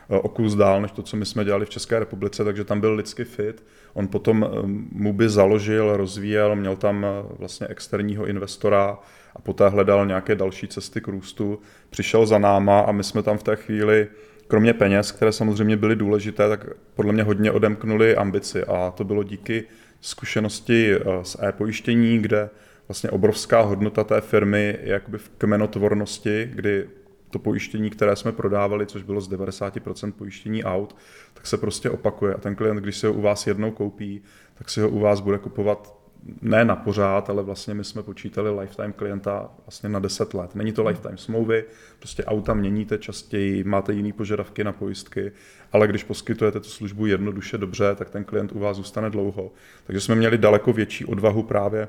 o 0.09 0.29
kus 0.29 0.55
dál, 0.55 0.83
než 0.83 0.93
to, 0.93 1.03
co 1.03 1.17
my 1.17 1.27
jsme 1.27 1.45
dělali 1.45 1.67
v 1.67 1.71
České 1.71 1.99
republice, 1.99 2.45
takže 2.45 2.65
tam 2.65 2.81
byl 2.81 2.95
lidský 2.95 3.25
fit. 3.25 3.65
On 3.95 4.09
potom 4.09 4.51
mu 4.93 5.13
by 5.13 5.29
založil, 5.29 5.97
rozvíjel, 5.97 6.57
měl 6.57 6.77
tam 6.77 7.07
vlastně 7.39 7.67
externího 7.67 8.27
investora 8.27 8.99
a 9.37 9.41
poté 9.41 9.69
hledal 9.69 10.07
nějaké 10.07 10.35
další 10.35 10.69
cesty 10.69 11.01
k 11.01 11.09
růstu. 11.09 11.61
Přišel 11.91 12.27
za 12.27 12.39
náma 12.39 12.81
a 12.81 12.93
my 12.93 13.05
jsme 13.05 13.23
tam 13.23 13.39
v 13.39 13.43
té 13.43 13.57
chvíli 13.57 14.09
kromě 14.49 14.75
peněz, 14.75 15.13
které 15.13 15.33
samozřejmě 15.33 15.77
byly 15.77 15.97
důležité, 15.97 16.49
tak 16.49 16.67
podle 16.95 17.13
mě 17.13 17.23
hodně 17.23 17.53
odemknuli 17.53 18.17
ambici 18.17 18.65
a 18.65 18.91
to 18.97 19.05
bylo 19.05 19.23
díky 19.23 19.65
zkušenosti 20.01 20.95
eh, 20.95 21.01
z 21.23 21.37
e-pojištění, 21.43 22.19
kde 22.19 22.51
vlastně 22.89 23.11
obrovská 23.11 23.61
hodnota 23.61 24.05
té 24.05 24.21
firmy 24.21 24.79
je 24.83 24.93
jakoby 24.93 25.19
v 25.19 25.29
kmenotvornosti, 25.39 26.51
kdy 26.55 26.89
to 27.31 27.39
pojištění, 27.39 27.91
které 27.91 28.17
jsme 28.17 28.33
prodávali, 28.33 28.87
což 28.87 29.03
bylo 29.03 29.21
z 29.21 29.31
90% 29.31 30.13
pojištění 30.13 30.65
aut, 30.65 30.97
tak 31.35 31.47
se 31.47 31.57
prostě 31.57 31.91
opakuje. 31.91 32.35
A 32.35 32.39
ten 32.39 32.55
klient, 32.55 32.77
když 32.77 32.97
si 32.97 33.07
ho 33.07 33.13
u 33.13 33.21
vás 33.21 33.47
jednou 33.47 33.71
koupí, 33.71 34.23
tak 34.55 34.71
si 34.71 34.81
ho 34.81 34.89
u 34.89 34.99
vás 34.99 35.21
bude 35.21 35.39
kupovat 35.39 35.98
ne 36.43 36.65
na 36.65 36.77
pořád, 36.77 37.31
ale 37.31 37.43
vlastně 37.43 37.75
my 37.75 37.85
jsme 37.85 38.03
počítali 38.03 38.61
lifetime 38.61 38.93
klienta 38.93 39.49
vlastně 39.67 39.89
na 39.89 39.99
10 39.99 40.35
let. 40.35 40.55
Není 40.55 40.73
to 40.73 40.85
lifetime 40.85 41.17
smlouvy, 41.17 41.65
prostě 41.99 42.25
auta 42.25 42.55
měníte 42.55 42.99
častěji, 42.99 43.65
máte 43.65 43.93
jiné 43.93 44.13
požadavky 44.13 44.65
na 44.65 44.73
pojistky, 44.73 45.33
ale 45.73 45.89
když 45.89 46.05
poskytujete 46.05 46.61
tu 46.61 46.69
službu 46.69 47.07
jednoduše 47.07 47.59
dobře, 47.59 47.95
tak 47.95 48.11
ten 48.11 48.25
klient 48.25 48.53
u 48.53 48.59
vás 48.59 48.77
zůstane 48.77 49.11
dlouho. 49.11 49.51
Takže 49.87 50.01
jsme 50.01 50.15
měli 50.15 50.39
daleko 50.39 50.73
větší 50.73 51.05
odvahu 51.05 51.43
právě 51.43 51.89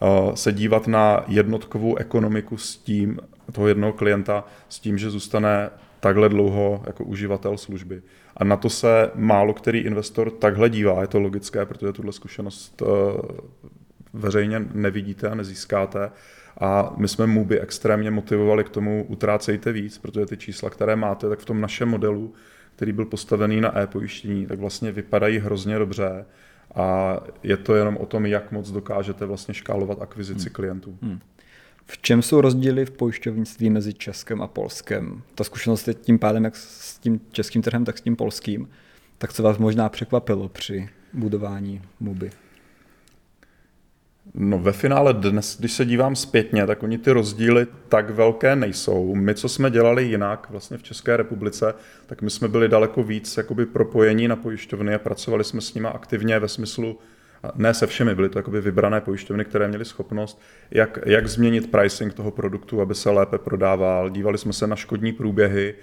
uh, 0.00 0.34
se 0.34 0.52
dívat 0.52 0.86
na 0.86 1.24
jednotkovou 1.28 1.96
ekonomiku 1.96 2.56
s 2.56 2.76
tím, 2.76 3.18
toho 3.52 3.68
jednoho 3.68 3.92
klienta, 3.92 4.44
s 4.68 4.80
tím, 4.80 4.98
že 4.98 5.10
zůstane 5.10 5.70
takhle 6.00 6.28
dlouho 6.28 6.82
jako 6.86 7.04
uživatel 7.04 7.56
služby. 7.58 8.02
A 8.36 8.44
na 8.44 8.56
to 8.56 8.70
se 8.70 9.10
málo 9.14 9.54
který 9.54 9.78
investor 9.78 10.30
takhle 10.30 10.70
dívá. 10.70 11.00
Je 11.00 11.06
to 11.06 11.20
logické, 11.20 11.66
protože 11.66 11.92
tuhle 11.92 12.12
zkušenost 12.12 12.82
eh, 12.82 12.86
veřejně 14.12 14.64
nevidíte 14.74 15.28
a 15.28 15.34
nezískáte. 15.34 16.10
A 16.60 16.94
my 16.96 17.08
jsme 17.08 17.26
Mubi 17.26 17.60
extrémně 17.60 18.10
motivovali 18.10 18.64
k 18.64 18.68
tomu, 18.68 19.06
utrácejte 19.08 19.72
víc, 19.72 19.98
protože 19.98 20.26
ty 20.26 20.36
čísla, 20.36 20.70
které 20.70 20.96
máte, 20.96 21.28
tak 21.28 21.38
v 21.38 21.44
tom 21.44 21.60
našem 21.60 21.88
modelu, 21.88 22.34
který 22.76 22.92
byl 22.92 23.04
postavený 23.04 23.60
na 23.60 23.78
e-pojištění, 23.78 24.46
tak 24.46 24.58
vlastně 24.58 24.92
vypadají 24.92 25.38
hrozně 25.38 25.78
dobře. 25.78 26.24
A 26.74 27.16
je 27.42 27.56
to 27.56 27.74
jenom 27.74 27.96
o 27.96 28.06
tom, 28.06 28.26
jak 28.26 28.52
moc 28.52 28.70
dokážete 28.70 29.26
vlastně 29.26 29.54
škálovat 29.54 30.02
akvizici 30.02 30.48
hmm. 30.48 30.52
klientů. 30.52 30.98
Hmm. 31.02 31.20
V 31.86 32.02
čem 32.02 32.22
jsou 32.22 32.40
rozdíly 32.40 32.86
v 32.86 32.90
pojišťovnictví 32.90 33.70
mezi 33.70 33.94
Českem 33.94 34.42
a 34.42 34.46
Polskem? 34.46 35.22
Ta 35.34 35.44
zkušenost 35.44 35.88
je 35.88 35.94
tím 35.94 36.18
pádem 36.18 36.44
jak 36.44 36.56
s 36.56 36.98
tím 36.98 37.20
českým 37.32 37.62
trhem, 37.62 37.84
tak 37.84 37.98
s 37.98 38.00
tím 38.00 38.16
polským. 38.16 38.68
Tak 39.18 39.32
co 39.32 39.42
vás 39.42 39.58
možná 39.58 39.88
překvapilo 39.88 40.48
při 40.48 40.88
budování 41.12 41.82
MUBY? 42.00 42.30
No 44.34 44.58
ve 44.58 44.72
finále 44.72 45.14
dnes, 45.14 45.58
když 45.58 45.72
se 45.72 45.84
dívám 45.84 46.16
zpětně, 46.16 46.66
tak 46.66 46.82
oni 46.82 46.98
ty 46.98 47.10
rozdíly 47.12 47.66
tak 47.88 48.10
velké 48.10 48.56
nejsou. 48.56 49.14
My, 49.14 49.34
co 49.34 49.48
jsme 49.48 49.70
dělali 49.70 50.04
jinak 50.04 50.46
vlastně 50.50 50.78
v 50.78 50.82
České 50.82 51.16
republice, 51.16 51.74
tak 52.06 52.22
my 52.22 52.30
jsme 52.30 52.48
byli 52.48 52.68
daleko 52.68 53.02
víc 53.02 53.36
jakoby 53.36 53.66
propojení 53.66 54.28
na 54.28 54.36
pojišťovny 54.36 54.94
a 54.94 54.98
pracovali 54.98 55.44
jsme 55.44 55.60
s 55.60 55.74
nimi 55.74 55.88
aktivně 55.88 56.38
ve 56.38 56.48
smyslu 56.48 56.98
ne 57.54 57.74
se 57.74 57.86
všemi, 57.86 58.14
byly 58.14 58.28
to 58.28 58.38
jakoby 58.38 58.60
vybrané 58.60 59.00
pojišťovny, 59.00 59.44
které 59.44 59.68
měly 59.68 59.84
schopnost, 59.84 60.42
jak, 60.70 60.98
jak 61.06 61.26
změnit 61.26 61.70
pricing 61.70 62.14
toho 62.14 62.30
produktu, 62.30 62.80
aby 62.80 62.94
se 62.94 63.10
lépe 63.10 63.38
prodával. 63.38 64.10
Dívali 64.10 64.38
jsme 64.38 64.52
se 64.52 64.66
na 64.66 64.76
škodní 64.76 65.12
průběhy, 65.12 65.74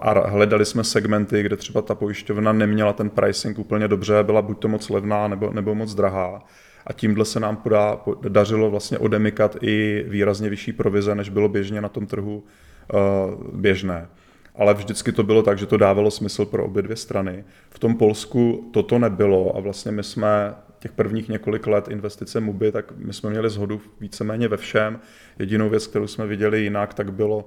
a 0.00 0.28
hledali 0.28 0.64
jsme 0.64 0.84
segmenty, 0.84 1.42
kde 1.42 1.56
třeba 1.56 1.82
ta 1.82 1.94
pojišťovna 1.94 2.52
neměla 2.52 2.92
ten 2.92 3.10
pricing 3.10 3.58
úplně 3.58 3.88
dobře, 3.88 4.22
byla 4.22 4.42
buď 4.42 4.58
to 4.58 4.68
moc 4.68 4.88
levná 4.88 5.28
nebo, 5.28 5.50
nebo 5.52 5.74
moc 5.74 5.94
drahá. 5.94 6.42
A 6.86 6.92
tímhle 6.92 7.24
se 7.24 7.40
nám 7.40 7.56
podá, 7.56 8.00
dařilo 8.28 8.70
vlastně 8.70 8.98
odemykat 8.98 9.56
i 9.62 10.04
výrazně 10.08 10.50
vyšší 10.50 10.72
provize, 10.72 11.14
než 11.14 11.28
bylo 11.28 11.48
běžně 11.48 11.80
na 11.80 11.88
tom 11.88 12.06
trhu 12.06 12.44
uh, 12.92 13.60
běžné. 13.60 14.08
Ale 14.54 14.74
vždycky 14.74 15.12
to 15.12 15.22
bylo 15.22 15.42
tak, 15.42 15.58
že 15.58 15.66
to 15.66 15.76
dávalo 15.76 16.10
smysl 16.10 16.46
pro 16.46 16.64
obě 16.64 16.82
dvě 16.82 16.96
strany. 16.96 17.44
V 17.70 17.78
tom 17.78 17.96
Polsku 17.96 18.70
toto 18.72 18.98
nebylo 18.98 19.56
a 19.56 19.60
vlastně 19.60 19.92
my 19.92 20.02
jsme 20.02 20.54
těch 20.78 20.92
prvních 20.92 21.28
několik 21.28 21.66
let 21.66 21.88
investice 21.88 22.40
MUBI, 22.40 22.72
tak 22.72 22.92
my 22.96 23.12
jsme 23.12 23.30
měli 23.30 23.50
zhodu 23.50 23.80
víceméně 24.00 24.48
ve 24.48 24.56
všem. 24.56 25.00
Jedinou 25.38 25.68
věc, 25.68 25.86
kterou 25.86 26.06
jsme 26.06 26.26
viděli 26.26 26.60
jinak, 26.60 26.94
tak 26.94 27.12
bylo 27.12 27.46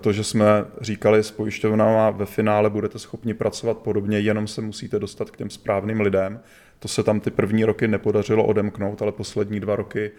to, 0.00 0.12
že 0.12 0.24
jsme 0.24 0.64
říkali 0.80 1.22
s 1.22 1.30
pojišťovnama, 1.30 2.10
ve 2.10 2.26
finále 2.26 2.70
budete 2.70 2.98
schopni 2.98 3.34
pracovat 3.34 3.78
podobně, 3.78 4.18
jenom 4.18 4.46
se 4.46 4.60
musíte 4.60 4.98
dostat 4.98 5.30
k 5.30 5.36
těm 5.36 5.50
správným 5.50 6.00
lidem. 6.00 6.40
To 6.78 6.88
se 6.88 7.02
tam 7.02 7.20
ty 7.20 7.30
první 7.30 7.64
roky 7.64 7.88
nepodařilo 7.88 8.44
odemknout, 8.44 9.02
ale 9.02 9.12
poslední 9.12 9.60
dva 9.60 9.76
roky 9.76 10.10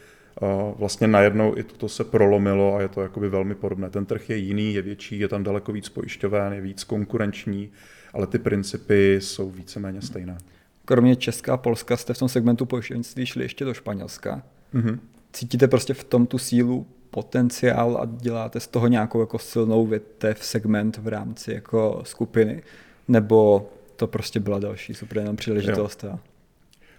vlastně 0.78 1.08
najednou 1.08 1.58
i 1.58 1.64
toto 1.64 1.90
se 1.90 2.04
prolomilo 2.04 2.76
a 2.76 2.82
je 2.82 2.88
to 2.88 3.02
jakoby 3.02 3.30
velmi 3.30 3.56
podobné. 3.56 3.90
Ten 3.90 4.06
trh 4.06 4.30
je 4.30 4.38
jiný, 4.38 4.74
je 4.74 4.82
větší, 4.82 5.20
je 5.20 5.28
tam 5.28 5.44
daleko 5.44 5.72
víc 5.72 5.90
pojišťoven, 5.90 6.54
je 6.54 6.62
víc 6.62 6.84
konkurenční, 6.84 7.70
ale 8.14 8.28
ty 8.28 8.40
principy 8.40 9.16
jsou 9.22 9.50
víceméně 9.50 10.02
stejné. 10.02 10.38
Kromě 10.86 11.16
Česka 11.16 11.54
a 11.54 11.58
Polska 11.58 11.98
jste 11.98 12.14
v 12.14 12.18
tom 12.18 12.30
segmentu 12.30 12.66
pojišťovnictví 12.66 13.26
šli 13.26 13.44
ještě 13.44 13.66
do 13.66 13.74
Španělska. 13.74 14.44
Mm-hmm. 14.74 15.00
Cítíte 15.34 15.68
prostě 15.68 15.94
v 15.94 16.04
tom 16.04 16.26
tu 16.26 16.38
sílu 16.38 16.88
potenciál 17.10 17.98
a 17.98 18.06
děláte 18.06 18.60
z 18.60 18.68
toho 18.68 18.88
nějakou 18.88 19.20
jako 19.20 19.40
silnou 19.40 19.86
větev, 19.86 20.46
segment 20.46 20.98
v 20.98 21.08
rámci 21.08 21.54
jako 21.54 22.02
skupiny, 22.06 22.64
nebo 23.08 23.70
to 23.96 24.08
prostě 24.08 24.40
byla 24.40 24.60
další 24.60 24.94
super 24.94 25.18
jenom 25.18 25.36
příležitost? 25.36 26.04
A... 26.04 26.20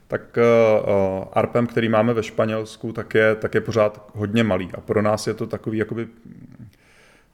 Tak 0.09 0.39
uh, 0.87 1.25
ARPem, 1.33 1.67
který 1.67 1.89
máme 1.89 2.15
ve 2.15 2.23
Španělsku, 2.23 2.93
tak 2.93 3.15
je, 3.15 3.35
tak 3.35 3.55
je 3.55 3.61
pořád 3.61 4.11
hodně 4.15 4.45
malý. 4.45 4.71
A 4.75 4.81
pro 4.81 5.03
nás 5.03 5.27
je 5.27 5.35
to 5.35 5.47
takový 5.47 5.79
jakoby 5.79 6.09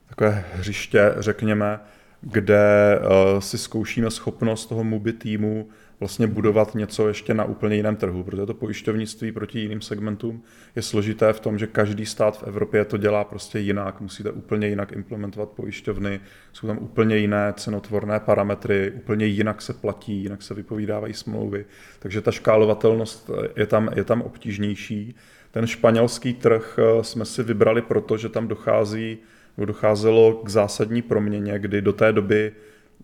takové 0.08 0.44
hřiště, 0.54 1.14
řekněme, 1.18 1.80
kde 2.20 2.98
uh, 2.98 3.40
si 3.40 3.58
zkoušíme 3.58 4.10
schopnost 4.10 4.66
toho 4.66 4.84
MUBI 4.84 5.12
týmu 5.12 5.68
vlastně 6.00 6.26
budovat 6.26 6.74
něco 6.74 7.08
ještě 7.08 7.34
na 7.34 7.44
úplně 7.44 7.76
jiném 7.76 7.96
trhu, 7.96 8.24
protože 8.24 8.46
to 8.46 8.54
pojišťovnictví 8.54 9.32
proti 9.32 9.60
jiným 9.60 9.80
segmentům 9.80 10.42
je 10.76 10.82
složité 10.82 11.32
v 11.32 11.40
tom, 11.40 11.58
že 11.58 11.66
každý 11.66 12.06
stát 12.06 12.38
v 12.38 12.42
Evropě 12.42 12.84
to 12.84 12.96
dělá 12.96 13.24
prostě 13.24 13.58
jinak, 13.58 14.00
musíte 14.00 14.30
úplně 14.30 14.68
jinak 14.68 14.92
implementovat 14.92 15.48
pojišťovny, 15.48 16.20
jsou 16.52 16.66
tam 16.66 16.78
úplně 16.78 17.16
jiné 17.16 17.54
cenotvorné 17.56 18.20
parametry, 18.20 18.90
úplně 18.90 19.26
jinak 19.26 19.62
se 19.62 19.72
platí, 19.72 20.22
jinak 20.22 20.42
se 20.42 20.54
vypovídávají 20.54 21.14
smlouvy, 21.14 21.64
takže 21.98 22.20
ta 22.20 22.32
škálovatelnost 22.32 23.30
je 23.56 23.66
tam, 23.66 23.88
je 23.96 24.04
tam 24.04 24.22
obtížnější. 24.22 25.14
Ten 25.50 25.66
španělský 25.66 26.34
trh 26.34 26.78
eh, 26.78 27.04
jsme 27.04 27.24
si 27.24 27.42
vybrali 27.42 27.82
proto, 27.82 28.16
že 28.16 28.28
tam 28.28 28.48
dochází, 28.48 29.18
docházelo 29.58 30.34
k 30.34 30.48
zásadní 30.48 31.02
proměně, 31.02 31.58
kdy 31.58 31.82
do 31.82 31.92
té 31.92 32.12
doby 32.12 32.52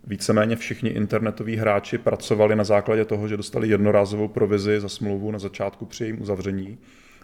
víceméně 0.05 0.57
všichni 0.57 0.91
internetoví 0.91 1.57
hráči 1.57 1.99
pracovali 1.99 2.57
na 2.57 2.65
základě 2.65 3.05
toho, 3.05 3.29
že 3.29 3.37
dostali 3.37 3.69
jednorázovou 3.69 4.29
provizi 4.29 4.81
za 4.81 4.89
smlouvu 4.89 5.31
na 5.31 5.39
začátku 5.39 5.87
při 5.87 6.05
jejím 6.05 6.23
uzavření 6.23 6.79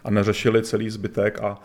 a 0.04 0.10
neřešili 0.10 0.62
celý 0.62 0.90
zbytek 0.90 1.40
a 1.40 1.62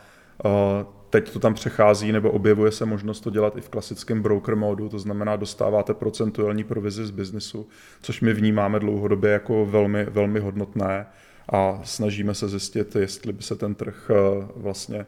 teď 1.09 1.31
to 1.31 1.39
tam 1.39 1.53
přechází 1.53 2.11
nebo 2.11 2.31
objevuje 2.31 2.71
se 2.71 2.85
možnost 2.85 3.19
to 3.19 3.29
dělat 3.29 3.57
i 3.57 3.61
v 3.61 3.69
klasickém 3.69 4.21
broker 4.21 4.55
modu, 4.55 4.89
to 4.89 4.99
znamená 4.99 5.35
dostáváte 5.35 5.93
procentuální 5.93 6.63
provizi 6.63 7.05
z 7.05 7.11
biznisu, 7.11 7.67
což 8.01 8.21
my 8.21 8.33
vnímáme 8.33 8.79
dlouhodobě 8.79 9.31
jako 9.31 9.65
velmi, 9.65 10.05
velmi 10.05 10.39
hodnotné 10.39 11.05
a 11.49 11.79
snažíme 11.83 12.33
se 12.33 12.49
zjistit, 12.49 12.95
jestli 12.95 13.33
by 13.33 13.43
se 13.43 13.55
ten 13.55 13.75
trh 13.75 14.11
vlastně 14.55 15.05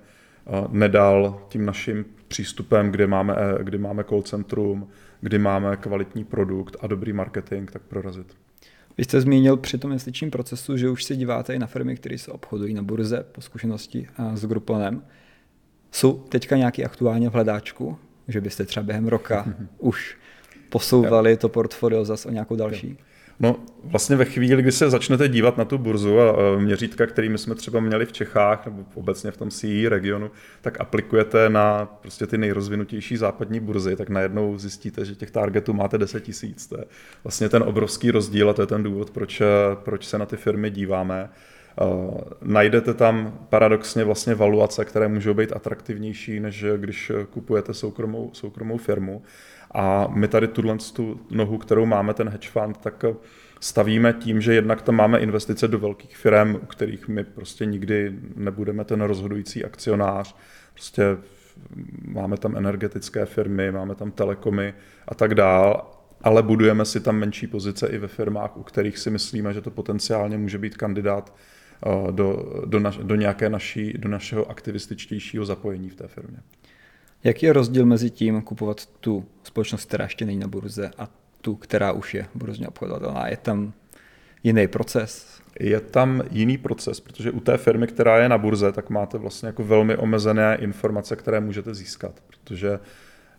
nedal 0.69 1.41
tím 1.49 1.65
naším 1.65 2.05
přístupem, 2.27 2.91
kde 2.91 3.07
máme, 3.07 3.35
kde 3.63 3.77
máme 3.77 4.03
call 4.03 4.21
centrum, 4.21 4.87
kdy 5.21 5.39
máme 5.39 5.77
kvalitní 5.77 6.23
produkt 6.23 6.75
a 6.79 6.87
dobrý 6.87 7.13
marketing, 7.13 7.71
tak 7.71 7.81
prorazit. 7.81 8.37
Vy 8.97 9.03
jste 9.03 9.21
zmínil 9.21 9.57
při 9.57 9.77
tom 9.77 9.91
investičním 9.91 10.31
procesu, 10.31 10.77
že 10.77 10.89
už 10.89 11.03
se 11.03 11.15
díváte 11.15 11.55
i 11.55 11.59
na 11.59 11.67
firmy, 11.67 11.95
které 11.95 12.17
se 12.17 12.31
obchodují 12.31 12.73
na 12.73 12.81
burze 12.83 13.25
po 13.31 13.41
zkušenosti 13.41 14.07
s 14.33 14.45
Gruponem. 14.45 15.03
Jsou 15.91 16.13
teďka 16.13 16.57
nějaký 16.57 16.85
aktuálně 16.85 17.29
v 17.29 17.33
hledáčku, 17.33 17.97
že 18.27 18.41
byste 18.41 18.65
třeba 18.65 18.83
během 18.83 19.07
roka 19.07 19.53
už 19.77 20.17
posouvali 20.69 21.37
to 21.37 21.49
portfolio 21.49 22.05
zase 22.05 22.29
o 22.29 22.31
nějakou 22.31 22.55
další? 22.55 22.97
No 23.39 23.55
vlastně 23.83 24.15
ve 24.15 24.25
chvíli, 24.25 24.61
kdy 24.61 24.71
se 24.71 24.89
začnete 24.89 25.27
dívat 25.27 25.57
na 25.57 25.65
tu 25.65 25.77
burzu 25.77 26.19
a 26.19 26.59
měřítka, 26.59 27.05
kterými 27.05 27.37
jsme 27.37 27.55
třeba 27.55 27.79
měli 27.79 28.05
v 28.05 28.11
Čechách 28.11 28.65
nebo 28.65 28.85
obecně 28.93 29.31
v 29.31 29.37
tom 29.37 29.51
CE 29.51 29.89
regionu, 29.89 30.31
tak 30.61 30.81
aplikujete 30.81 31.49
na 31.49 31.85
prostě 31.85 32.27
ty 32.27 32.37
nejrozvinutější 32.37 33.17
západní 33.17 33.59
burzy, 33.59 33.95
tak 33.95 34.09
najednou 34.09 34.57
zjistíte, 34.57 35.05
že 35.05 35.15
těch 35.15 35.31
targetů 35.31 35.73
máte 35.73 35.97
10 35.97 36.23
tisíc. 36.23 36.67
To 36.67 36.77
je 36.77 36.85
vlastně 37.23 37.49
ten 37.49 37.63
obrovský 37.63 38.11
rozdíl 38.11 38.49
a 38.49 38.53
to 38.53 38.61
je 38.61 38.67
ten 38.67 38.83
důvod, 38.83 39.09
proč, 39.09 39.41
proč 39.73 40.07
se 40.07 40.17
na 40.17 40.25
ty 40.25 40.37
firmy 40.37 40.69
díváme. 40.69 41.29
Uh, 41.81 42.19
najdete 42.41 42.93
tam 42.93 43.39
paradoxně 43.49 44.03
vlastně 44.03 44.35
valuace, 44.35 44.85
které 44.85 45.07
můžou 45.07 45.33
být 45.33 45.53
atraktivnější, 45.55 46.39
než 46.39 46.65
když 46.77 47.11
kupujete 47.29 47.73
soukromou, 47.73 48.29
soukromou 48.33 48.77
firmu. 48.77 49.21
A 49.71 50.07
my 50.07 50.27
tady 50.27 50.47
tuhle 50.47 50.77
tu 50.93 51.19
nohu, 51.31 51.57
kterou 51.57 51.85
máme, 51.85 52.13
ten 52.13 52.29
hedge 52.29 52.49
fund, 52.49 52.77
tak 52.77 53.05
stavíme 53.59 54.13
tím, 54.13 54.41
že 54.41 54.53
jednak 54.53 54.81
tam 54.81 54.95
máme 54.95 55.19
investice 55.19 55.67
do 55.67 55.79
velkých 55.79 56.17
firm, 56.17 56.55
u 56.55 56.65
kterých 56.65 57.07
my 57.07 57.23
prostě 57.23 57.65
nikdy 57.65 58.15
nebudeme 58.35 58.85
ten 58.85 59.01
rozhodující 59.01 59.65
akcionář. 59.65 60.35
Prostě 60.73 61.03
máme 62.05 62.37
tam 62.37 62.57
energetické 62.57 63.25
firmy, 63.25 63.71
máme 63.71 63.95
tam 63.95 64.11
telekomy 64.11 64.73
a 65.07 65.15
tak 65.15 65.35
dál, 65.35 65.91
ale 66.21 66.43
budujeme 66.43 66.85
si 66.85 66.99
tam 66.99 67.15
menší 67.15 67.47
pozice 67.47 67.87
i 67.87 67.97
ve 67.97 68.07
firmách, 68.07 68.57
u 68.57 68.63
kterých 68.63 68.97
si 68.97 69.09
myslíme, 69.09 69.53
že 69.53 69.61
to 69.61 69.71
potenciálně 69.71 70.37
může 70.37 70.57
být 70.57 70.77
kandidát 70.77 71.35
eh, 71.85 72.11
do, 72.11 72.53
do, 72.65 72.79
naš, 72.79 72.97
do 72.97 73.15
nějaké 73.15 73.49
naší, 73.49 73.93
do 73.93 74.09
našeho 74.09 74.51
aktivističtějšího 74.51 75.45
zapojení 75.45 75.89
v 75.89 75.95
té 75.95 76.07
firmě. 76.07 76.37
Jaký 77.23 77.45
je 77.45 77.53
rozdíl 77.53 77.85
mezi 77.85 78.09
tím 78.09 78.41
kupovat 78.41 78.85
tu 78.85 79.25
společnost, 79.43 79.85
která 79.85 80.03
ještě 80.03 80.25
není 80.25 80.39
na 80.39 80.47
burze 80.47 80.91
a 80.97 81.09
tu, 81.41 81.55
která 81.55 81.91
už 81.91 82.13
je 82.13 82.25
burzně 82.35 82.67
obchodovatelná? 82.67 83.27
Je 83.27 83.37
tam 83.37 83.73
jiný 84.43 84.67
proces? 84.67 85.41
Je 85.59 85.79
tam 85.79 86.23
jiný 86.31 86.57
proces, 86.57 86.99
protože 86.99 87.31
u 87.31 87.39
té 87.39 87.57
firmy, 87.57 87.87
která 87.87 88.17
je 88.17 88.29
na 88.29 88.37
burze, 88.37 88.71
tak 88.71 88.89
máte 88.89 89.17
vlastně 89.17 89.47
jako 89.47 89.63
velmi 89.63 89.97
omezené 89.97 90.57
informace, 90.61 91.15
které 91.15 91.39
můžete 91.39 91.75
získat, 91.75 92.23
protože 92.27 92.79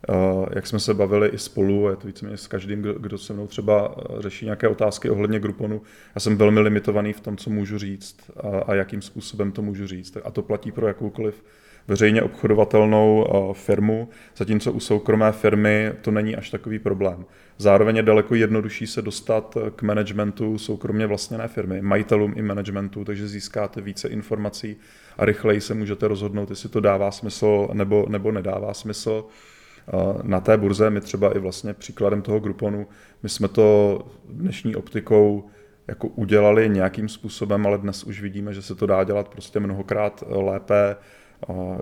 eh, 0.09 0.15
jak 0.55 0.67
jsme 0.67 0.81
se 0.81 0.95
bavili 0.95 1.29
i 1.29 1.39
spolu, 1.39 1.87
a 1.87 1.91
je 1.91 1.97
to 1.97 2.07
víceméně 2.07 2.37
s 2.37 2.47
každým, 2.47 2.83
kdo 2.83 3.19
se 3.19 3.33
mnou 3.33 3.47
třeba 3.47 3.95
eh, 3.99 4.23
řeší 4.23 4.45
nějaké 4.45 4.69
otázky 4.69 5.11
ohledně 5.11 5.41
Gruponu, 5.41 5.83
já 6.15 6.21
jsem 6.21 6.37
velmi 6.37 6.61
limitovaný 6.61 7.13
v 7.13 7.21
tom, 7.21 7.37
co 7.37 7.51
můžu 7.51 7.79
říct 7.79 8.17
a, 8.37 8.59
a 8.59 8.75
jakým 8.75 9.03
způsobem 9.03 9.53
to 9.53 9.63
můžu 9.63 9.87
říct. 9.87 10.17
A 10.25 10.31
to 10.31 10.43
platí 10.43 10.73
pro 10.73 10.89
jakoukoliv 10.89 11.45
veřejně 11.91 12.23
obchodovatelnou 12.23 13.27
eh, 13.27 13.55
firmu, 13.55 14.09
zatímco 14.37 14.73
u 14.73 14.81
soukromé 14.81 15.33
firmy 15.33 15.93
to 16.03 16.11
není 16.11 16.37
až 16.37 16.51
takový 16.51 16.79
problém. 16.79 17.25
Zároveň 17.59 17.97
je 17.97 18.03
daleko 18.03 18.35
jednodušší 18.35 18.87
se 18.87 19.03
dostat 19.03 19.57
eh, 19.57 19.71
k 19.71 19.83
managementu 19.83 20.59
soukromně 20.59 21.07
vlastněné 21.07 21.49
firmy, 21.49 21.83
majitelům 21.83 22.33
i 22.37 22.43
managementu, 22.43 23.05
takže 23.05 23.29
získáte 23.29 23.81
více 23.81 24.09
informací 24.09 24.77
a 25.19 25.25
rychleji 25.25 25.61
se 25.61 25.75
můžete 25.75 26.09
rozhodnout, 26.09 26.51
jestli 26.51 26.69
to 26.69 26.81
dává 26.81 27.11
smysl 27.11 27.69
nebo, 27.73 28.07
nebo 28.09 28.33
nedává 28.33 28.75
smysl. 28.75 29.25
Eh, 29.25 30.19
na 30.23 30.41
té 30.41 30.57
burze 30.57 30.91
my 30.91 31.01
třeba 31.01 31.37
i 31.37 31.39
vlastně 31.39 31.75
příkladem 31.75 32.23
toho 32.23 32.41
Grouponu, 32.41 32.87
my 33.23 33.29
jsme 33.29 33.49
to 33.49 33.99
dnešní 34.29 34.77
optikou 34.77 35.51
jako 35.89 36.09
udělali 36.09 36.69
nějakým 36.69 37.09
způsobem, 37.09 37.67
ale 37.67 37.79
dnes 37.79 38.05
už 38.05 38.21
vidíme, 38.21 38.55
že 38.55 38.63
se 38.63 38.75
to 38.75 38.87
dá 38.87 39.05
dělat 39.05 39.29
prostě 39.29 39.61
mnohokrát 39.61 40.25
lépe, 40.29 40.97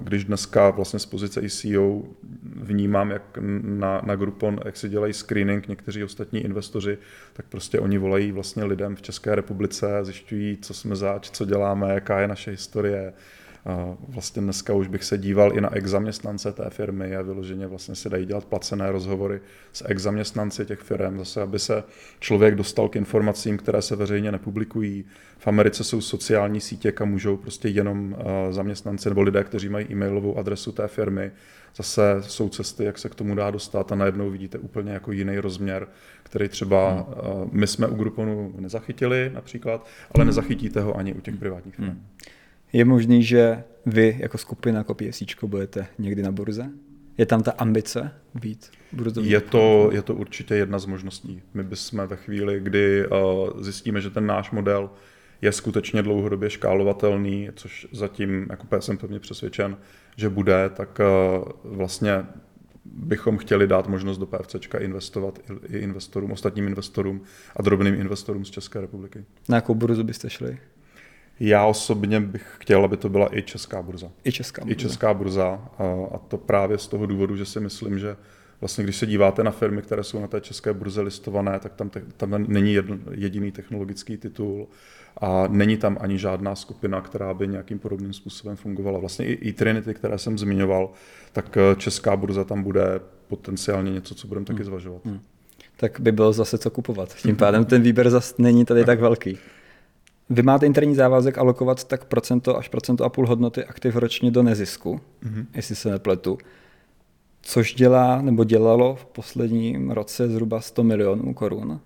když 0.01 0.25
dneska 0.25 0.71
vlastně 0.71 0.99
z 0.99 1.07
pozice 1.07 1.41
ICO 1.41 2.03
vnímám, 2.43 3.11
jak 3.11 3.39
na, 3.63 4.01
na 4.07 4.17
Groupon, 4.17 4.61
jak 4.65 4.77
si 4.77 4.89
dělají 4.89 5.13
screening 5.13 5.69
někteří 5.69 6.05
ostatní 6.05 6.41
investoři, 6.41 6.99
tak 7.33 7.47
prostě 7.49 7.81
oni 7.81 7.99
volají 7.99 8.33
vlastně 8.33 8.65
lidem 8.65 8.97
v 8.97 9.03
České 9.03 9.35
republice, 9.35 9.99
zjišťují, 10.03 10.59
co 10.63 10.75
jsme 10.75 10.97
zač, 10.97 11.31
co 11.31 11.45
děláme, 11.45 11.95
jaká 11.95 12.21
je 12.21 12.29
naše 12.29 12.51
historie, 12.51 13.13
Vlastně 14.09 14.43
dneska 14.43 14.75
už 14.75 14.89
bych 14.89 15.05
se 15.05 15.19
díval 15.19 15.57
i 15.57 15.61
na 15.61 15.77
ex-zaměstnance 15.77 16.53
té 16.53 16.71
firmy 16.71 17.17
a 17.17 17.23
vyloženě 17.23 17.67
vlastně 17.67 17.95
se 17.95 18.09
dají 18.09 18.27
dělat 18.27 18.45
placené 18.45 18.93
rozhovory 18.93 19.41
s 19.73 19.85
ex-zaměstnanci 19.89 20.67
těch 20.67 20.81
firm, 20.81 21.19
zase 21.19 21.43
aby 21.43 21.59
se 21.59 21.85
člověk 22.21 22.55
dostal 22.55 22.89
k 22.89 22.97
informacím, 22.97 23.59
které 23.59 23.83
se 23.83 23.97
veřejně 23.97 24.33
nepublikují. 24.33 25.05
V 25.39 25.49
Americe 25.49 25.85
jsou 25.85 26.01
sociální 26.01 26.61
sítě, 26.61 26.93
kam 26.93 27.11
můžou 27.11 27.37
prostě 27.37 27.69
jenom 27.69 28.17
zaměstnanci 28.51 29.09
nebo 29.09 29.23
lidé, 29.23 29.45
kteří 29.45 29.69
mají 29.69 29.87
e-mailovou 29.91 30.39
adresu 30.39 30.73
té 30.73 30.89
firmy. 30.89 31.31
Zase 31.77 32.03
jsou 32.21 32.49
cesty, 32.49 32.85
jak 32.85 32.99
se 32.99 33.09
k 33.09 33.15
tomu 33.15 33.35
dá 33.35 33.51
dostat 33.51 33.93
a 33.93 33.95
najednou 33.95 34.31
vidíte 34.31 34.59
úplně 34.59 34.93
jako 34.93 35.13
jiný 35.13 35.39
rozměr, 35.39 35.89
který 36.23 36.49
třeba 36.49 36.93
hmm. 36.93 37.51
my 37.53 37.67
jsme 37.67 37.87
u 37.87 37.95
Grouponu 37.95 38.55
nezachytili 38.59 39.31
například, 39.35 39.87
ale 40.15 40.25
nezachytíte 40.25 40.81
ho 40.81 40.97
ani 40.97 41.15
u 41.15 41.21
těch 41.21 41.37
privátních 41.37 41.75
firm. 41.75 41.89
Hmm. 41.89 42.07
Je 42.73 42.85
možný, 42.85 43.23
že 43.23 43.65
vy 43.87 44.17
jako 44.21 44.39
skupina 44.39 44.79
jako 44.79 44.95
PSC 44.95 45.45
budete 45.45 45.87
někdy 45.99 46.23
na 46.23 46.33
burze? 46.33 46.71
Je 47.19 47.27
tam 47.27 47.43
ta 47.43 47.51
ambice 47.51 48.11
být 48.35 48.71
burzovní? 48.93 49.31
Je 49.31 49.41
to, 49.41 49.91
je 49.93 50.03
to 50.03 50.15
určitě 50.15 50.55
jedna 50.55 50.79
z 50.79 50.87
možností. 50.87 51.43
My 51.55 51.63
bychom 51.63 52.07
ve 52.07 52.17
chvíli, 52.17 52.61
kdy 52.61 53.07
uh, 53.07 53.63
zjistíme, 53.63 54.01
že 54.01 54.11
ten 54.11 54.27
náš 54.27 54.51
model 54.51 54.91
je 55.43 55.53
skutečně 55.53 56.03
dlouhodobě 56.03 56.51
škálovatelný, 56.51 57.49
což 57.55 57.87
zatím 57.93 58.47
jako 58.51 58.81
jsem 58.81 58.99
pevně 58.99 59.21
přesvědčen, 59.21 59.77
že 60.17 60.29
bude, 60.29 60.71
tak 60.75 61.01
uh, 61.01 61.75
vlastně 61.77 62.27
bychom 62.85 63.39
chtěli 63.39 63.67
dát 63.67 63.89
možnost 63.89 64.19
do 64.19 64.27
PFCčka 64.27 64.79
investovat 64.79 65.39
i 65.69 65.79
investorům, 65.79 66.33
ostatním 66.33 66.67
investorům 66.67 67.23
a 67.57 67.63
drobným 67.63 67.95
investorům 67.95 68.45
z 68.45 68.51
České 68.51 68.81
republiky. 68.81 69.25
Na 69.49 69.57
jakou 69.57 69.75
burzu 69.75 70.05
byste 70.05 70.31
šli? 70.31 70.59
Já 71.41 71.67
osobně 71.67 72.21
bych 72.21 72.57
chtěl, 72.59 72.85
aby 72.85 72.97
to 72.97 73.09
byla 73.09 73.37
i 73.37 73.43
česká 73.43 73.83
burza. 73.83 74.11
I 74.25 74.33
česká 74.33 74.63
burza. 74.63 74.73
I 74.73 74.77
česká 74.77 75.15
burza. 75.15 75.61
A 76.15 76.19
to 76.19 76.39
právě 76.39 76.79
z 76.79 76.87
toho 76.87 77.07
důvodu, 77.07 77.37
že 77.37 77.45
si 77.45 77.61
myslím, 77.61 77.99
že 77.99 78.17
vlastně 78.61 78.85
když 78.85 78.97
se 78.97 79.07
díváte 79.07 79.45
na 79.45 79.51
firmy, 79.51 79.83
které 79.83 80.05
jsou 80.05 80.21
na 80.21 80.27
té 80.27 80.41
české 80.41 80.73
burze 80.73 81.01
listované, 81.01 81.59
tak 81.59 81.75
tam, 81.75 81.91
te, 81.91 82.03
tam 82.17 82.45
není 82.49 82.75
jedno, 82.75 82.99
jediný 83.11 83.53
technologický 83.53 84.17
titul 84.17 84.69
a 85.21 85.49
není 85.49 85.77
tam 85.77 85.99
ani 86.01 86.19
žádná 86.19 86.55
skupina, 86.55 87.01
která 87.01 87.35
by 87.35 87.49
nějakým 87.49 87.79
podobným 87.79 88.13
způsobem 88.13 88.57
fungovala. 88.57 88.99
Vlastně 88.99 89.27
i, 89.27 89.33
i 89.33 89.53
Trinity, 89.53 89.95
které 89.95 90.19
jsem 90.19 90.39
zmiňoval, 90.39 90.91
tak 91.33 91.57
eh, 91.57 91.77
česká 91.77 92.17
burza 92.17 92.45
tam 92.45 92.63
bude 92.63 93.01
potenciálně 93.29 93.91
něco, 93.91 94.15
co 94.15 94.29
budeme 94.29 94.47
taky 94.47 94.57
hmm. 94.57 94.67
zvažovat. 94.67 95.05
Hmm. 95.05 95.21
Tak 95.77 96.01
by 96.01 96.13
bylo 96.13 96.33
zase 96.33 96.59
co 96.59 96.71
kupovat. 96.71 97.15
Tím 97.15 97.37
pádem 97.37 97.65
ten 97.65 97.83
výběr 97.83 98.11
zase 98.11 98.35
není 98.39 98.65
tady 98.65 98.85
tak 98.85 99.01
velký. 99.01 99.39
Vy 100.31 100.43
máte 100.43 100.67
interní 100.67 100.95
závazek 100.95 101.39
alokovat 101.39 101.85
tak 101.85 102.05
procento 102.05 102.59
až 102.59 102.69
procento 102.69 103.05
a 103.05 103.09
půl 103.09 103.27
hodnoty 103.27 103.65
aktiv 103.65 103.97
ročně 103.97 104.31
do 104.31 104.43
nezisku, 104.43 105.01
mm-hmm. 105.23 105.47
jestli 105.55 105.77
se 105.77 105.91
nepletu, 105.91 106.39
což 107.43 107.75
dělá 107.75 108.23
nebo 108.23 108.45
dělalo 108.45 108.97
v 108.97 109.07
posledním 109.07 109.91
roce 109.91 110.29
zhruba 110.29 110.61
100 110.61 110.85
milionů 110.85 111.35
korun. 111.35 111.81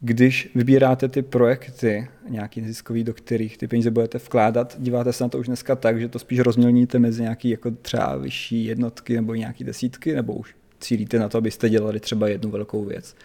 Když 0.00 0.50
vybíráte 0.54 1.08
ty 1.08 1.22
projekty, 1.22 2.08
nějaký 2.28 2.60
neziskový, 2.60 3.04
do 3.04 3.14
kterých 3.14 3.58
ty 3.58 3.68
peníze 3.68 3.90
budete 3.90 4.18
vkládat, 4.18 4.76
díváte 4.78 5.12
se 5.12 5.24
na 5.24 5.28
to 5.28 5.38
už 5.38 5.46
dneska 5.46 5.76
tak, 5.76 6.00
že 6.00 6.08
to 6.08 6.18
spíš 6.18 6.38
rozmělníte 6.38 6.98
mezi 6.98 7.22
nějaký 7.22 7.50
jako 7.50 7.70
třeba 7.70 8.16
vyšší 8.16 8.64
jednotky 8.64 9.16
nebo 9.16 9.34
nějaký 9.34 9.64
desítky, 9.64 10.14
nebo 10.14 10.34
už 10.34 10.54
cílíte 10.80 11.18
na 11.18 11.28
to, 11.28 11.38
abyste 11.38 11.68
dělali 11.68 12.00
třeba 12.00 12.28
jednu 12.28 12.50
velkou 12.50 12.84
věc. 12.84 13.16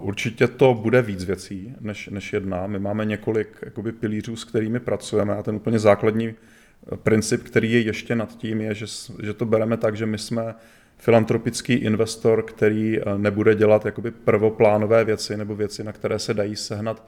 Určitě 0.00 0.48
to 0.48 0.74
bude 0.74 1.02
víc 1.02 1.24
věcí 1.24 1.74
než, 1.80 2.08
než 2.08 2.32
jedna. 2.32 2.66
My 2.66 2.78
máme 2.78 3.04
několik 3.04 3.48
jakoby, 3.62 3.92
pilířů, 3.92 4.36
s 4.36 4.44
kterými 4.44 4.80
pracujeme 4.80 5.34
a 5.34 5.42
ten 5.42 5.54
úplně 5.54 5.78
základní 5.78 6.28
eh, 6.28 6.96
princip, 6.96 7.42
který 7.42 7.72
je 7.72 7.80
ještě 7.80 8.14
nad 8.14 8.36
tím, 8.36 8.60
je, 8.60 8.74
že, 8.74 8.86
že 9.22 9.32
to 9.32 9.46
bereme 9.46 9.76
tak, 9.76 9.96
že 9.96 10.06
my 10.06 10.18
jsme 10.18 10.54
filantropický 10.98 11.72
investor, 11.74 12.42
který 12.42 13.00
eh, 13.00 13.18
nebude 13.18 13.54
dělat 13.54 13.86
jakoby 13.86 14.10
prvoplánové 14.10 15.04
věci 15.04 15.36
nebo 15.36 15.56
věci, 15.56 15.84
na 15.84 15.92
které 15.92 16.18
se 16.18 16.34
dají 16.34 16.56
sehnat 16.56 17.06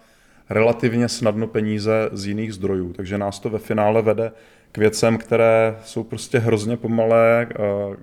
relativně 0.50 1.08
snadno 1.08 1.46
peníze 1.46 2.08
z 2.12 2.26
jiných 2.26 2.54
zdrojů. 2.54 2.92
Takže 2.92 3.18
nás 3.18 3.40
to 3.40 3.50
ve 3.50 3.58
finále 3.58 4.02
vede 4.02 4.32
k 4.72 4.78
věcem, 4.78 5.18
které 5.18 5.76
jsou 5.84 6.04
prostě 6.04 6.38
hrozně 6.38 6.76
pomalé, 6.76 7.46
eh, 7.50 7.56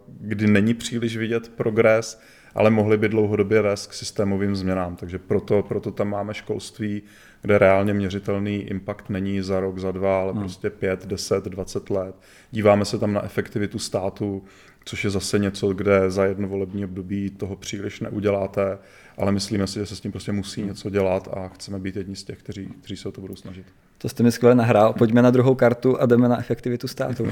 kdy 0.07 0.47
není 0.47 0.73
příliš 0.73 1.17
vidět 1.17 1.49
progres, 1.49 2.21
ale 2.55 2.69
mohly 2.69 2.97
by 2.97 3.09
dlouhodobě 3.09 3.61
vést 3.61 3.87
k 3.87 3.93
systémovým 3.93 4.55
změnám. 4.55 4.95
Takže 4.95 5.19
proto, 5.19 5.63
proto 5.63 5.91
tam 5.91 6.09
máme 6.09 6.33
školství, 6.33 7.01
kde 7.41 7.57
reálně 7.57 7.93
měřitelný 7.93 8.55
impact 8.55 9.09
není 9.09 9.41
za 9.41 9.59
rok, 9.59 9.79
za 9.79 9.91
dva, 9.91 10.21
ale 10.21 10.31
hmm. 10.31 10.41
prostě 10.41 10.69
pět, 10.69 11.05
deset, 11.05 11.45
dvacet 11.45 11.89
let. 11.89 12.15
Díváme 12.51 12.85
se 12.85 12.99
tam 12.99 13.13
na 13.13 13.25
efektivitu 13.25 13.79
státu, 13.79 14.43
což 14.85 15.03
je 15.03 15.09
zase 15.09 15.39
něco, 15.39 15.73
kde 15.73 16.11
za 16.11 16.25
jedno 16.25 16.47
volební 16.47 16.85
období 16.85 17.29
toho 17.29 17.55
příliš 17.55 17.99
neuděláte, 17.99 18.77
ale 19.17 19.31
myslíme 19.31 19.67
si, 19.67 19.79
že 19.79 19.85
se 19.85 19.95
s 19.95 19.99
tím 19.99 20.11
prostě 20.11 20.31
musí 20.31 20.61
hmm. 20.61 20.69
něco 20.69 20.89
dělat 20.89 21.27
a 21.33 21.47
chceme 21.47 21.79
být 21.79 21.95
jedni 21.95 22.15
z 22.15 22.23
těch, 22.23 22.39
kteří, 22.39 22.65
kteří 22.79 22.97
se 22.97 23.09
o 23.09 23.11
to 23.11 23.21
budou 23.21 23.35
snažit. 23.35 23.65
To 23.97 24.09
jste 24.09 24.23
mi 24.23 24.31
skvěle 24.31 24.55
nahrál. 24.55 24.93
Pojďme 24.93 25.21
na 25.21 25.31
druhou 25.31 25.55
kartu 25.55 26.01
a 26.01 26.05
jdeme 26.05 26.29
na 26.29 26.39
efektivitu 26.39 26.87
státu. 26.87 27.27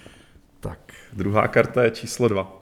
tak, 0.60 0.78
druhá 1.12 1.48
karta 1.48 1.82
je 1.82 1.90
číslo 1.90 2.28
dva 2.28 2.59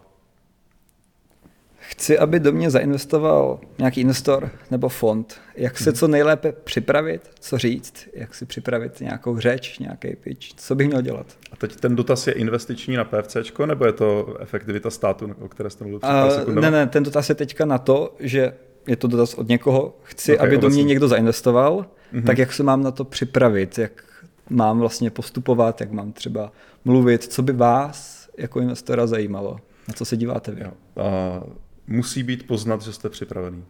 chci, 1.90 2.18
aby 2.18 2.40
do 2.40 2.52
mě 2.52 2.70
zainvestoval 2.70 3.60
nějaký 3.78 4.00
investor 4.00 4.50
nebo 4.70 4.88
fond. 4.88 5.40
Jak 5.56 5.78
se 5.78 5.92
co 5.92 6.08
nejlépe 6.08 6.52
připravit, 6.52 7.30
co 7.40 7.58
říct, 7.58 8.08
jak 8.12 8.34
si 8.34 8.46
připravit 8.46 9.00
nějakou 9.00 9.38
řeč, 9.38 9.78
nějaký 9.78 10.16
pitch, 10.16 10.54
co 10.56 10.74
bych 10.74 10.86
měl 10.86 11.02
dělat. 11.02 11.26
A 11.52 11.56
teď 11.56 11.76
ten 11.76 11.96
dotaz 11.96 12.26
je 12.26 12.32
investiční 12.32 12.96
na 12.96 13.04
PFC, 13.04 13.36
nebo 13.66 13.84
je 13.84 13.92
to 13.92 14.36
efektivita 14.40 14.90
státu, 14.90 15.34
o 15.40 15.48
které 15.48 15.70
jste 15.70 15.84
mluvil 15.84 16.00
uh, 16.48 16.54
Ne, 16.54 16.70
ne, 16.70 16.86
ten 16.86 17.02
dotaz 17.02 17.28
je 17.28 17.34
teďka 17.34 17.64
na 17.64 17.78
to, 17.78 18.14
že 18.20 18.52
je 18.86 18.96
to 18.96 19.08
dotaz 19.08 19.34
od 19.34 19.48
někoho, 19.48 19.96
chci, 20.02 20.34
okay, 20.34 20.48
aby 20.48 20.56
obecně. 20.56 20.68
do 20.68 20.74
mě 20.74 20.84
někdo 20.84 21.08
zainvestoval, 21.08 21.86
mm-hmm. 22.12 22.24
tak 22.24 22.38
jak 22.38 22.52
se 22.52 22.62
mám 22.62 22.82
na 22.82 22.90
to 22.90 23.04
připravit, 23.04 23.78
jak 23.78 24.04
mám 24.50 24.78
vlastně 24.78 25.10
postupovat, 25.10 25.80
jak 25.80 25.92
mám 25.92 26.12
třeba 26.12 26.52
mluvit, 26.84 27.24
co 27.24 27.42
by 27.42 27.52
vás 27.52 28.28
jako 28.38 28.60
investora 28.60 29.06
zajímalo, 29.06 29.56
na 29.88 29.94
co 29.94 30.04
se 30.04 30.16
díváte 30.16 30.52
vy? 30.52 30.62
Jo. 30.62 30.72
Uh, 30.94 31.52
musí 31.88 32.22
být 32.22 32.46
poznat, 32.46 32.82
že 32.82 32.92
jste 32.92 33.08
připravený. 33.08 33.64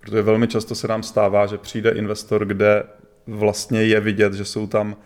Protože 0.00 0.22
velmi 0.22 0.48
často 0.48 0.74
se 0.74 0.88
nám 0.88 1.02
stává, 1.02 1.46
že 1.46 1.58
přijde 1.58 1.90
investor, 1.90 2.44
kde 2.44 2.82
vlastně 3.26 3.82
je 3.82 4.00
vidět, 4.00 4.34
že 4.34 4.44
jsou 4.44 4.66
tam 4.66 4.96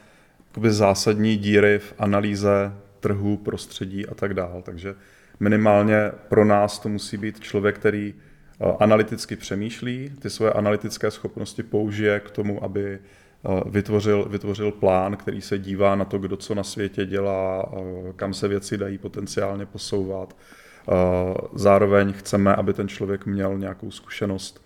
zásadní 0.69 1.37
díry 1.37 1.79
v 1.79 1.95
analýze 1.99 2.73
trhu, 3.01 3.37
prostředí 3.37 4.07
a 4.07 4.15
tak 4.15 4.35
dále. 4.35 4.63
Takže 4.63 4.95
minimálně 5.41 6.13
pro 6.29 6.45
nás 6.45 6.79
to 6.79 6.89
musí 6.89 7.17
být 7.17 7.41
člověk, 7.41 7.79
který 7.79 8.15
eh, 8.15 8.73
analyticky 8.81 9.37
přemýšlí, 9.37 10.13
ty 10.19 10.31
svoje 10.31 10.53
analytické 10.53 11.11
schopnosti 11.11 11.63
použije 11.63 12.21
k 12.21 12.31
tomu, 12.31 12.65
aby 12.65 12.99
eh, 12.99 13.61
vytvořil, 13.67 14.25
vytvořil 14.29 14.73
plán, 14.73 15.17
který 15.17 15.41
se 15.41 15.59
dívá 15.59 15.97
na 15.97 16.05
to, 16.05 16.19
kdo 16.19 16.37
co 16.37 16.55
na 16.55 16.65
světě 16.65 17.07
dělá, 17.07 17.73
eh, 17.73 18.13
kam 18.17 18.35
se 18.35 18.49
věci 18.49 18.79
dají 18.79 18.99
potenciálně 18.99 19.67
posouvat 19.67 20.37
Zároveň 21.53 22.13
chceme, 22.13 22.55
aby 22.55 22.73
ten 22.73 22.89
člověk 22.89 23.27
měl 23.27 23.59
nějakou 23.59 23.91
zkušenost 23.91 24.65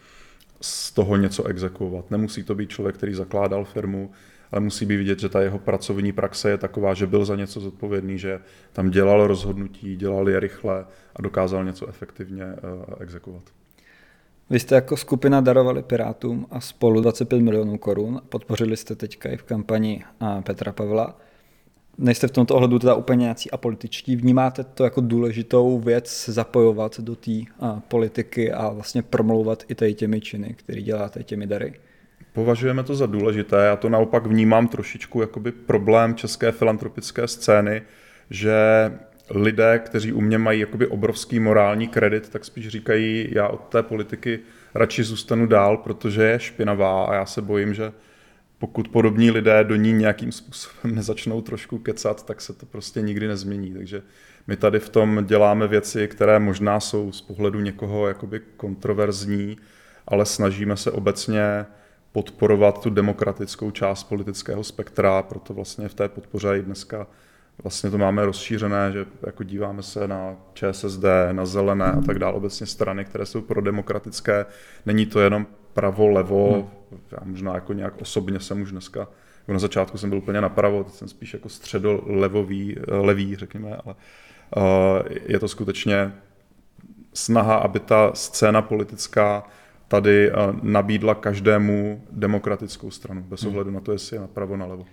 z 0.61 0.93
toho 0.93 1.17
něco 1.17 1.45
exekuovat. 1.45 2.11
Nemusí 2.11 2.43
to 2.43 2.55
být 2.55 2.71
člověk, 2.71 2.97
který 2.97 3.15
zakládal 3.15 3.65
firmu, 3.65 4.11
ale 4.53 4.61
musí 4.61 4.87
být 4.87 4.97
vidět, 4.97 5.21
že 5.21 5.29
ta 5.29 5.43
jeho 5.43 5.59
pracovní 5.59 6.13
praxe 6.13 6.51
je 6.51 6.59
taková, 6.59 6.95
že 6.95 7.07
byl 7.07 7.25
za 7.25 7.37
něco 7.37 7.61
zodpovědný, 7.61 8.19
že 8.19 8.41
tam 8.73 8.91
dělal 8.91 9.27
rozhodnutí, 9.27 9.97
dělal 9.97 10.29
je 10.29 10.41
rychle 10.41 10.87
a 11.17 11.23
dokázal 11.23 11.65
něco 11.65 11.89
efektivně 11.89 12.45
eh, 12.45 12.57
exekuovat. 13.01 13.43
Vy 14.51 14.59
jste 14.59 14.75
jako 14.75 14.97
skupina 14.97 15.41
darovali 15.41 15.83
Pirátům 15.83 16.47
a 16.51 16.61
spolu 16.61 17.01
25 17.01 17.41
milionů 17.41 17.79
korun. 17.79 18.21
Podpořili 18.29 18.77
jste 18.77 18.95
teďka 18.95 19.29
i 19.29 19.37
v 19.37 19.43
kampani 19.43 20.05
eh, 20.23 20.43
Petra 20.43 20.73
Pavla 20.73 21.17
nejste 21.99 22.27
v 22.27 22.31
tomto 22.31 22.55
ohledu 22.55 22.79
teda 22.79 22.95
úplně 22.95 23.23
nějací 23.23 23.51
apolitičtí. 23.51 24.17
Vnímáte 24.17 24.65
to 24.65 24.85
jako 24.85 25.01
důležitou 25.01 25.79
věc 25.79 26.29
zapojovat 26.29 27.01
do 27.01 27.17
té 27.17 27.31
politiky 27.89 28.53
a 28.53 28.69
vlastně 28.69 29.03
promlouvat 29.03 29.63
i 29.69 29.75
tady 29.75 29.95
těmi 29.95 30.21
činy, 30.21 30.55
které 30.59 30.83
děláte, 30.83 31.23
těmi 31.23 31.47
dary? 31.47 31.75
Považujeme 32.33 32.83
to 32.83 32.95
za 32.95 33.07
důležité. 33.07 33.57
Já 33.57 33.77
to 33.77 33.89
naopak 33.89 34.27
vnímám 34.27 34.69
trošičku 34.69 35.21
jakoby 35.21 35.53
problém 35.53 36.15
české 36.15 36.53
filantropické 36.53 37.29
scény, 37.29 37.83
že 38.31 38.55
lidé, 39.31 39.79
kteří 39.79 40.13
u 40.13 40.21
mě 40.21 40.39
mají 40.39 40.61
jakoby 40.61 40.87
obrovský 40.87 41.41
morální 41.41 41.89
kredit, 41.89 42.29
tak 42.29 42.45
spíš 42.45 42.69
říkají, 42.69 43.29
já 43.31 43.49
od 43.49 43.61
té 43.61 43.83
politiky 43.83 44.41
radši 44.75 45.05
zůstanu 45.05 45.47
dál, 45.47 45.77
protože 45.77 46.23
je 46.23 46.41
špinavá 46.41 47.05
a 47.05 47.15
já 47.15 47.27
se 47.27 47.43
bojím, 47.43 47.75
že 47.75 47.93
pokud 48.65 48.89
podobní 48.89 49.31
lidé 49.31 49.65
do 49.65 49.77
ní 49.77 49.93
nějakým 49.93 50.33
způsobem 50.33 50.95
nezačnou 50.95 51.41
trošku 51.41 51.79
kecat, 51.79 52.27
tak 52.27 52.41
se 52.41 52.53
to 52.53 52.67
prostě 52.67 53.01
nikdy 53.01 53.29
nezmění. 53.29 53.75
Takže 53.75 54.03
my 54.47 54.57
tady 54.57 54.79
v 54.79 54.89
tom 54.89 55.25
děláme 55.27 55.69
věci, 55.69 56.09
které 56.09 56.39
možná 56.39 56.81
jsou 56.81 57.13
z 57.13 57.21
pohledu 57.21 57.61
někoho 57.61 58.09
jakoby 58.09 58.41
kontroverzní, 58.57 59.57
ale 60.09 60.27
snažíme 60.27 60.77
se 60.77 60.91
obecně 60.91 61.67
podporovat 62.13 62.83
tu 62.83 62.91
demokratickou 62.91 63.71
část 63.71 64.05
politického 64.05 64.65
spektra, 64.65 65.23
proto 65.23 65.55
vlastně 65.55 65.89
v 65.89 65.95
té 65.95 66.09
podpoře 66.09 66.59
i 66.59 66.63
dneska 66.63 67.07
vlastně 67.63 67.91
to 67.91 67.99
máme 67.99 68.27
rozšířené, 68.27 68.93
že 68.93 69.07
jako 69.27 69.45
díváme 69.45 69.83
se 69.83 70.09
na 70.09 70.37
ČSSD, 70.55 71.05
na 71.33 71.47
zelené 71.47 71.85
a 71.85 72.01
tak 72.01 72.19
dále, 72.19 72.35
obecně 72.35 72.67
strany, 72.67 73.05
které 73.05 73.27
jsou 73.27 73.41
prodemokratické. 73.41 74.47
Není 74.87 75.07
to 75.07 75.21
jenom 75.21 75.47
pravo, 75.75 76.09
levo, 76.09 76.53
hmm. 76.53 77.01
já 77.13 77.19
možná 77.25 77.55
jako 77.55 77.73
nějak 77.73 78.01
osobně 78.01 78.41
jsem 78.41 78.63
už 78.63 78.71
dneska, 78.73 79.01
jako 79.41 79.53
na 79.53 79.59
začátku 79.59 79.99
jsem 79.99 80.11
byl 80.11 80.19
úplně 80.19 80.41
napravo, 80.41 80.85
teď 80.85 80.95
jsem 80.95 81.09
spíš 81.09 81.33
jako 81.33 81.49
středolevový, 81.49 82.77
levý, 82.87 83.37
řekněme, 83.37 83.77
ale 83.85 83.95
uh, 84.57 84.63
je 85.27 85.39
to 85.39 85.49
skutečně 85.49 86.13
snaha, 87.15 87.57
aby 87.57 87.81
ta 87.81 88.11
scéna 88.15 88.63
politická 88.63 89.45
tady 89.89 90.33
uh, 90.33 90.37
nabídla 90.63 91.15
každému 91.15 92.05
demokratickou 92.11 92.91
stranu, 92.91 93.23
bez 93.23 93.43
hmm. 93.43 93.51
ohledu 93.53 93.71
na 93.71 93.81
to, 93.81 93.93
jestli 93.93 94.17
je 94.17 94.21
napravo, 94.21 94.57
nalevo. 94.57 94.87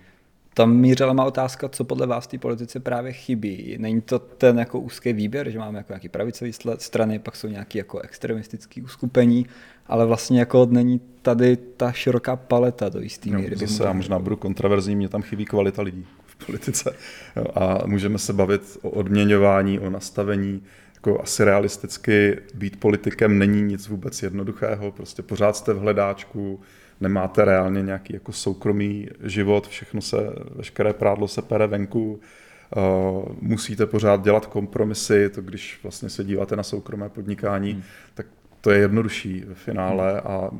Tam 0.54 0.76
mířila 0.76 1.12
má 1.12 1.24
otázka, 1.24 1.68
co 1.68 1.84
podle 1.84 2.06
vás 2.06 2.26
té 2.26 2.38
politice 2.38 2.80
právě 2.80 3.12
chybí. 3.12 3.76
Není 3.78 4.00
to 4.00 4.18
ten 4.18 4.58
jako 4.58 4.80
úzký 4.80 5.12
výběr, 5.12 5.50
že 5.50 5.58
máme 5.58 5.78
jako 5.78 5.92
nějaký 5.92 6.08
pravicové 6.08 6.50
strany, 6.78 7.18
pak 7.18 7.36
jsou 7.36 7.48
nějaké 7.48 7.78
jako 7.78 8.00
extremistické 8.00 8.82
uskupení, 8.82 9.46
ale 9.86 10.06
vlastně 10.06 10.40
jako 10.40 10.66
není 10.70 11.00
tady 11.22 11.56
ta 11.56 11.92
široká 11.92 12.36
paleta 12.36 12.88
do 12.88 13.00
jisté 13.00 13.30
no, 13.30 13.38
míry. 13.38 13.56
Zase 13.56 13.84
já 13.84 13.92
možná 13.92 14.18
budu 14.18 14.36
kontraverzní, 14.36 14.96
mě 14.96 15.08
tam 15.08 15.22
chybí 15.22 15.44
kvalita 15.44 15.82
lidí 15.82 16.06
v 16.26 16.46
politice. 16.46 16.96
Jo, 17.36 17.44
a 17.54 17.86
můžeme 17.86 18.18
se 18.18 18.32
bavit 18.32 18.78
o 18.82 18.90
odměňování, 18.90 19.78
o 19.78 19.90
nastavení, 19.90 20.62
jako 20.94 21.20
asi 21.20 21.44
realisticky 21.44 22.38
být 22.54 22.80
politikem 22.80 23.38
není 23.38 23.62
nic 23.62 23.88
vůbec 23.88 24.22
jednoduchého, 24.22 24.92
prostě 24.92 25.22
pořád 25.22 25.56
jste 25.56 25.72
v 25.72 25.78
hledáčku, 25.78 26.60
nemáte 27.02 27.44
reálně 27.44 27.82
nějaký 27.82 28.14
jako 28.14 28.32
soukromý 28.32 29.08
život, 29.22 29.68
všechno 29.68 30.00
se, 30.00 30.16
veškeré 30.54 30.92
prádlo 30.92 31.28
se 31.28 31.42
pere 31.42 31.66
venku, 31.66 32.20
uh, 32.76 33.36
musíte 33.40 33.86
pořád 33.86 34.22
dělat 34.22 34.46
kompromisy, 34.46 35.28
to 35.28 35.42
když 35.42 35.80
vlastně 35.82 36.08
se 36.08 36.24
díváte 36.24 36.56
na 36.56 36.62
soukromé 36.62 37.08
podnikání, 37.08 37.72
hmm. 37.72 37.82
tak 38.14 38.26
to 38.60 38.70
je 38.70 38.78
jednodušší 38.78 39.44
ve 39.46 39.54
finále 39.54 40.10
hmm. 40.10 40.20
a 40.24 40.50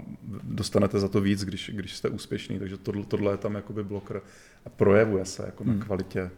dostanete 0.42 0.98
za 0.98 1.08
to 1.08 1.20
víc, 1.20 1.44
když, 1.44 1.70
když 1.74 1.96
jste 1.96 2.08
úspěšný, 2.08 2.58
takže 2.58 2.76
tohle, 2.78 3.04
tohle 3.04 3.32
je 3.32 3.36
tam 3.36 3.54
jakoby 3.54 3.84
blokr 3.84 4.20
a 4.66 4.68
projevuje 4.68 5.24
se 5.24 5.42
jako 5.46 5.64
hmm. 5.64 5.78
na 5.78 5.84
kvalitě 5.84 6.30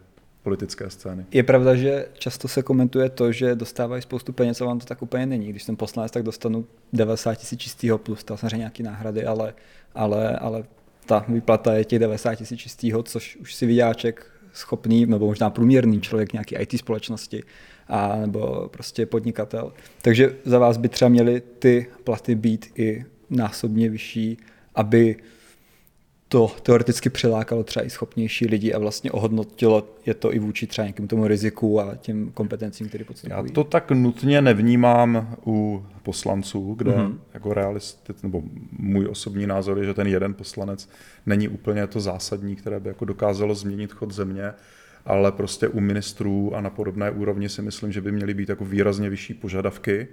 politické 0.45 0.91
scény. 0.91 1.27
Je 1.33 1.43
pravda, 1.43 1.75
že 1.75 2.07
často 2.13 2.49
se 2.49 2.63
komentuje 2.63 3.09
to, 3.11 3.33
že 3.33 3.55
dostávají 3.55 4.03
spoustu 4.03 4.33
peněz 4.33 4.61
a 4.61 4.65
vám 4.65 4.79
to 4.79 4.87
tak 4.87 5.03
úplně 5.03 5.27
není. 5.27 5.49
Když 5.49 5.63
jsem 5.63 5.77
poslanec, 5.77 6.13
tak 6.13 6.23
dostanu 6.23 6.67
90 6.93 7.35
tisíc 7.35 7.61
čistého 7.61 7.99
plus 7.99 8.25
tam 8.25 8.37
samozřejmě 8.37 8.59
nějaké 8.59 8.83
náhrady, 8.83 9.25
ale, 9.25 9.55
ale, 9.95 10.37
ale 10.37 10.65
ta 11.07 11.25
výplata 11.29 11.75
je 11.75 11.85
těch 11.85 11.99
90 11.99 12.35
tisíc 12.35 12.61
čistého, 12.61 13.03
což 13.03 13.37
už 13.37 13.55
si 13.55 13.67
vyjáček 13.67 14.27
schopný, 14.53 15.07
nebo 15.07 15.27
možná 15.27 15.51
průměrný 15.51 16.01
člověk 16.01 16.33
nějaký 16.33 16.55
IT 16.55 16.79
společnosti, 16.79 17.43
a 17.89 18.17
nebo 18.17 18.69
prostě 18.69 19.07
podnikatel. 19.07 19.73
Takže 20.03 20.37
za 20.45 20.59
vás 20.59 20.77
by 20.77 20.89
třeba 20.89 21.09
měly 21.09 21.43
ty 21.59 21.87
platy 22.05 22.35
být 22.35 22.73
i 22.75 23.05
násobně 23.31 23.91
vyšší, 23.91 24.39
aby 24.75 25.17
to 26.29 26.53
teoreticky 26.63 27.11
přilákalo 27.11 27.65
třeba 27.65 27.87
i 27.87 27.91
schopnější 27.91 28.47
lidi 28.47 28.73
a 28.73 28.79
vlastně 28.79 29.13
ohodnotilo 29.13 29.89
je 30.07 30.15
to 30.15 30.35
i 30.35 30.39
vůči 30.39 30.67
třeba 30.67 30.85
nějakým 30.85 31.09
tomu 31.09 31.27
riziku 31.27 31.81
a 31.81 31.95
těm 31.97 32.31
kompetencím, 32.35 32.89
které 32.89 33.05
podstupují. 33.05 33.49
Já 33.49 33.55
to 33.55 33.65
tak 33.65 33.91
nutně 33.91 34.43
nevnímám 34.43 35.37
u 35.47 35.87
poslanců, 36.03 36.75
kde 36.75 36.91
mm-hmm. 36.91 37.19
jako 37.35 37.55
realisty, 37.55 38.13
nebo 38.23 38.43
můj 38.79 39.07
osobní 39.07 39.47
názor 39.47 39.79
je, 39.79 39.85
že 39.85 39.95
ten 39.95 40.07
jeden 40.07 40.35
poslanec 40.35 40.89
není 41.27 41.49
úplně 41.49 41.87
to 41.87 42.01
zásadní, 42.01 42.57
které 42.57 42.81
by 42.81 42.89
jako 42.89 43.05
dokázalo 43.05 43.55
změnit 43.55 43.93
chod 43.93 44.13
země, 44.13 44.53
ale 45.07 45.33
prostě 45.33 45.69
u 45.69 45.81
ministrů 45.81 46.57
a 46.57 46.61
na 46.61 46.71
podobné 46.71 47.11
úrovni 47.11 47.49
si 47.49 47.63
myslím, 47.63 47.93
že 47.93 48.01
by 48.01 48.13
měly 48.13 48.35
být 48.35 48.49
jako 48.49 48.65
výrazně 48.65 49.11
vyšší 49.11 49.35
požadavky 49.35 50.09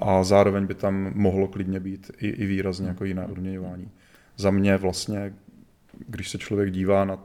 a 0.00 0.24
zároveň 0.24 0.66
by 0.66 0.74
tam 0.74 1.12
mohlo 1.14 1.48
klidně 1.48 1.80
být 1.80 2.10
i, 2.18 2.28
i 2.28 2.46
výrazně 2.46 2.88
jako 2.88 3.04
jiné 3.04 3.26
odměňování 3.26 3.90
za 4.38 4.50
mě 4.50 4.76
vlastně, 4.76 5.34
když 6.08 6.30
se 6.30 6.38
člověk 6.38 6.70
dívá 6.70 7.04
na, 7.04 7.18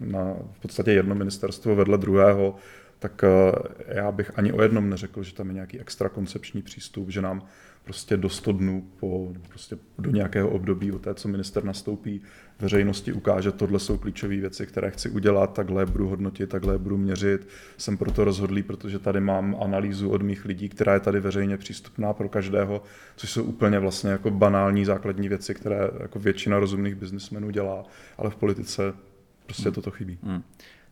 na 0.00 0.34
v 0.52 0.60
podstatě 0.60 0.92
jedno 0.92 1.14
ministerstvo 1.14 1.76
vedle 1.76 1.98
druhého, 1.98 2.56
tak 2.98 3.24
eh, 3.24 3.94
já 3.94 4.12
bych 4.12 4.38
ani 4.38 4.52
o 4.52 4.62
jednom 4.62 4.90
neřekl, 4.90 5.22
že 5.22 5.34
tam 5.34 5.48
je 5.48 5.54
nějaký 5.54 5.80
extra 5.80 6.08
koncepční 6.08 6.62
přístup, 6.62 7.08
že 7.08 7.22
nám 7.22 7.42
prostě 7.84 8.16
do 8.16 8.28
100 8.28 8.52
dnů 8.52 8.84
po, 9.00 9.32
prostě 9.48 9.78
do 9.98 10.10
nějakého 10.10 10.50
období 10.50 10.92
od 10.92 11.02
té, 11.02 11.14
co 11.14 11.28
minister 11.28 11.64
nastoupí, 11.64 12.20
veřejnosti 12.60 13.12
ukáže, 13.12 13.52
tohle 13.52 13.78
jsou 13.78 13.98
klíčové 13.98 14.36
věci, 14.36 14.66
které 14.66 14.90
chci 14.90 15.10
udělat, 15.10 15.52
takhle 15.52 15.86
budu 15.86 16.08
hodnotit, 16.08 16.50
takhle 16.50 16.78
budu 16.78 16.96
měřit. 16.98 17.48
Jsem 17.76 17.96
proto 17.96 18.24
rozhodlý, 18.24 18.62
protože 18.62 18.98
tady 18.98 19.20
mám 19.20 19.56
analýzu 19.60 20.10
od 20.10 20.22
mých 20.22 20.44
lidí, 20.44 20.68
která 20.68 20.94
je 20.94 21.00
tady 21.00 21.20
veřejně 21.20 21.56
přístupná 21.56 22.12
pro 22.12 22.28
každého, 22.28 22.82
což 23.16 23.30
jsou 23.30 23.42
úplně 23.42 23.78
vlastně 23.78 24.10
jako 24.10 24.30
banální 24.30 24.84
základní 24.84 25.28
věci, 25.28 25.54
které 25.54 25.90
jako 26.00 26.18
většina 26.18 26.58
rozumných 26.58 26.94
biznismenů 26.94 27.50
dělá, 27.50 27.84
ale 28.18 28.30
v 28.30 28.36
politice 28.36 28.92
prostě 29.46 29.64
hmm. 29.64 29.74
toto 29.74 29.90
chybí. 29.90 30.18
Hmm. 30.22 30.42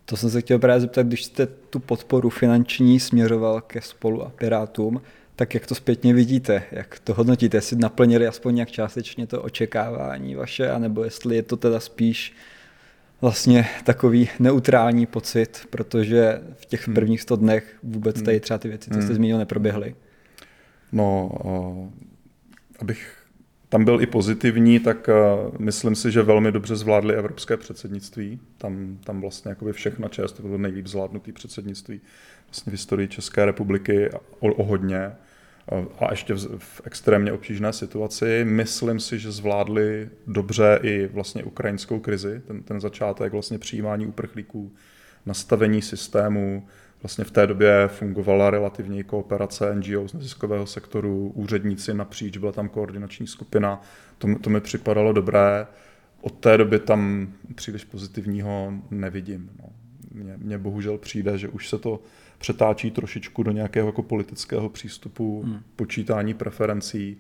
To 0.05 0.17
jsem 0.17 0.31
se 0.31 0.41
chtěl 0.41 0.59
právě 0.59 0.81
zeptat, 0.81 1.07
když 1.07 1.25
jste 1.25 1.47
tu 1.47 1.79
podporu 1.79 2.31
finanční 2.31 3.01
směřoval 3.01 3.61
ke 3.61 3.81
spolu 3.81 4.23
a 4.23 4.31
Pirátům, 4.31 5.01
tak 5.39 5.55
jak 5.55 5.67
to 5.67 5.75
zpětně 5.75 6.15
vidíte, 6.15 6.63
jak 6.71 6.99
to 6.99 7.15
hodnotíte, 7.15 7.57
jestli 7.57 7.77
naplnili 7.77 8.27
aspoň 8.27 8.55
nějak 8.55 8.71
částečně 8.71 9.27
to 9.27 9.43
očekávání 9.43 10.35
vaše, 10.35 10.71
anebo 10.71 11.05
jestli 11.05 11.37
je 11.37 11.43
to 11.43 11.57
teda 11.57 11.81
spíš 11.81 12.35
vlastně 13.21 13.67
takový 13.85 14.29
neutrální 14.39 15.07
pocit, 15.07 15.67
protože 15.71 16.41
v 16.55 16.67
těch 16.67 16.87
hmm. 16.87 16.95
prvních 16.95 17.21
100 17.21 17.37
dnech 17.37 17.77
vůbec 17.83 18.17
hmm. 18.17 18.25
tady 18.25 18.41
třeba 18.41 18.59
ty 18.59 18.69
věci, 18.69 18.91
co 18.91 18.95
jste 18.95 19.07
hmm. 19.07 19.15
zmínil, 19.15 19.39
neproběhly. 19.39 19.95
No, 20.93 21.31
uh, 21.45 21.89
abych 22.79 23.17
tam 23.69 23.85
byl 23.85 24.03
i 24.03 24.07
pozitivní, 24.07 24.81
tak 24.81 25.09
uh, 25.09 25.55
myslím 25.59 25.95
si, 25.95 26.11
že 26.13 26.23
velmi 26.23 26.53
dobře 26.53 26.77
zvládli 26.77 27.15
evropské 27.15 27.57
předsednictví. 27.57 28.41
Tam, 28.59 28.99
tam 29.05 29.21
vlastně 29.21 29.49
jakoby 29.49 29.73
všechna 29.73 30.09
část, 30.09 30.33
to 30.33 30.43
bylo 30.43 30.59
nejlíp 30.59 30.87
zvládnutý 30.87 31.33
předsednictví 31.33 32.01
vlastně 32.47 32.71
v 32.71 32.75
historii 32.75 33.09
České 33.09 33.45
republiky 33.45 34.11
o, 34.41 34.53
o 34.55 34.65
hodně 34.65 35.13
a 35.99 36.11
ještě 36.11 36.35
v, 36.35 36.59
v 36.59 36.81
extrémně 36.85 37.33
obtížné 37.33 37.73
situaci. 37.73 38.45
Myslím 38.45 39.01
si, 39.01 39.19
že 39.19 39.33
zvládli 39.33 40.09
dobře 40.27 40.79
i 40.83 41.07
vlastně 41.07 41.45
ukrajinskou 41.45 42.01
krizi, 42.01 42.43
ten, 42.47 42.63
ten 42.63 42.81
začátek 42.81 43.33
vlastně 43.33 43.59
přijímání 43.59 44.07
uprchlíků, 44.07 44.73
nastavení 45.27 45.83
systému. 45.83 46.67
Vlastně 47.03 47.25
v 47.25 47.31
té 47.31 47.47
době 47.47 47.89
fungovala 47.89 48.51
relativně 48.51 49.05
kooperace 49.05 49.75
NGO 49.75 50.09
z 50.09 50.13
neziskového 50.13 50.67
sektoru, 50.67 51.33
úředníci 51.35 51.95
napříč, 51.95 52.37
byla 52.37 52.53
tam 52.53 52.69
koordinační 52.69 53.27
skupina, 53.27 53.83
to, 54.19 54.29
to 54.41 54.51
mi 54.51 54.61
připadalo 54.61 55.13
dobré. 55.13 55.67
Od 56.21 56.39
té 56.39 56.59
doby 56.59 56.79
tam 56.79 57.33
příliš 57.55 57.85
pozitivního 57.85 58.73
nevidím. 58.91 59.51
No. 59.63 59.69
Mně, 60.13 60.35
mně 60.37 60.59
bohužel 60.59 60.99
přijde, 60.99 61.39
že 61.39 61.49
už 61.49 61.69
se 61.69 61.79
to 61.79 62.01
přetáčí 62.39 62.91
trošičku 62.91 63.43
do 63.43 63.53
nějakého 63.53 63.89
jako 63.89 64.03
politického 64.03 64.69
přístupu, 64.69 65.43
hmm. 65.43 65.61
počítání 65.77 66.35
preferencí, 66.35 67.17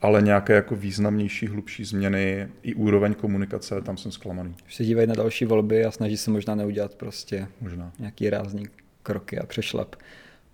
ale 0.00 0.22
nějaké 0.22 0.52
jako 0.52 0.76
významnější, 0.76 1.46
hlubší 1.46 1.84
změny 1.84 2.48
i 2.62 2.74
úroveň 2.74 3.14
komunikace, 3.14 3.80
tam 3.80 3.96
jsem 3.96 4.12
zklamaný. 4.12 4.54
Už 4.66 4.74
se 4.74 4.84
dívají 4.84 5.08
na 5.08 5.14
další 5.14 5.44
volby 5.44 5.84
a 5.84 5.90
snaží 5.90 6.16
se 6.16 6.30
možná 6.30 6.54
neudělat 6.54 6.94
prostě 6.94 7.48
možná. 7.60 7.92
nějaký 7.98 8.30
rázný 8.30 8.66
kroky 9.02 9.38
a 9.38 9.46
přešlap. 9.46 9.96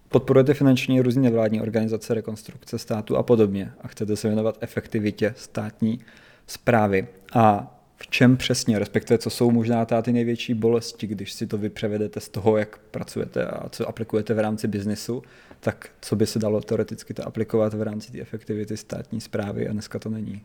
Podporujete 0.08 0.54
finančně 0.54 1.02
různé 1.02 1.22
nevládní 1.22 1.60
organizace, 1.60 2.14
rekonstrukce 2.14 2.78
státu 2.78 3.16
a 3.16 3.22
podobně 3.22 3.72
a 3.80 3.88
chcete 3.88 4.16
se 4.16 4.28
věnovat 4.28 4.58
efektivitě 4.60 5.34
státní 5.36 6.00
zprávy. 6.46 7.06
A 7.34 7.78
v 8.02 8.06
čem 8.06 8.36
přesně, 8.36 8.78
respektive 8.78 9.18
co 9.18 9.30
jsou 9.30 9.50
možná 9.50 9.84
ty 9.84 10.12
největší 10.12 10.54
bolesti, 10.54 11.06
když 11.06 11.32
si 11.32 11.46
to 11.46 11.58
vy 11.58 11.68
převedete 11.68 12.20
z 12.20 12.28
toho, 12.28 12.56
jak 12.56 12.78
pracujete 12.78 13.46
a 13.46 13.68
co 13.68 13.88
aplikujete 13.88 14.34
v 14.34 14.38
rámci 14.38 14.68
biznesu, 14.68 15.22
tak 15.60 15.90
co 16.00 16.16
by 16.16 16.26
se 16.26 16.38
dalo 16.38 16.60
teoreticky 16.60 17.14
to 17.14 17.26
aplikovat 17.26 17.74
v 17.74 17.82
rámci 17.82 18.12
té 18.12 18.20
efektivity 18.20 18.76
státní 18.76 19.20
zprávy 19.20 19.68
a 19.68 19.72
dneska 19.72 19.98
to 19.98 20.10
není. 20.10 20.42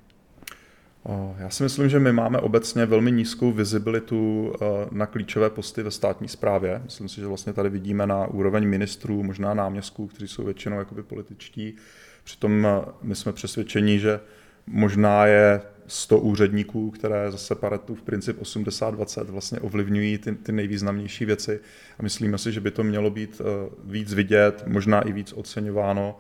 Já 1.38 1.50
si 1.50 1.64
myslím, 1.64 1.90
že 1.90 2.00
my 2.00 2.14
máme 2.14 2.40
obecně 2.40 2.86
velmi 2.86 3.12
nízkou 3.12 3.52
vizibilitu 3.52 4.54
na 4.92 5.06
klíčové 5.06 5.50
posty 5.50 5.84
ve 5.84 5.92
státní 5.92 6.28
správě. 6.28 6.82
Myslím 6.84 7.10
si, 7.10 7.16
že 7.22 7.28
vlastně 7.28 7.54
tady 7.54 7.70
vidíme 7.70 8.08
na 8.08 8.28
úroveň 8.28 8.68
ministrů, 8.68 9.24
možná 9.24 9.54
náměstků, 9.54 10.08
kteří 10.08 10.28
jsou 10.28 10.44
většinou 10.44 10.80
jakoby 10.80 11.04
političtí. 11.04 11.76
Přitom 12.24 12.68
my 13.02 13.16
jsme 13.16 13.34
přesvědčeni, 13.34 14.00
že 14.00 14.20
možná 14.68 15.26
je 15.26 15.62
100 15.88 16.20
úředníků, 16.20 16.92
které 16.92 17.32
zase 17.32 17.56
Paretu 17.56 17.96
v 17.96 18.02
princip 18.02 18.42
80-20 18.42 19.24
vlastně 19.24 19.60
ovlivňují 19.60 20.18
ty, 20.18 20.36
ty 20.36 20.52
nejvýznamnější 20.52 21.26
věci. 21.26 21.60
A 22.00 22.04
myslíme 22.04 22.38
si, 22.38 22.52
že 22.52 22.62
by 22.62 22.72
to 22.72 22.84
mělo 22.84 23.10
být 23.10 23.42
eh, 23.42 23.70
víc 23.84 24.14
vidět, 24.14 24.64
možná 24.68 25.02
i 25.02 25.12
víc 25.12 25.34
oceňováno, 25.34 26.18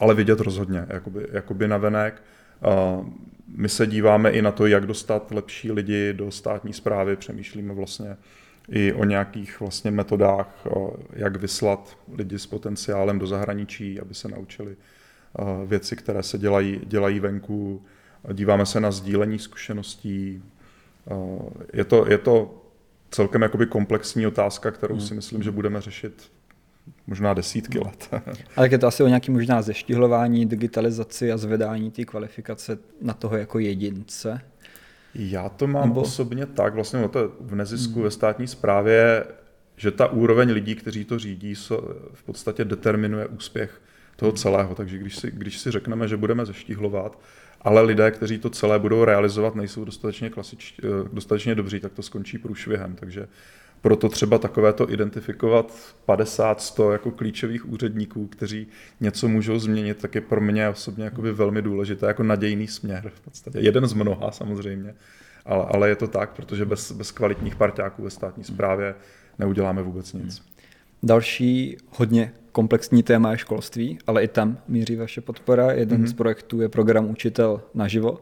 ale 0.00 0.14
vidět 0.14 0.40
rozhodně, 0.40 0.86
jakoby, 0.88 1.26
jakoby 1.32 1.68
navenek. 1.68 2.22
My 3.48 3.68
se 3.68 3.86
díváme 3.86 4.30
i 4.30 4.42
na 4.42 4.52
to, 4.52 4.66
jak 4.66 4.86
dostat 4.86 5.30
lepší 5.30 5.72
lidi 5.72 6.12
do 6.12 6.30
státní 6.30 6.72
zprávy, 6.72 7.16
přemýšlíme 7.16 7.74
vlastně 7.74 8.16
i 8.68 8.92
o 8.92 9.04
nějakých 9.04 9.60
vlastně 9.60 9.90
metodách, 9.90 10.66
jak 11.12 11.36
vyslat 11.36 11.98
lidi 12.12 12.38
s 12.38 12.46
potenciálem 12.46 13.18
do 13.18 13.26
zahraničí, 13.26 14.00
aby 14.00 14.14
se 14.14 14.28
naučili 14.28 14.76
věci, 15.66 15.96
které 15.96 16.22
se 16.22 16.38
dělají, 16.38 16.80
dělají 16.86 17.20
venku. 17.20 17.82
Díváme 18.32 18.66
se 18.66 18.80
na 18.80 18.90
sdílení 18.90 19.38
zkušeností. 19.38 20.42
Je 21.72 21.84
to, 21.84 22.10
je 22.10 22.18
to 22.18 22.64
celkem 23.10 23.42
jakoby 23.42 23.66
komplexní 23.66 24.26
otázka, 24.26 24.70
kterou 24.70 24.94
hmm. 24.94 25.06
si 25.06 25.14
myslím, 25.14 25.42
že 25.42 25.50
budeme 25.50 25.80
řešit 25.80 26.30
možná 27.06 27.34
desítky 27.34 27.78
let. 27.78 28.08
Ale 28.56 28.68
je 28.68 28.78
to 28.78 28.86
asi 28.86 29.02
o 29.02 29.08
nějaký 29.08 29.30
možná 29.30 29.62
zeštihlování, 29.62 30.46
digitalizaci 30.46 31.32
a 31.32 31.36
zvedání 31.36 31.90
té 31.90 32.04
kvalifikace 32.04 32.78
na 33.02 33.14
toho 33.14 33.36
jako 33.36 33.58
jedince? 33.58 34.40
Já 35.14 35.48
to 35.48 35.66
mám 35.66 35.88
Nebo... 35.88 36.00
osobně 36.00 36.46
tak, 36.46 36.74
vlastně 36.74 37.00
no 37.00 37.08
to 37.08 37.32
v 37.40 37.54
nezisku 37.54 37.94
hmm. 37.94 38.02
ve 38.02 38.10
státní 38.10 38.46
správě, 38.46 39.24
že 39.76 39.90
ta 39.90 40.06
úroveň 40.06 40.50
lidí, 40.50 40.74
kteří 40.74 41.04
to 41.04 41.18
řídí, 41.18 41.54
v 42.14 42.22
podstatě 42.26 42.64
determinuje 42.64 43.26
úspěch 43.26 43.80
toho 44.16 44.32
celého. 44.32 44.74
Takže 44.74 44.98
když 44.98 45.16
si, 45.16 45.30
když 45.30 45.58
si 45.58 45.70
řekneme, 45.70 46.08
že 46.08 46.16
budeme 46.16 46.46
zeštihlovat, 46.46 47.18
ale 47.62 47.82
lidé, 47.82 48.10
kteří 48.10 48.38
to 48.38 48.50
celé 48.50 48.78
budou 48.78 49.04
realizovat, 49.04 49.54
nejsou 49.54 49.84
dostatečně, 49.84 50.30
klasič, 50.30 50.80
eh, 50.82 51.08
dostatečně 51.12 51.54
dobří, 51.54 51.80
tak 51.80 51.92
to 51.92 52.02
skončí 52.02 52.38
průšvihem. 52.38 52.94
Takže 52.94 53.28
proto 53.80 54.08
třeba 54.08 54.38
takovéto 54.38 54.92
identifikovat 54.92 55.94
50-100 56.06 56.92
jako 56.92 57.10
klíčových 57.10 57.68
úředníků, 57.68 58.26
kteří 58.26 58.66
něco 59.00 59.28
můžou 59.28 59.58
změnit, 59.58 59.98
tak 59.98 60.14
je 60.14 60.20
pro 60.20 60.40
mě 60.40 60.68
osobně 60.68 61.04
jakoby 61.04 61.32
velmi 61.32 61.62
důležité, 61.62 62.06
jako 62.06 62.22
nadějný 62.22 62.66
směr 62.66 63.12
v 63.14 63.20
podstatě. 63.20 63.58
Jeden 63.58 63.86
z 63.86 63.92
mnoha 63.92 64.30
samozřejmě, 64.30 64.94
ale, 65.44 65.66
ale 65.74 65.88
je 65.88 65.96
to 65.96 66.06
tak, 66.06 66.30
protože 66.30 66.64
bez, 66.64 66.92
bez 66.92 67.10
kvalitních 67.10 67.56
parťáků 67.56 68.02
ve 68.02 68.10
státní 68.10 68.44
správě 68.44 68.94
neuděláme 69.38 69.82
vůbec 69.82 70.12
nic. 70.12 70.42
Další 71.02 71.76
hodně 71.90 72.32
komplexní 72.52 73.02
téma 73.02 73.30
je 73.30 73.38
školství, 73.38 73.98
ale 74.06 74.24
i 74.24 74.28
tam 74.28 74.58
míří 74.68 74.96
vaše 74.96 75.20
podpora. 75.20 75.72
Jeden 75.72 76.02
mm-hmm. 76.02 76.08
z 76.08 76.12
projektů 76.12 76.60
je 76.60 76.68
program 76.68 77.10
Učitel 77.10 77.62
naživo. 77.74 78.20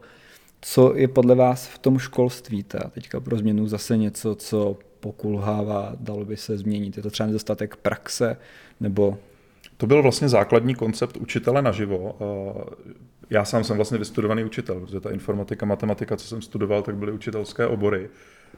Co 0.61 0.95
je 0.95 1.07
podle 1.07 1.35
vás 1.35 1.67
v 1.67 1.77
tom 1.77 1.99
školství 1.99 2.63
ta 2.63 2.79
teďka 2.79 3.19
pro 3.19 3.37
změnu 3.37 3.67
zase 3.67 3.97
něco, 3.97 4.35
co 4.35 4.77
pokulhává, 4.99 5.95
dalo 5.99 6.25
by 6.25 6.37
se 6.37 6.57
změnit? 6.57 6.97
Je 6.97 7.03
to 7.03 7.09
třeba 7.09 7.27
nedostatek 7.27 7.75
praxe 7.75 8.37
nebo 8.79 9.17
to 9.77 9.87
byl 9.87 10.01
vlastně 10.01 10.29
základní 10.29 10.75
koncept 10.75 11.17
učitele 11.17 11.61
naživo. 11.61 12.15
Já 13.29 13.45
sám 13.45 13.63
jsem 13.63 13.75
vlastně 13.75 13.97
vystudovaný 13.97 14.43
učitel, 14.43 14.79
protože 14.79 14.99
ta 14.99 15.11
informatika, 15.11 15.65
matematika, 15.65 16.17
co 16.17 16.27
jsem 16.27 16.41
studoval, 16.41 16.81
tak 16.81 16.95
byly 16.95 17.11
učitelské 17.11 17.67
obory. 17.67 18.09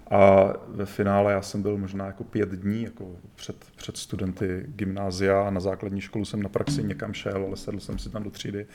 A 0.10 0.54
ve 0.68 0.86
finále 0.86 1.32
já 1.32 1.42
jsem 1.42 1.62
byl 1.62 1.78
možná 1.78 2.06
jako 2.06 2.24
pět 2.24 2.50
dní 2.50 2.84
jako 2.84 3.16
před, 3.36 3.56
před 3.76 3.98
studenty 3.98 4.66
gymnázia 4.68 5.42
a 5.48 5.50
na 5.50 5.60
základní 5.60 6.02
školu 6.02 6.26
jsem 6.26 6.44
na 6.44 6.50
praxi 6.50 6.84
někam 6.84 7.14
šel, 7.14 7.44
ale 7.48 7.58
sedl 7.58 7.80
jsem 7.80 8.00
si 8.00 8.10
tam 8.10 8.24
do 8.24 8.30
třídy 8.30 8.66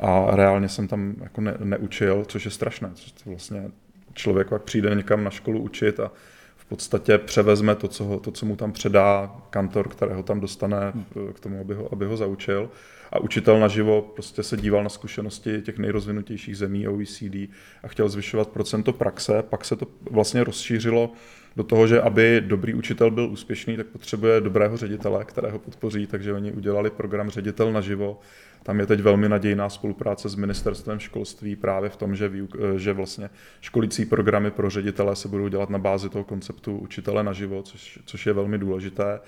a 0.00 0.36
reálně 0.36 0.68
jsem 0.68 0.88
tam 0.88 1.14
jako 1.20 1.40
ne, 1.40 1.54
neučil, 1.64 2.24
což 2.24 2.44
je 2.44 2.50
strašné. 2.50 2.90
Což 2.94 3.26
vlastně 3.26 3.70
člověk 4.14 4.48
pak 4.48 4.62
přijde 4.62 4.94
někam 4.94 5.24
na 5.24 5.30
školu 5.30 5.60
učit 5.60 6.00
a 6.00 6.12
v 6.56 6.64
podstatě 6.64 7.18
převezme 7.18 7.74
to, 7.74 7.88
co, 7.88 8.04
ho, 8.04 8.20
to, 8.20 8.30
co 8.30 8.46
mu 8.46 8.56
tam 8.56 8.72
předá 8.72 9.36
kantor, 9.50 9.88
kterého 9.88 10.22
tam 10.22 10.40
dostane 10.40 10.92
k 11.34 11.40
tomu, 11.40 11.60
aby 11.60 11.74
ho, 11.74 11.88
aby 11.92 12.06
ho 12.06 12.16
zaučil. 12.16 12.70
A 13.12 13.18
učitel 13.18 13.60
naživo 13.60 14.02
prostě 14.02 14.42
se 14.42 14.56
díval 14.56 14.82
na 14.82 14.88
zkušenosti 14.88 15.62
těch 15.62 15.78
nejrozvinutějších 15.78 16.56
zemí 16.56 16.88
OECD 16.88 17.34
a 17.82 17.88
chtěl 17.88 18.08
zvyšovat 18.08 18.48
procento 18.48 18.92
praxe. 18.92 19.42
Pak 19.42 19.64
se 19.64 19.76
to 19.76 19.86
vlastně 20.10 20.44
rozšířilo 20.44 21.12
do 21.56 21.64
toho, 21.64 21.86
že 21.86 22.00
aby 22.00 22.42
dobrý 22.46 22.74
učitel 22.74 23.10
byl 23.10 23.30
úspěšný, 23.30 23.76
tak 23.76 23.86
potřebuje 23.86 24.40
dobrého 24.40 24.76
ředitele, 24.76 25.24
kterého 25.24 25.58
podpoří, 25.58 26.06
takže 26.06 26.32
oni 26.32 26.52
udělali 26.52 26.90
program 26.90 27.30
Ředitel 27.30 27.72
naživo. 27.72 28.20
Tam 28.62 28.80
je 28.80 28.86
teď 28.86 29.00
velmi 29.00 29.28
nadějná 29.28 29.68
spolupráce 29.68 30.28
s 30.28 30.34
ministerstvem 30.34 30.98
školství 30.98 31.56
právě 31.56 31.90
v 31.90 31.96
tom, 31.96 32.16
že, 32.16 32.28
výuk, 32.28 32.56
že 32.76 32.92
vlastně 32.92 33.30
školící 33.60 34.06
programy 34.06 34.50
pro 34.50 34.70
ředitele 34.70 35.16
se 35.16 35.28
budou 35.28 35.48
dělat 35.48 35.70
na 35.70 35.78
bázi 35.78 36.08
toho 36.08 36.24
konceptu 36.24 36.76
učitele 36.76 37.24
naživo, 37.24 37.62
což, 37.62 37.98
což 38.04 38.26
je 38.26 38.32
velmi 38.32 38.58
důležité. 38.58 39.20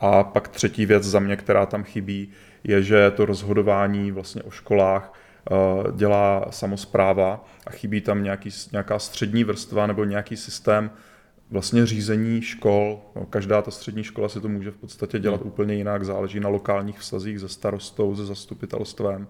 A 0.00 0.24
pak 0.24 0.48
třetí 0.48 0.86
věc 0.86 1.04
za 1.04 1.20
mě, 1.20 1.36
která 1.36 1.66
tam 1.66 1.84
chybí, 1.84 2.28
je, 2.64 2.82
že 2.82 3.10
to 3.10 3.26
rozhodování 3.26 4.12
vlastně 4.12 4.42
o 4.42 4.50
školách 4.50 5.12
eh, 5.50 5.54
dělá 5.96 6.46
samozpráva 6.50 7.44
a 7.66 7.70
chybí 7.70 8.00
tam 8.00 8.22
nějaký, 8.22 8.50
nějaká 8.72 8.98
střední 8.98 9.44
vrstva 9.44 9.86
nebo 9.86 10.04
nějaký 10.04 10.36
systém 10.36 10.90
vlastně 11.50 11.86
řízení 11.86 12.42
škol. 12.42 13.00
No, 13.16 13.26
každá 13.26 13.62
ta 13.62 13.70
střední 13.70 14.04
škola 14.04 14.28
si 14.28 14.40
to 14.40 14.48
může 14.48 14.70
v 14.70 14.76
podstatě 14.76 15.18
dělat 15.18 15.40
hmm. 15.40 15.50
úplně 15.50 15.74
jinak, 15.74 16.04
záleží 16.04 16.40
na 16.40 16.48
lokálních 16.48 16.98
vztazích 16.98 17.38
se 17.38 17.48
starostou, 17.48 18.16
se 18.16 18.26
zastupitelstvem. 18.26 19.26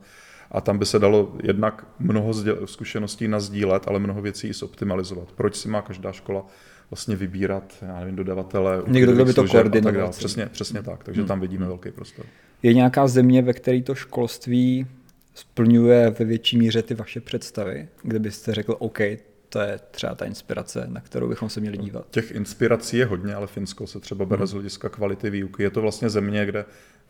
A 0.50 0.60
tam 0.60 0.78
by 0.78 0.86
se 0.86 0.98
dalo 0.98 1.36
jednak 1.42 1.86
mnoho 1.98 2.32
zkušeností 2.64 3.28
nazdílet, 3.28 3.88
ale 3.88 3.98
mnoho 3.98 4.22
věcí 4.22 4.48
i 4.48 4.52
zoptimalizovat. 4.52 5.32
Proč 5.32 5.56
si 5.56 5.68
má 5.68 5.82
každá 5.82 6.12
škola 6.12 6.46
vlastně 6.90 7.16
vybírat, 7.16 7.74
já 7.82 8.00
nevím, 8.00 8.16
dodavatele, 8.16 8.82
Někdo, 8.86 9.12
kdo 9.12 9.24
by 9.24 9.34
to 9.34 9.48
koordinoval. 9.48 10.10
Přesně, 10.10 10.46
přesně 10.46 10.82
tak, 10.82 11.04
takže 11.04 11.20
hmm. 11.20 11.28
tam 11.28 11.40
vidíme 11.40 11.66
velký 11.66 11.90
prostor. 11.90 12.26
Je 12.62 12.74
nějaká 12.74 13.06
země, 13.06 13.42
ve 13.42 13.52
které 13.52 13.82
to 13.82 13.94
školství 13.94 14.86
splňuje 15.34 16.10
ve 16.18 16.24
větší 16.24 16.58
míře 16.58 16.82
ty 16.82 16.94
vaše 16.94 17.20
představy, 17.20 17.88
kde 18.02 18.18
byste 18.18 18.54
řekl, 18.54 18.76
OK, 18.78 18.98
to 19.48 19.60
je 19.60 19.78
třeba 19.90 20.14
ta 20.14 20.24
inspirace, 20.24 20.86
na 20.88 21.00
kterou 21.00 21.28
bychom 21.28 21.48
se 21.48 21.60
měli 21.60 21.78
dívat. 21.78 22.06
Těch 22.10 22.30
inspirací 22.30 22.96
je 22.96 23.06
hodně, 23.06 23.34
ale 23.34 23.46
Finsko 23.46 23.86
se 23.86 24.00
třeba 24.00 24.24
bere 24.24 24.38
hmm. 24.38 24.46
z 24.46 24.52
hlediska 24.52 24.88
kvality 24.88 25.30
výuky. 25.30 25.62
Je 25.62 25.70
to 25.70 25.80
vlastně 25.80 26.10
země, 26.10 26.46
kde 26.46 26.64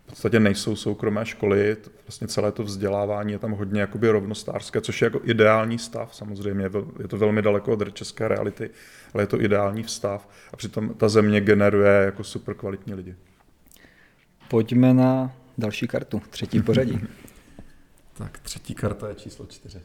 podstatě 0.07 0.41
nejsou 0.41 0.77
soukromé 0.77 1.27
školy, 1.27 1.77
vlastně 2.07 2.29
celé 2.29 2.53
to 2.53 2.63
vzdělávání 2.63 3.33
je 3.33 3.39
tam 3.39 3.53
hodně 3.53 3.81
jakoby 3.81 4.11
rovnostářské, 4.11 4.81
což 4.81 5.03
je 5.03 5.07
jako 5.07 5.21
ideální 5.25 5.79
stav, 5.79 6.15
samozřejmě 6.15 6.71
je 7.03 7.09
to 7.09 7.19
velmi 7.19 7.43
daleko 7.43 7.73
od 7.73 7.95
české 7.95 8.29
reality, 8.29 8.71
ale 9.15 9.23
je 9.23 9.27
to 9.27 9.43
ideální 9.43 9.85
stav 9.85 10.29
a 10.53 10.57
přitom 10.57 10.95
ta 10.95 11.09
země 11.09 11.41
generuje 11.41 11.93
jako 11.93 12.25
super 12.25 12.55
kvalitní 12.55 12.95
lidi. 12.95 13.15
Pojďme 14.49 14.95
na 14.95 15.33
další 15.59 15.87
kartu, 15.87 16.23
třetí 16.31 16.63
pořadí. 16.63 17.01
tak 18.15 18.39
třetí 18.39 18.75
karta 18.75 19.09
je 19.09 19.15
číslo 19.15 19.47
čtyři. 19.47 19.81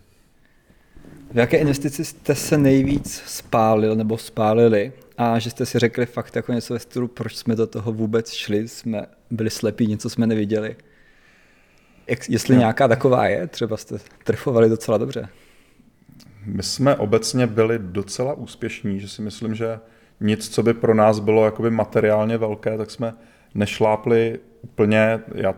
V 1.31 1.37
jaké 1.37 1.57
investici 1.57 2.05
jste 2.05 2.35
se 2.35 2.57
nejvíc 2.57 3.23
spálil 3.25 3.95
nebo 3.95 4.17
spálili 4.17 4.93
a 5.17 5.39
že 5.39 5.49
jste 5.49 5.65
si 5.65 5.79
řekli 5.79 6.05
fakt 6.05 6.35
jako 6.35 6.53
něco 6.53 6.73
ve 6.73 6.79
stylu, 6.79 7.07
proč 7.07 7.35
jsme 7.35 7.55
do 7.55 7.67
toho 7.67 7.91
vůbec 7.91 8.31
šli, 8.31 8.67
jsme 8.67 9.05
byli 9.31 9.49
slepí, 9.49 9.87
něco 9.87 10.09
jsme 10.09 10.27
neviděli. 10.27 10.75
Jak, 12.07 12.29
jestli 12.29 12.55
no. 12.55 12.59
nějaká 12.59 12.87
taková 12.87 13.27
je, 13.27 13.47
třeba 13.47 13.77
jste 13.77 13.95
trefovali 14.23 14.69
docela 14.69 14.97
dobře. 14.97 15.29
My 16.45 16.63
jsme 16.63 16.95
obecně 16.95 17.47
byli 17.47 17.79
docela 17.79 18.33
úspěšní, 18.33 18.99
že 18.99 19.07
si 19.07 19.21
myslím, 19.21 19.55
že 19.55 19.79
nic, 20.19 20.49
co 20.49 20.63
by 20.63 20.73
pro 20.73 20.93
nás 20.93 21.19
bylo 21.19 21.45
jakoby 21.45 21.71
materiálně 21.71 22.37
velké, 22.37 22.77
tak 22.77 22.91
jsme 22.91 23.13
nešlápli 23.53 24.39
úplně, 24.61 25.19
já 25.35 25.55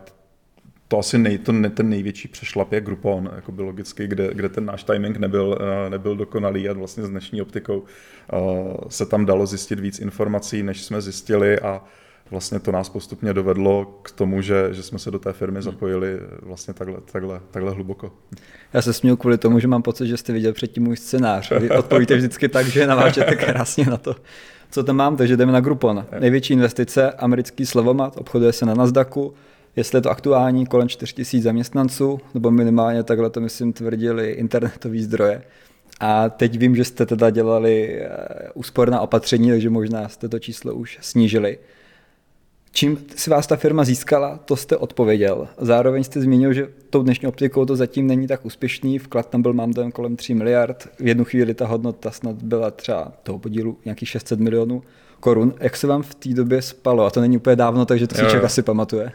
to 0.87 0.99
asi 0.99 1.17
nej, 1.17 1.37
to 1.37 1.51
ne, 1.51 1.69
ten 1.69 1.89
největší 1.89 2.27
přešlap 2.27 2.71
je 2.71 2.81
Groupon, 2.81 3.31
jako 3.35 3.51
by 3.51 3.61
logicky, 3.61 4.07
kde, 4.07 4.29
kde 4.33 4.49
ten 4.49 4.65
náš 4.65 4.83
timing 4.83 5.17
nebyl, 5.17 5.47
uh, 5.47 5.89
nebyl 5.89 6.15
dokonalý 6.15 6.69
a 6.69 6.73
vlastně 6.73 7.03
s 7.03 7.09
dnešní 7.09 7.41
optikou 7.41 7.77
uh, 7.79 8.75
se 8.89 9.05
tam 9.05 9.25
dalo 9.25 9.45
zjistit 9.45 9.79
víc 9.79 9.99
informací, 9.99 10.63
než 10.63 10.83
jsme 10.83 11.01
zjistili 11.01 11.59
a 11.59 11.81
vlastně 12.31 12.59
to 12.59 12.71
nás 12.71 12.89
postupně 12.89 13.33
dovedlo 13.33 13.99
k 14.01 14.11
tomu, 14.11 14.41
že, 14.41 14.69
že 14.71 14.83
jsme 14.83 14.99
se 14.99 15.11
do 15.11 15.19
té 15.19 15.33
firmy 15.33 15.55
hmm. 15.55 15.63
zapojili 15.63 16.19
vlastně 16.41 16.73
takhle, 16.73 16.97
takhle, 17.11 17.41
takhle 17.51 17.71
hluboko. 17.71 18.11
Já 18.73 18.81
se 18.81 18.93
směl 18.93 19.17
kvůli 19.17 19.37
tomu, 19.37 19.59
že 19.59 19.67
mám 19.67 19.81
pocit, 19.81 20.07
že 20.07 20.17
jste 20.17 20.33
viděl 20.33 20.53
předtím 20.53 20.83
můj 20.83 20.97
scénář. 20.97 21.51
Vy 21.59 21.69
odpovíte 21.69 22.15
vždycky 22.15 22.49
tak, 22.49 22.67
že 22.67 22.87
navážete 22.87 23.35
krásně 23.45 23.85
na 23.85 23.97
to, 23.97 24.15
co 24.71 24.83
tam 24.83 24.95
mám, 24.95 25.17
takže 25.17 25.37
jdeme 25.37 25.51
na 25.51 25.59
Groupon. 25.59 26.05
Největší 26.19 26.53
investice, 26.53 27.11
americký 27.11 27.65
slovomat, 27.65 28.17
obchoduje 28.17 28.53
se 28.53 28.65
na 28.65 28.73
Nasdaqu, 28.73 29.33
jestli 29.77 29.97
je 29.97 30.01
to 30.01 30.09
aktuální 30.09 30.65
kolem 30.65 30.89
4000 30.89 31.43
zaměstnanců, 31.43 32.19
nebo 32.33 32.51
minimálně 32.51 33.03
takhle 33.03 33.29
to 33.29 33.41
myslím 33.41 33.73
tvrdili 33.73 34.31
internetové 34.31 35.01
zdroje. 35.01 35.41
A 35.99 36.29
teď 36.29 36.57
vím, 36.57 36.75
že 36.75 36.83
jste 36.83 37.05
teda 37.05 37.29
dělali 37.29 38.01
eh, 38.01 38.09
úsporná 38.53 39.01
opatření, 39.01 39.49
takže 39.49 39.69
možná 39.69 40.09
jste 40.09 40.29
to 40.29 40.39
číslo 40.39 40.73
už 40.73 40.97
snížili. 41.01 41.57
Čím 42.71 42.97
si 43.15 43.29
vás 43.29 43.47
ta 43.47 43.55
firma 43.55 43.83
získala, 43.83 44.37
to 44.37 44.55
jste 44.55 44.77
odpověděl. 44.77 45.47
Zároveň 45.57 46.03
jste 46.03 46.21
zmínil, 46.21 46.53
že 46.53 46.67
tou 46.89 47.03
dnešní 47.03 47.27
optikou 47.27 47.65
to 47.65 47.75
zatím 47.75 48.07
není 48.07 48.27
tak 48.27 48.45
úspěšný. 48.45 48.99
Vklad 48.99 49.29
tam 49.29 49.41
byl, 49.41 49.53
mám 49.53 49.73
tam 49.73 49.91
kolem 49.91 50.15
3 50.15 50.33
miliard. 50.33 50.87
V 50.99 51.07
jednu 51.07 51.25
chvíli 51.25 51.53
ta 51.53 51.67
hodnota 51.67 52.11
snad 52.11 52.35
byla 52.43 52.71
třeba 52.71 53.13
toho 53.23 53.39
podílu 53.39 53.77
nějakých 53.85 54.09
600 54.09 54.39
milionů 54.39 54.83
korun. 55.19 55.53
Jak 55.59 55.77
se 55.77 55.87
vám 55.87 56.01
v 56.01 56.15
té 56.15 56.29
době 56.29 56.61
spalo? 56.61 57.05
A 57.05 57.09
to 57.09 57.21
není 57.21 57.37
úplně 57.37 57.55
dávno, 57.55 57.85
takže 57.85 58.07
to 58.07 58.15
si 58.15 58.21
člověk 58.21 58.43
asi 58.43 58.61
pamatuje. 58.61 59.11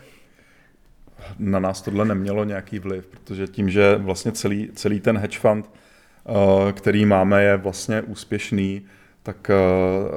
Na 1.38 1.60
nás 1.60 1.82
tohle 1.82 2.04
nemělo 2.04 2.44
nějaký 2.44 2.78
vliv, 2.78 3.06
protože 3.06 3.46
tím, 3.46 3.70
že 3.70 3.96
vlastně 3.96 4.32
celý, 4.32 4.70
celý 4.74 5.00
ten 5.00 5.18
hedge 5.18 5.38
fund, 5.38 5.70
uh, 6.28 6.72
který 6.72 7.06
máme, 7.06 7.44
je 7.44 7.56
vlastně 7.56 8.02
úspěšný, 8.02 8.82
tak, 9.22 9.50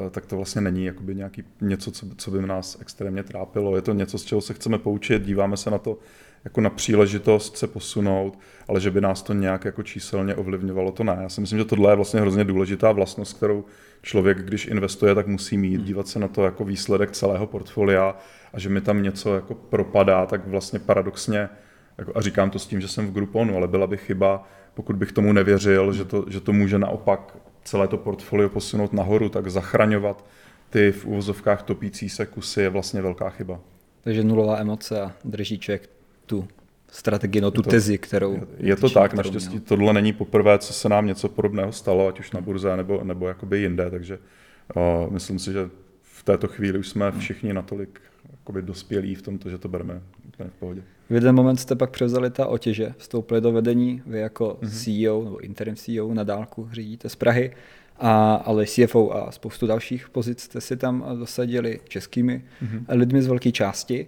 uh, 0.04 0.10
tak 0.10 0.26
to 0.26 0.36
vlastně 0.36 0.62
není 0.62 0.86
jakoby 0.86 1.16
nějaký 1.16 1.44
něco, 1.62 1.92
co, 1.92 2.06
co 2.18 2.32
by 2.32 2.42
nás 2.42 2.78
extrémně 2.82 3.24
trápilo. 3.24 3.76
Je 3.76 3.82
to 3.82 3.94
něco, 3.94 4.18
z 4.18 4.24
čeho 4.24 4.42
se 4.42 4.54
chceme 4.54 4.78
poučit, 4.78 5.24
díváme 5.24 5.58
se 5.58 5.72
na 5.72 5.78
to 5.78 5.98
jako 6.46 6.62
na 6.62 6.70
příležitost 6.70 7.58
se 7.58 7.68
posunout, 7.68 8.40
ale 8.68 8.80
že 8.80 8.92
by 8.92 9.02
nás 9.02 9.22
to 9.22 9.34
nějak 9.34 9.66
jako 9.66 9.84
číselně 9.84 10.36
ovlivňovalo, 10.36 10.92
to 10.92 11.04
ne. 11.04 11.18
Já 11.22 11.30
si 11.30 11.42
myslím, 11.42 11.60
že 11.60 11.66
tohle 11.66 11.92
je 11.92 11.96
vlastně 11.96 12.22
hrozně 12.22 12.44
důležitá 12.44 12.92
vlastnost, 12.92 13.38
kterou 13.38 13.66
člověk, 14.02 14.38
když 14.38 14.68
investuje, 14.68 15.16
tak 15.16 15.28
musí 15.28 15.58
mít, 15.58 15.76
hmm. 15.76 15.86
dívat 15.86 16.08
se 16.08 16.20
na 16.20 16.28
to 16.28 16.46
jako 16.46 16.66
výsledek 16.66 17.12
celého 17.12 17.48
portfolia 17.48 18.16
a 18.56 18.60
že 18.60 18.70
mi 18.70 18.82
tam 18.82 19.04
něco 19.04 19.36
jako 19.36 19.56
propadá, 19.56 20.26
tak 20.26 20.48
vlastně 20.48 20.80
paradoxně, 20.80 21.50
jako, 21.98 22.12
a 22.16 22.22
říkám 22.22 22.50
to 22.50 22.60
s 22.60 22.68
tím, 22.68 22.82
že 22.82 22.88
jsem 22.88 23.08
v 23.08 23.14
Grouponu, 23.14 23.56
ale 23.56 23.68
byla 23.68 23.88
by 23.88 23.98
chyba, 23.98 24.48
pokud 24.74 24.96
bych 24.96 25.12
tomu 25.12 25.34
nevěřil, 25.34 25.94
že 25.94 26.06
to, 26.06 26.26
že 26.28 26.42
to 26.42 26.54
může 26.54 26.80
naopak 26.80 27.38
celé 27.64 27.88
to 27.88 27.98
portfolio 27.98 28.50
posunout 28.50 28.94
nahoru, 28.94 29.30
tak 29.30 29.52
zachraňovat 29.52 30.26
ty 30.70 30.92
v 30.92 31.06
úvozovkách 31.06 31.64
topící 31.64 32.10
se 32.10 32.26
kusy 32.26 32.62
je 32.62 32.70
vlastně 32.70 33.02
velká 33.02 33.30
chyba. 33.30 33.60
Takže 34.02 34.24
nulová 34.24 34.60
emoce 34.60 35.02
a 35.02 35.12
drží 35.24 35.60
člověk 35.60 35.90
tu 36.26 36.48
strategii, 36.92 37.42
no 37.42 37.52
tu 37.52 37.62
to, 37.62 37.70
tezi, 37.70 37.98
kterou... 37.98 38.40
Je 38.58 38.76
to 38.76 38.90
tak, 38.90 39.14
naštěstí 39.14 39.50
měl. 39.50 39.64
tohle 39.68 39.94
není 39.94 40.14
poprvé, 40.14 40.60
co 40.60 40.74
se 40.74 40.90
nám 40.90 41.08
něco 41.08 41.30
podobného 41.30 41.72
stalo, 41.72 42.08
ať 42.08 42.20
už 42.20 42.32
na 42.32 42.42
burze 42.42 42.78
nebo, 42.78 43.04
nebo 43.04 43.28
jakoby 43.28 43.60
jinde, 43.60 43.90
takže 43.90 44.20
uh, 44.76 45.14
myslím 45.14 45.40
si, 45.40 45.54
že 45.54 45.70
v 46.02 46.24
této 46.24 46.48
chvíli 46.48 46.80
už 46.80 46.90
jsme 46.90 47.12
všichni 47.12 47.54
natolik 47.54 48.02
dospělí 48.62 49.16
v 49.16 49.22
tomto, 49.22 49.50
že 49.50 49.58
to 49.58 49.68
bereme 49.68 50.02
úplně 50.28 50.50
v 50.50 50.54
pohodě. 50.54 50.84
V 51.10 51.14
jeden 51.14 51.36
moment 51.36 51.58
jste 51.58 51.76
pak 51.76 51.90
převzali 51.90 52.30
ta 52.30 52.46
otěže, 52.48 52.94
vstoupili 52.98 53.42
do 53.42 53.52
vedení, 53.52 54.02
vy 54.06 54.20
jako 54.20 54.58
mm-hmm. 54.62 55.04
CEO 55.04 55.24
nebo 55.24 55.40
interim 55.40 55.76
CEO 55.76 56.14
na 56.14 56.24
dálku 56.24 56.70
řídíte 56.72 57.10
z 57.10 57.16
Prahy, 57.16 57.52
a, 57.98 58.36
ale 58.36 58.66
CFO 58.66 59.16
a 59.16 59.32
spoustu 59.32 59.68
dalších 59.68 60.10
pozic 60.10 60.42
jste 60.42 60.62
si 60.62 60.78
tam 60.78 61.06
dosadili 61.20 61.80
českými 61.88 62.44
mm-hmm. 62.64 62.86
lidmi 62.90 63.22
z 63.22 63.28
velké 63.28 63.52
části. 63.52 64.08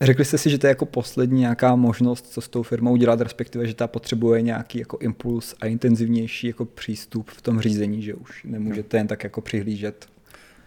Řekli 0.00 0.24
jste 0.24 0.38
si, 0.38 0.50
že 0.50 0.58
to 0.58 0.66
je 0.66 0.68
jako 0.68 0.86
poslední 0.86 1.40
nějaká 1.40 1.76
možnost, 1.76 2.26
co 2.32 2.40
s 2.40 2.48
tou 2.48 2.62
firmou 2.62 2.96
dělat, 2.96 3.20
respektive, 3.20 3.66
že 3.66 3.74
ta 3.74 3.86
potřebuje 3.86 4.42
nějaký 4.42 4.78
jako 4.78 4.98
impuls 4.98 5.54
a 5.60 5.66
intenzivnější 5.66 6.46
jako 6.46 6.64
přístup 6.64 7.30
v 7.30 7.42
tom 7.42 7.60
řízení, 7.60 8.02
že 8.02 8.14
už 8.14 8.44
nemůžete 8.44 8.96
jen 8.96 9.06
tak 9.06 9.24
jako 9.24 9.40
přihlížet? 9.40 10.06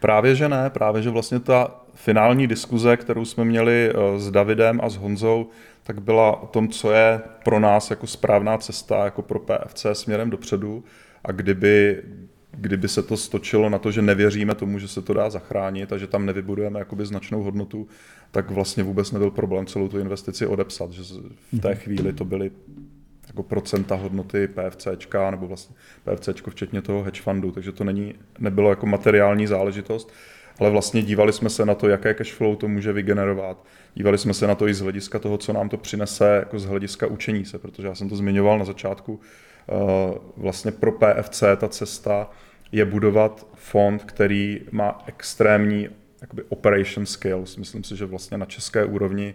Právě, 0.00 0.34
že 0.34 0.48
ne, 0.48 0.70
právě, 0.70 1.02
že 1.02 1.10
vlastně 1.10 1.40
ta 1.40 1.83
finální 1.94 2.46
diskuze, 2.46 2.96
kterou 2.96 3.24
jsme 3.24 3.44
měli 3.44 3.90
eh, 3.90 4.18
s 4.18 4.30
Davidem 4.30 4.80
a 4.82 4.88
s 4.88 4.96
Honzou, 4.96 5.48
tak 5.82 6.02
byla 6.02 6.42
o 6.42 6.46
tom, 6.46 6.68
co 6.68 6.92
je 6.92 7.20
pro 7.44 7.60
nás 7.60 7.90
jako 7.90 8.06
správná 8.06 8.58
cesta, 8.58 9.04
jako 9.04 9.22
pro 9.22 9.38
PFC 9.38 9.86
směrem 9.92 10.30
dopředu 10.30 10.84
a 11.24 11.32
kdyby, 11.32 12.02
kdyby 12.50 12.88
se 12.88 13.02
to 13.02 13.16
stočilo 13.16 13.70
na 13.70 13.78
to, 13.78 13.90
že 13.90 14.02
nevěříme 14.02 14.54
tomu, 14.54 14.78
že 14.78 14.88
se 14.88 15.02
to 15.02 15.14
dá 15.14 15.30
zachránit 15.30 15.92
a 15.92 15.98
že 15.98 16.06
tam 16.06 16.26
nevybudujeme 16.26 16.78
jakoby 16.78 17.06
značnou 17.06 17.42
hodnotu, 17.42 17.88
tak 18.30 18.50
vlastně 18.50 18.82
vůbec 18.82 19.12
nebyl 19.12 19.30
problém 19.30 19.66
celou 19.66 19.88
tu 19.88 19.98
investici 19.98 20.46
odepsat, 20.46 20.92
že 20.92 21.02
v 21.52 21.60
té 21.60 21.68
mhm. 21.68 21.78
chvíli 21.78 22.12
to 22.12 22.24
byly 22.24 22.50
jako 23.26 23.42
procenta 23.42 23.94
hodnoty 23.94 24.48
PFCčka, 24.48 25.30
nebo 25.30 25.46
vlastně 25.46 25.76
PFCčko 26.04 26.50
včetně 26.50 26.82
toho 26.82 27.02
hedge 27.02 27.22
fundu, 27.22 27.50
takže 27.50 27.72
to 27.72 27.84
není, 27.84 28.14
nebylo 28.38 28.70
jako 28.70 28.86
materiální 28.86 29.46
záležitost, 29.46 30.12
ale 30.58 30.70
vlastně 30.70 31.02
dívali 31.02 31.32
jsme 31.32 31.50
se 31.50 31.66
na 31.66 31.74
to, 31.74 31.88
jaké 31.88 32.14
cash 32.14 32.32
flow 32.32 32.56
to 32.56 32.68
může 32.68 32.92
vygenerovat. 32.92 33.64
Dívali 33.94 34.18
jsme 34.18 34.34
se 34.34 34.46
na 34.46 34.54
to 34.54 34.68
i 34.68 34.74
z 34.74 34.80
hlediska 34.80 35.18
toho, 35.18 35.38
co 35.38 35.52
nám 35.52 35.68
to 35.68 35.76
přinese, 35.76 36.36
jako 36.36 36.58
z 36.58 36.64
hlediska 36.64 37.06
učení 37.06 37.44
se, 37.44 37.58
protože 37.58 37.88
já 37.88 37.94
jsem 37.94 38.08
to 38.08 38.16
zmiňoval 38.16 38.58
na 38.58 38.64
začátku, 38.64 39.20
Eh, 39.68 40.18
vlastně 40.36 40.72
pro 40.72 40.92
PFC 40.92 41.42
ta 41.56 41.68
cesta 41.68 42.30
je 42.72 42.84
budovat 42.84 43.46
fond, 43.54 44.04
který 44.04 44.60
má 44.70 45.02
extrémní 45.06 45.88
jakoby 46.20 46.42
operation 46.48 47.06
skills. 47.06 47.56
Myslím 47.56 47.84
si, 47.84 47.96
že 47.96 48.06
vlastně 48.06 48.38
na 48.38 48.46
české 48.46 48.84
úrovni 48.84 49.34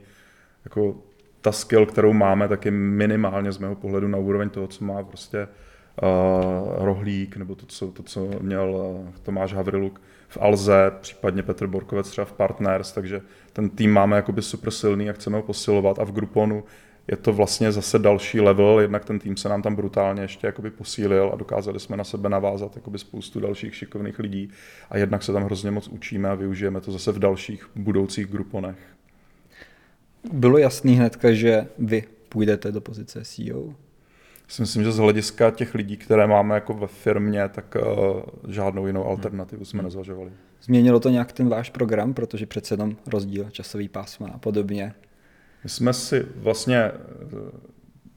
jako 0.66 0.96
ta 1.42 1.52
skill, 1.52 1.86
kterou 1.86 2.14
máme, 2.14 2.48
tak 2.48 2.66
je 2.66 2.72
minimálně 2.72 3.52
z 3.52 3.58
mého 3.58 3.76
pohledu 3.76 4.08
na 4.08 4.18
úroveň 4.18 4.50
toho, 4.50 4.68
co 4.68 4.86
má 4.86 5.04
prostě 5.04 5.48
uh, 5.48 6.86
Rohlík, 6.86 7.38
nebo 7.38 7.56
to 7.56 7.66
co, 7.66 7.88
to, 7.88 8.04
co 8.04 8.30
měl 8.42 8.76
uh, 8.76 9.10
Tomáš 9.24 9.54
Havriluk 9.54 10.02
v 10.30 10.38
Alze, 10.42 10.92
případně 11.02 11.44
Petr 11.44 11.68
Borkovec 11.68 12.10
třeba 12.10 12.26
v 12.26 12.32
Partners, 12.32 12.92
takže 12.92 13.22
ten 13.54 13.70
tým 13.70 13.92
máme 13.92 14.16
jakoby 14.16 14.42
super 14.42 14.72
silný 14.72 15.10
a 15.10 15.14
chceme 15.14 15.38
ho 15.38 15.44
posilovat 15.44 16.00
a 16.00 16.04
v 16.04 16.12
Grouponu 16.12 16.64
je 17.12 17.18
to 17.18 17.34
vlastně 17.34 17.72
zase 17.72 18.00
další 18.00 18.40
level, 18.40 18.80
jednak 18.80 19.06
ten 19.06 19.20
tým 19.20 19.38
se 19.38 19.50
nám 19.50 19.62
tam 19.62 19.76
brutálně 19.76 20.22
ještě 20.22 20.48
jakoby 20.48 20.72
posílil 20.72 21.30
a 21.34 21.36
dokázali 21.36 21.80
jsme 21.80 21.98
na 21.98 22.04
sebe 22.04 22.30
navázat 22.30 22.76
jakoby 22.76 23.00
spoustu 23.00 23.40
dalších 23.40 23.76
šikovných 23.76 24.20
lidí 24.20 24.50
a 24.90 24.98
jednak 24.98 25.24
se 25.24 25.34
tam 25.34 25.44
hrozně 25.44 25.72
moc 25.72 25.88
učíme 25.88 26.30
a 26.30 26.36
využijeme 26.36 26.82
to 26.82 26.92
zase 26.92 27.12
v 27.12 27.20
dalších 27.20 27.70
budoucích 27.76 28.28
gruponech. 28.28 28.78
Bylo 30.34 30.58
jasný 30.58 30.96
hnedka, 30.96 31.32
že 31.32 31.68
vy 31.78 32.04
půjdete 32.30 32.72
do 32.72 32.82
pozice 32.82 33.26
CEO? 33.26 33.74
Si 34.50 34.62
myslím, 34.62 34.84
že 34.84 34.92
z 34.92 34.98
hlediska 34.98 35.52
těch 35.52 35.76
lidí, 35.76 35.98
které 35.98 36.28
máme 36.28 36.56
jako 36.56 36.74
ve 36.74 36.88
firmě, 36.88 37.50
tak 37.50 37.76
uh, 37.76 38.22
žádnou 38.52 38.88
jinou 38.88 39.06
alternativu 39.06 39.66
jsme 39.66 39.78
hmm. 39.78 39.86
nezvažovali. 39.86 40.32
Změnilo 40.62 41.00
to 41.00 41.10
nějak 41.10 41.32
ten 41.32 41.50
váš 41.50 41.70
program, 41.70 42.14
protože 42.14 42.46
přece 42.46 42.74
jenom 42.74 42.96
rozdíl 43.08 43.50
časový 43.50 43.90
pásma 43.90 44.28
a 44.28 44.38
podobně 44.38 44.94
my 45.64 45.70
jsme 45.70 45.94
si 45.94 46.26
vlastně 46.36 46.78
eh, 46.78 46.92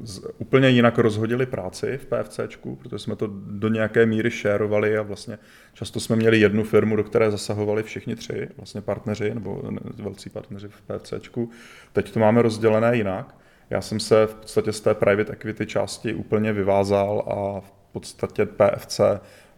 z, 0.01 0.21
úplně 0.39 0.69
jinak 0.69 0.99
rozhodili 0.99 1.47
práci 1.47 1.99
v 1.99 2.07
PFCčku, 2.07 2.77
protože 2.77 2.99
jsme 2.99 3.17
to 3.17 3.31
do 3.47 3.69
nějaké 3.69 4.07
míry 4.07 4.31
šérovali 4.31 4.99
a 4.99 5.03
vlastně 5.03 5.39
často 5.75 6.01
jsme 6.01 6.17
měli 6.17 6.41
jednu 6.41 6.65
firmu, 6.65 6.97
do 6.97 7.05
které 7.05 7.31
zasahovali 7.31 7.83
všichni 7.83 8.17
tři, 8.17 8.49
vlastně 8.57 8.81
partneři 8.81 9.35
nebo 9.35 9.63
velcí 9.95 10.31
partneři 10.31 10.69
v 10.69 10.83
PFCčku. 10.83 11.51
Teď 11.93 12.13
to 12.13 12.21
máme 12.21 12.43
rozdělené 12.43 12.97
jinak. 12.97 13.35
Já 13.71 13.81
jsem 13.81 14.01
se 14.01 14.27
v 14.27 14.35
podstatě 14.35 14.73
z 14.73 14.81
té 14.81 14.95
private 14.95 15.33
equity 15.33 15.67
části 15.67 16.15
úplně 16.15 16.53
vyvázal 16.53 17.25
a 17.27 17.61
v 17.61 17.73
podstatě 17.93 18.47
PFC 18.47 19.01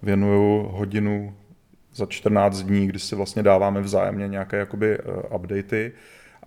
věnuju 0.03 0.63
hodinu 0.63 1.37
za 1.95 2.07
14 2.07 2.63
dní, 2.63 2.87
kdy 2.87 2.99
si 2.99 3.17
vlastně 3.17 3.43
dáváme 3.43 3.81
vzájemně 3.81 4.29
nějaké 4.29 4.57
jakoby 4.57 4.99
uh, 4.99 5.15
updaty 5.35 5.93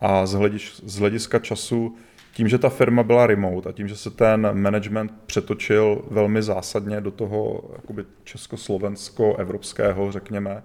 a 0.02 0.26
z, 0.26 0.34
hlediš, 0.34 0.82
z 0.84 1.00
hlediska 1.00 1.40
času, 1.40 1.96
tím, 2.34 2.48
že 2.48 2.58
ta 2.58 2.70
firma 2.70 3.04
byla 3.04 3.28
remote 3.28 3.70
a 3.70 3.72
tím, 3.72 3.88
že 3.88 3.96
se 3.96 4.12
ten 4.12 4.62
management 4.62 5.12
přetočil 5.26 6.06
velmi 6.12 6.44
zásadně 6.44 7.02
do 7.02 7.12
toho 7.12 7.72
jakoby 7.76 8.06
československo-evropského, 8.24 10.12
řekněme, 10.12 10.64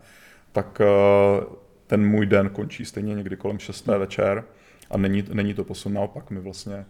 tak 0.52 0.80
eh, 0.80 0.86
ten 1.86 2.06
můj 2.06 2.26
den 2.26 2.50
končí 2.50 2.84
stejně 2.84 3.14
někdy 3.14 3.36
kolem 3.36 3.58
6. 3.58 3.86
večer 3.86 4.44
a 4.92 4.98
není, 4.98 5.24
není 5.32 5.54
to 5.54 5.64
posun 5.64 5.92
naopak. 5.92 6.30
My 6.30 6.40
vlastně 6.40 6.86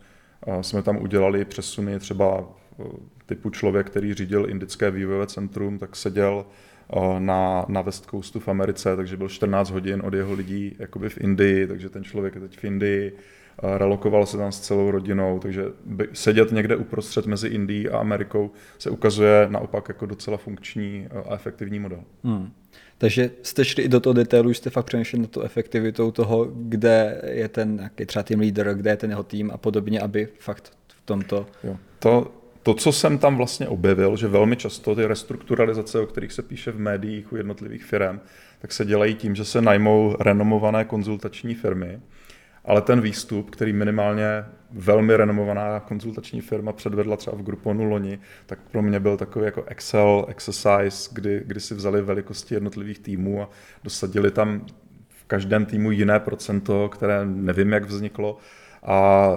eh, 0.47 0.63
jsme 0.63 0.83
tam 0.83 0.97
udělali 0.97 1.45
přesuny 1.45 1.99
třeba 1.99 2.45
eh, 2.81 2.85
typu 3.27 3.51
člověk, 3.51 3.87
který 3.87 4.15
řídil 4.15 4.51
indické 4.51 4.91
vývojové 4.91 5.27
centrum, 5.27 5.79
tak 5.79 5.97
seděl 5.97 6.47
na, 7.19 7.65
na 7.69 7.83
West 7.83 8.07
Coastu 8.11 8.41
v 8.41 8.49
Americe, 8.49 8.97
takže 8.97 9.17
byl 9.17 9.29
14 9.29 9.71
hodin 9.71 10.03
od 10.05 10.15
jeho 10.15 10.33
lidí 10.33 10.77
jakoby 10.79 11.09
v 11.09 11.19
Indii, 11.19 11.67
takže 11.67 11.89
ten 11.89 12.05
člověk 12.05 12.35
je 12.35 12.41
teď 12.41 12.59
v 12.59 12.65
Indii, 12.65 13.17
relokoval 13.63 14.27
se 14.27 14.37
tam 14.37 14.53
s 14.53 14.61
celou 14.61 14.91
rodinou, 14.91 15.39
takže 15.39 15.65
sedět 16.13 16.53
někde 16.53 16.77
uprostřed 16.77 17.27
mezi 17.27 17.49
Indií 17.49 17.89
a 17.89 17.99
Amerikou 17.99 18.51
se 18.79 18.91
ukazuje 18.91 19.47
naopak 19.51 19.89
jako 19.89 20.07
docela 20.07 20.37
funkční 20.37 21.09
a 21.29 21.35
efektivní 21.35 21.79
model. 21.79 22.01
Hmm. 22.25 22.51
Takže 22.99 23.31
jste 23.43 23.65
šli 23.65 23.83
i 23.83 23.89
do 23.89 24.01
toho 24.01 24.13
detailu, 24.13 24.55
jste 24.55 24.71
fakt 24.71 24.87
přemýšleli 24.87 25.23
na 25.23 25.29
to 25.29 25.43
efektivitou 25.43 26.11
toho, 26.11 26.49
kde 26.53 27.23
je 27.27 27.49
ten 27.49 27.77
nějaký 27.77 28.07
třeba 28.07 28.23
tým 28.23 28.41
lídr, 28.41 28.75
kde 28.75 28.91
je 28.91 28.97
ten 28.97 29.11
jeho 29.11 29.23
tým 29.23 29.51
a 29.51 29.57
podobně, 29.57 30.01
aby 30.01 30.29
fakt 30.39 30.73
v 30.89 31.03
tomto... 31.05 31.47
Jo. 31.65 31.77
To, 31.99 32.33
to, 32.63 32.75
co 32.75 32.93
jsem 32.93 33.19
tam 33.19 33.37
vlastně 33.37 33.69
objevil, 33.69 34.17
že 34.17 34.29
velmi 34.29 34.57
často 34.57 34.95
ty 34.95 35.07
restrukturalizace, 35.07 36.01
o 36.01 36.07
kterých 36.07 36.33
se 36.33 36.43
píše 36.43 36.71
v 36.71 36.81
médiích 36.81 37.33
u 37.33 37.37
jednotlivých 37.37 37.85
firm, 37.85 38.21
tak 38.59 38.73
se 38.73 38.85
dělají 38.85 39.15
tím, 39.15 39.35
že 39.35 39.45
se 39.45 39.61
najmou 39.61 40.17
renomované 40.21 40.85
konzultační 40.85 41.55
firmy, 41.55 42.01
ale 42.65 42.83
ten 42.83 43.01
výstup, 43.01 43.51
který 43.51 43.73
minimálně 43.73 44.45
velmi 44.71 45.17
renomovaná 45.17 45.81
konzultační 45.81 46.41
firma 46.41 46.73
předvedla 46.73 47.17
třeba 47.17 47.37
v 47.37 47.43
Grouponu 47.43 47.85
loni, 47.85 48.19
tak 48.47 48.59
pro 48.71 48.83
mě 48.83 49.01
byl 49.01 49.17
takový 49.17 49.45
jako 49.45 49.65
Excel 49.65 50.27
exercise, 50.29 51.11
kdy, 51.13 51.43
kdy 51.47 51.61
si 51.61 51.75
vzali 51.75 52.03
velikosti 52.03 52.55
jednotlivých 52.55 52.99
týmů 52.99 53.43
a 53.43 53.51
dosadili 53.85 54.31
tam 54.31 54.67
v 55.09 55.25
každém 55.25 55.67
týmu 55.67 55.91
jiné 55.91 56.21
procento, 56.21 56.89
které 56.89 57.27
nevím, 57.27 57.73
jak 57.73 57.85
vzniklo. 57.85 58.39
A, 58.83 58.97
a 58.97 59.35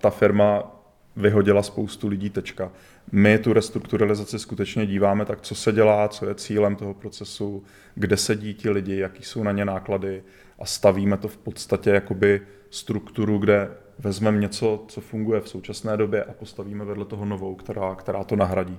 ta 0.00 0.10
firma 0.10 0.74
vyhodila 1.16 1.62
spoustu 1.62 2.08
lidí 2.08 2.30
tečka. 2.30 2.72
My 3.12 3.38
tu 3.38 3.52
restrukturalizaci 3.52 4.38
skutečně 4.38 4.86
díváme 4.86 5.24
tak, 5.24 5.40
co 5.40 5.54
se 5.54 5.72
dělá, 5.72 6.08
co 6.08 6.28
je 6.28 6.34
cílem 6.34 6.76
toho 6.76 6.94
procesu, 6.94 7.64
kde 7.94 8.16
sedí 8.16 8.54
ti 8.54 8.70
lidi, 8.70 8.96
jaký 8.96 9.22
jsou 9.22 9.42
na 9.42 9.52
ně 9.52 9.64
náklady 9.64 10.22
a 10.58 10.64
stavíme 10.64 11.16
to 11.16 11.28
v 11.28 11.36
podstatě 11.36 11.90
jakoby 11.90 12.40
strukturu, 12.70 13.38
kde 13.38 13.70
vezmeme 13.98 14.38
něco, 14.38 14.84
co 14.88 15.00
funguje 15.00 15.40
v 15.40 15.48
současné 15.48 15.96
době 15.96 16.24
a 16.24 16.32
postavíme 16.32 16.84
vedle 16.84 17.04
toho 17.04 17.24
novou, 17.24 17.54
která, 17.54 17.94
která 17.94 18.24
to 18.24 18.36
nahradí. 18.36 18.78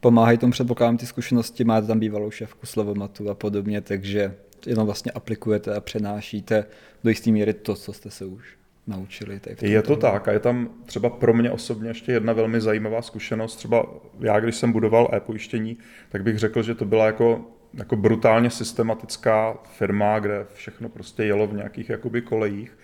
Pomáhají 0.00 0.38
tomu 0.38 0.52
předpokládám 0.52 0.96
ty 0.96 1.06
zkušenosti, 1.06 1.64
máte 1.64 1.86
tam 1.86 2.00
bývalou 2.00 2.30
šéfku 2.30 2.66
Slevomatu 2.66 3.30
a 3.30 3.34
podobně, 3.34 3.80
takže 3.80 4.34
jenom 4.66 4.86
vlastně 4.86 5.12
aplikujete 5.12 5.74
a 5.74 5.80
přenášíte 5.80 6.64
do 7.04 7.10
jisté 7.10 7.30
míry 7.30 7.54
to, 7.54 7.74
co 7.74 7.92
jste 7.92 8.10
se 8.10 8.24
už 8.24 8.56
naučili. 8.86 9.40
Tady 9.40 9.56
v 9.56 9.62
je 9.62 9.82
to 9.82 9.96
tak 9.96 10.28
a 10.28 10.32
je 10.32 10.40
tam 10.40 10.68
třeba 10.84 11.10
pro 11.10 11.34
mě 11.34 11.50
osobně 11.50 11.90
ještě 11.90 12.12
jedna 12.12 12.32
velmi 12.32 12.60
zajímavá 12.60 13.02
zkušenost. 13.02 13.56
Třeba 13.56 13.86
já, 14.20 14.40
když 14.40 14.56
jsem 14.56 14.72
budoval 14.72 15.10
e-pojištění, 15.12 15.76
tak 16.08 16.22
bych 16.22 16.38
řekl, 16.38 16.62
že 16.62 16.74
to 16.74 16.84
byla 16.84 17.06
jako, 17.06 17.44
jako 17.76 17.96
brutálně 17.96 18.50
systematická 18.50 19.58
firma, 19.64 20.18
kde 20.18 20.46
všechno 20.54 20.88
prostě 20.88 21.24
jelo 21.24 21.46
v 21.46 21.54
nějakých 21.54 21.90
jakoby 21.90 22.22
kolejích. 22.22 22.78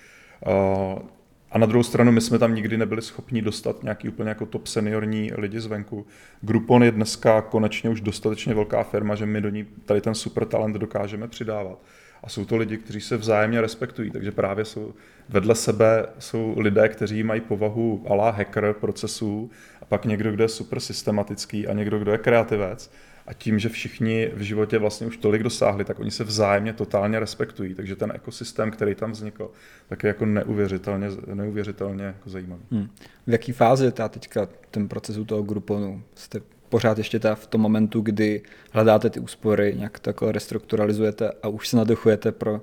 A 1.51 1.59
na 1.59 1.67
druhou 1.67 1.83
stranu 1.83 2.13
my 2.13 2.21
jsme 2.21 2.39
tam 2.39 2.55
nikdy 2.55 2.77
nebyli 2.77 3.03
schopni 3.03 3.43
dostat 3.43 3.83
nějaký 3.83 4.09
úplně 4.09 4.29
jako 4.29 4.47
top 4.47 4.67
seniorní 4.67 5.31
lidi 5.35 5.61
zvenku. 5.61 6.07
Groupon 6.41 6.83
je 6.83 6.91
dneska 6.91 7.41
konečně 7.41 7.91
už 7.91 8.01
dostatečně 8.01 8.55
velká 8.55 8.83
firma, 8.83 9.15
že 9.15 9.27
my 9.27 9.41
do 9.41 9.49
ní 9.49 9.67
tady 9.85 10.01
ten 10.01 10.15
super 10.15 10.45
talent 10.45 10.77
dokážeme 10.77 11.29
přidávat. 11.29 11.79
A 12.25 12.29
jsou 12.29 12.45
to 12.45 12.57
lidi, 12.57 12.77
kteří 12.77 13.01
se 13.01 13.17
vzájemně 13.17 13.61
respektují, 13.61 14.11
takže 14.11 14.33
právě 14.33 14.65
jsou 14.65 14.95
vedle 15.29 15.55
sebe 15.55 16.07
jsou 16.19 16.55
lidé, 16.59 16.89
kteří 16.89 17.23
mají 17.23 17.41
povahu 17.41 18.07
ala 18.09 18.31
hacker 18.31 18.73
procesů 18.73 19.51
a 19.83 19.85
pak 19.85 20.05
někdo, 20.05 20.33
kdo 20.33 20.45
je 20.45 20.49
super 20.49 20.81
systematický 20.81 21.67
a 21.67 21.73
někdo, 21.73 21.99
kdo 21.99 22.13
je 22.13 22.19
kreativec. 22.19 22.91
A 23.27 23.33
tím, 23.33 23.59
že 23.59 23.69
všichni 23.69 24.31
v 24.35 24.41
životě 24.41 24.79
vlastně 24.79 25.07
už 25.07 25.17
tolik 25.17 25.43
dosáhli, 25.43 25.85
tak 25.85 26.01
oni 26.01 26.11
se 26.11 26.25
vzájemně 26.25 26.73
totálně 26.73 27.21
respektují. 27.21 27.75
Takže 27.75 27.97
ten 27.97 28.13
ekosystém, 28.15 28.71
který 28.71 28.95
tam 28.95 29.13
vznikl, 29.13 29.51
tak 29.89 30.03
je 30.03 30.09
jako 30.09 30.27
neuvěřitelně, 30.27 31.09
neuvěřitelně 31.35 32.05
jako 32.05 32.31
zajímavý. 32.31 32.63
Hmm. 32.71 32.89
V 33.27 33.33
jaký 33.33 33.53
fázi 33.53 33.85
je 33.85 33.93
ta 33.93 34.09
teďka 34.09 34.49
ten 34.71 34.89
proces 34.89 35.19
u 35.19 35.25
toho 35.25 35.43
Grouponu? 35.43 36.03
Jste 36.15 36.41
pořád 36.69 36.99
ještě 36.99 37.19
ta 37.19 37.35
v 37.35 37.47
tom 37.47 37.61
momentu, 37.61 38.01
kdy 38.01 38.43
hledáte 38.71 39.11
ty 39.11 39.21
úspory, 39.21 39.75
nějak 39.77 39.99
takhle 39.99 40.33
restrukturalizujete 40.33 41.31
a 41.43 41.49
už 41.49 41.69
se 41.69 41.77
nadechujete 41.77 42.33
pro 42.33 42.61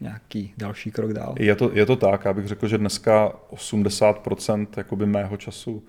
nějaký 0.00 0.54
další 0.56 0.90
krok 0.90 1.12
dál? 1.12 1.34
Je 1.38 1.54
to, 1.54 1.70
je 1.74 1.86
to 1.86 1.96
tak, 1.96 2.24
já 2.24 2.32
bych 2.32 2.46
řekl, 2.46 2.68
že 2.68 2.78
dneska 2.78 3.32
80% 3.50 4.66
jakoby 4.76 5.06
mého 5.06 5.36
času 5.36 5.82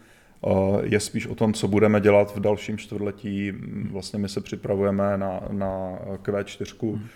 je 0.84 1.00
spíš 1.00 1.28
o 1.28 1.36
tom, 1.36 1.54
co 1.54 1.68
budeme 1.68 2.02
dělat 2.02 2.36
v 2.36 2.40
dalším 2.40 2.78
čtvrtletí. 2.78 3.52
Vlastně 3.92 4.20
my 4.20 4.30
se 4.30 4.42
připravujeme 4.42 5.18
na, 5.18 5.44
na 5.52 6.00
Q4 6.24 6.92
hmm. 6.92 7.08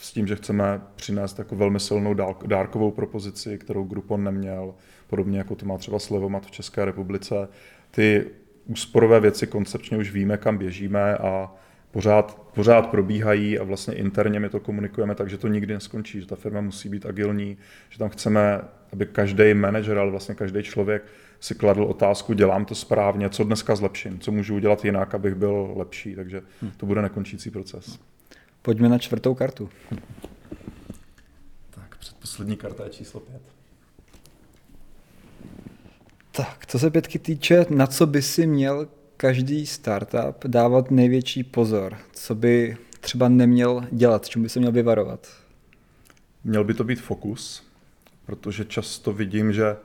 S 0.00 0.12
tím, 0.12 0.26
že 0.26 0.36
chceme 0.36 0.80
přinést 0.96 1.38
jako 1.38 1.56
velmi 1.56 1.80
silnou 1.80 2.14
dárkovou 2.46 2.90
propozici, 2.90 3.58
kterou 3.58 3.84
Groupon 3.84 4.24
neměl, 4.24 4.74
podobně 5.06 5.38
jako 5.38 5.54
to 5.54 5.66
má 5.66 5.78
třeba 5.78 5.98
Slevomat 5.98 6.46
v 6.46 6.50
České 6.50 6.84
republice. 6.84 7.48
Ty 7.90 8.26
úsporové 8.66 9.20
věci 9.20 9.46
koncepčně 9.46 9.98
už 9.98 10.12
víme, 10.12 10.36
kam 10.36 10.58
běžíme 10.58 11.16
a 11.16 11.52
pořád, 11.90 12.52
pořád 12.54 12.86
probíhají 12.86 13.58
a 13.58 13.64
vlastně 13.64 13.94
interně 13.94 14.40
my 14.40 14.48
to 14.48 14.60
komunikujeme 14.60 15.14
tak, 15.14 15.30
že 15.30 15.38
to 15.38 15.48
nikdy 15.48 15.74
neskončí, 15.74 16.20
že 16.20 16.26
ta 16.26 16.36
firma 16.36 16.60
musí 16.60 16.88
být 16.88 17.06
agilní, 17.06 17.56
že 17.90 17.98
tam 17.98 18.08
chceme, 18.08 18.60
aby 18.92 19.06
každý 19.06 19.54
manažer, 19.54 19.98
ale 19.98 20.10
vlastně 20.10 20.34
každý 20.34 20.62
člověk 20.62 21.04
si 21.40 21.54
kladl 21.54 21.82
otázku, 21.82 22.32
dělám 22.32 22.64
to 22.64 22.74
správně, 22.74 23.30
co 23.30 23.44
dneska 23.44 23.76
zlepším, 23.76 24.20
co 24.20 24.32
můžu 24.32 24.54
udělat 24.54 24.84
jinak, 24.84 25.14
abych 25.14 25.34
byl 25.34 25.72
lepší, 25.76 26.14
takže 26.14 26.42
hm. 26.62 26.70
to 26.76 26.86
bude 26.86 27.02
nekončící 27.02 27.50
proces. 27.50 27.98
Pojďme 28.62 28.88
na 28.88 28.98
čtvrtou 28.98 29.34
kartu. 29.34 29.70
Tak, 31.70 31.96
předposlední 31.98 32.56
karta 32.56 32.84
je 32.84 32.90
číslo 32.90 33.20
pět. 33.20 33.42
Tak, 36.30 36.66
co 36.66 36.78
se 36.78 36.90
pětky 36.90 37.18
týče, 37.18 37.66
na 37.70 37.86
co 37.86 38.06
by 38.06 38.22
si 38.22 38.46
měl 38.46 38.88
každý 39.16 39.66
startup 39.66 40.44
dávat 40.46 40.90
největší 40.90 41.44
pozor? 41.44 41.96
Co 42.12 42.34
by 42.34 42.76
třeba 43.00 43.28
neměl 43.28 43.86
dělat, 43.90 44.28
čemu 44.28 44.42
by 44.42 44.48
se 44.48 44.58
měl 44.58 44.72
vyvarovat? 44.72 45.28
Měl 46.44 46.64
by 46.64 46.74
to 46.74 46.84
být 46.84 47.00
fokus, 47.00 47.62
protože 48.26 48.64
často 48.64 49.12
vidím, 49.12 49.52
že 49.52 49.76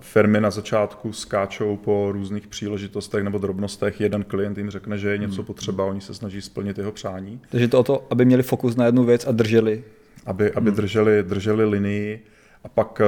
firmy 0.00 0.40
na 0.40 0.50
začátku 0.50 1.12
skáčou 1.12 1.76
po 1.76 2.12
různých 2.12 2.46
příležitostech 2.46 3.24
nebo 3.24 3.38
drobnostech. 3.38 4.00
Jeden 4.00 4.24
klient 4.24 4.58
jim 4.58 4.70
řekne, 4.70 4.98
že 4.98 5.10
je 5.10 5.18
něco 5.18 5.36
hmm. 5.36 5.46
potřeba, 5.46 5.84
oni 5.84 6.00
se 6.00 6.14
snaží 6.14 6.42
splnit 6.42 6.78
jeho 6.78 6.92
přání. 6.92 7.40
Takže 7.50 7.68
to 7.68 7.80
o 7.80 7.82
to, 7.82 8.06
aby 8.10 8.24
měli 8.24 8.42
fokus 8.42 8.76
na 8.76 8.86
jednu 8.86 9.04
věc 9.04 9.26
a 9.26 9.32
drželi. 9.32 9.84
Aby, 10.26 10.52
aby 10.52 10.70
hmm. 10.70 10.76
drželi, 10.76 11.22
drželi 11.22 11.64
linii 11.64 12.24
a 12.64 12.68
pak 12.68 13.02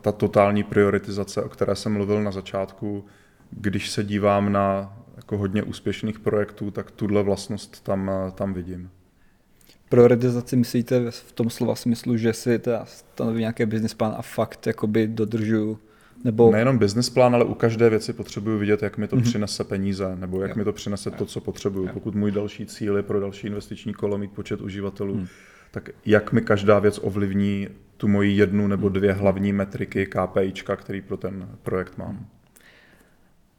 ta 0.00 0.12
totální 0.12 0.62
prioritizace, 0.62 1.42
o 1.42 1.48
které 1.48 1.76
jsem 1.76 1.92
mluvil 1.92 2.22
na 2.22 2.30
začátku, 2.30 3.04
když 3.50 3.90
se 3.90 4.04
dívám 4.04 4.52
na 4.52 4.96
jako 5.16 5.38
hodně 5.38 5.62
úspěšných 5.62 6.18
projektů, 6.18 6.70
tak 6.70 6.90
tuhle 6.90 7.22
vlastnost 7.22 7.84
tam, 7.84 8.10
tam 8.34 8.54
vidím. 8.54 8.90
Prioritizaci 9.92 10.56
myslíte 10.56 11.10
v 11.10 11.32
tom 11.32 11.50
slova 11.50 11.74
smyslu, 11.74 12.16
že 12.16 12.32
si 12.32 12.58
teda 12.58 12.84
stanoví 12.84 13.40
nějaký 13.40 13.66
business 13.66 13.94
plán 13.94 14.14
a 14.18 14.22
fakt 14.22 14.66
jakoby 14.66 15.06
dodržuju 15.06 15.78
nebo... 16.24 16.52
Nejenom 16.52 16.78
business 16.78 17.10
plán, 17.10 17.34
ale 17.34 17.44
u 17.44 17.54
každé 17.54 17.90
věci 17.90 18.12
potřebuju 18.12 18.58
vidět, 18.58 18.82
jak 18.82 18.98
mi 18.98 19.08
to 19.08 19.16
mm-hmm. 19.16 19.22
přinese 19.22 19.64
peníze, 19.64 20.16
nebo 20.16 20.42
jak 20.42 20.50
jo. 20.50 20.56
mi 20.56 20.64
to 20.64 20.72
přinese 20.72 21.10
to, 21.10 21.26
co 21.26 21.40
potřebuju. 21.40 21.88
Pokud 21.88 22.14
můj 22.14 22.30
další 22.30 22.66
cíl 22.66 22.96
je 22.96 23.02
pro 23.02 23.20
další 23.20 23.46
investiční 23.46 23.94
kolo 23.94 24.18
mít 24.18 24.32
počet 24.32 24.60
uživatelů, 24.60 25.14
mm. 25.14 25.26
tak 25.70 25.90
jak 26.06 26.32
mi 26.32 26.40
každá 26.40 26.78
věc 26.78 27.00
ovlivní 27.02 27.68
tu 27.96 28.08
moji 28.08 28.36
jednu 28.36 28.66
nebo 28.66 28.88
dvě 28.88 29.12
hlavní 29.12 29.52
metriky 29.52 30.06
KPIčka, 30.06 30.76
který 30.76 31.00
pro 31.00 31.16
ten 31.16 31.48
projekt 31.62 31.98
mám. 31.98 32.26